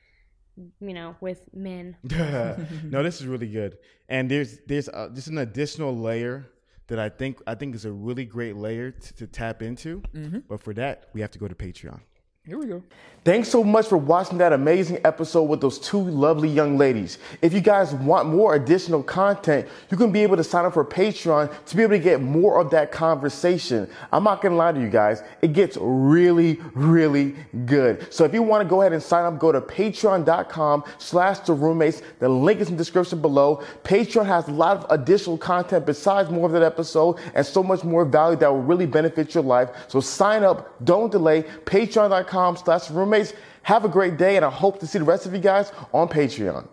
you 0.79 0.93
know, 0.93 1.15
with 1.21 1.41
men. 1.53 1.95
no, 2.03 3.03
this 3.03 3.21
is 3.21 3.27
really 3.27 3.47
good. 3.47 3.77
And 4.07 4.29
there's 4.29 4.59
there's 4.67 4.89
uh, 4.89 5.09
just 5.13 5.27
an 5.27 5.37
additional 5.37 5.95
layer 5.95 6.49
that 6.87 6.99
I 6.99 7.09
think 7.09 7.41
I 7.47 7.55
think 7.55 7.75
is 7.75 7.85
a 7.85 7.91
really 7.91 8.25
great 8.25 8.55
layer 8.55 8.91
to, 8.91 9.13
to 9.15 9.27
tap 9.27 9.61
into. 9.61 10.01
But 10.47 10.61
for 10.61 10.73
that, 10.73 11.09
we 11.13 11.21
have 11.21 11.31
to 11.31 11.39
go 11.39 11.47
to 11.47 11.55
Patreon. 11.55 12.01
Here 12.49 12.57
we 12.57 12.65
go. 12.65 12.81
Thanks 13.25 13.49
so 13.49 13.65
much 13.65 13.87
for 13.87 13.97
watching 13.97 14.37
that 14.37 14.53
amazing 14.53 14.99
episode 15.03 15.43
with 15.43 15.59
those 15.59 15.77
two 15.77 15.99
lovely 15.99 16.47
young 16.47 16.77
ladies. 16.77 17.19
If 17.41 17.53
you 17.53 17.59
guys 17.59 17.93
want 17.93 18.29
more 18.29 18.55
additional 18.55 19.03
content, 19.03 19.67
you 19.91 19.97
can 19.97 20.11
be 20.11 20.23
able 20.23 20.37
to 20.37 20.43
sign 20.43 20.63
up 20.63 20.73
for 20.73 20.85
Patreon 20.85 21.53
to 21.65 21.75
be 21.75 21.83
able 21.83 21.91
to 21.91 21.99
get 21.99 22.21
more 22.21 22.59
of 22.59 22.71
that 22.71 22.93
conversation. 22.93 23.89
I'm 24.13 24.23
not 24.23 24.41
gonna 24.41 24.55
lie 24.55 24.71
to 24.71 24.79
you 24.79 24.89
guys, 24.89 25.21
it 25.41 25.51
gets 25.51 25.77
really, 25.81 26.61
really 26.73 27.35
good. 27.65 28.11
So 28.11 28.23
if 28.23 28.33
you 28.33 28.41
want 28.41 28.63
to 28.63 28.69
go 28.69 28.81
ahead 28.81 28.93
and 28.93 29.03
sign 29.03 29.25
up, 29.25 29.37
go 29.37 29.51
to 29.51 29.59
patreon.com 29.59 30.85
slash 30.97 31.39
the 31.39 31.53
roommates. 31.53 32.01
The 32.19 32.29
link 32.29 32.61
is 32.61 32.69
in 32.69 32.77
the 32.77 32.81
description 32.81 33.21
below. 33.21 33.61
Patreon 33.83 34.25
has 34.27 34.47
a 34.47 34.51
lot 34.51 34.77
of 34.77 34.85
additional 34.89 35.37
content 35.37 35.85
besides 35.85 36.29
more 36.29 36.45
of 36.45 36.53
that 36.53 36.63
episode 36.63 37.17
and 37.35 37.45
so 37.45 37.61
much 37.61 37.83
more 37.83 38.05
value 38.05 38.37
that 38.37 38.49
will 38.49 38.63
really 38.63 38.85
benefit 38.85 39.35
your 39.35 39.43
life. 39.43 39.69
So 39.89 39.99
sign 39.99 40.43
up, 40.43 40.73
don't 40.85 41.11
delay, 41.11 41.43
patreon.com 42.39 42.57
slash 42.57 42.89
roommates. 42.89 43.33
Have 43.63 43.85
a 43.85 43.89
great 43.89 44.17
day, 44.17 44.35
and 44.35 44.45
I 44.45 44.49
hope 44.49 44.79
to 44.79 44.87
see 44.87 44.99
the 44.99 45.05
rest 45.05 45.25
of 45.25 45.33
you 45.33 45.39
guys 45.39 45.71
on 45.93 46.07
Patreon. 46.07 46.67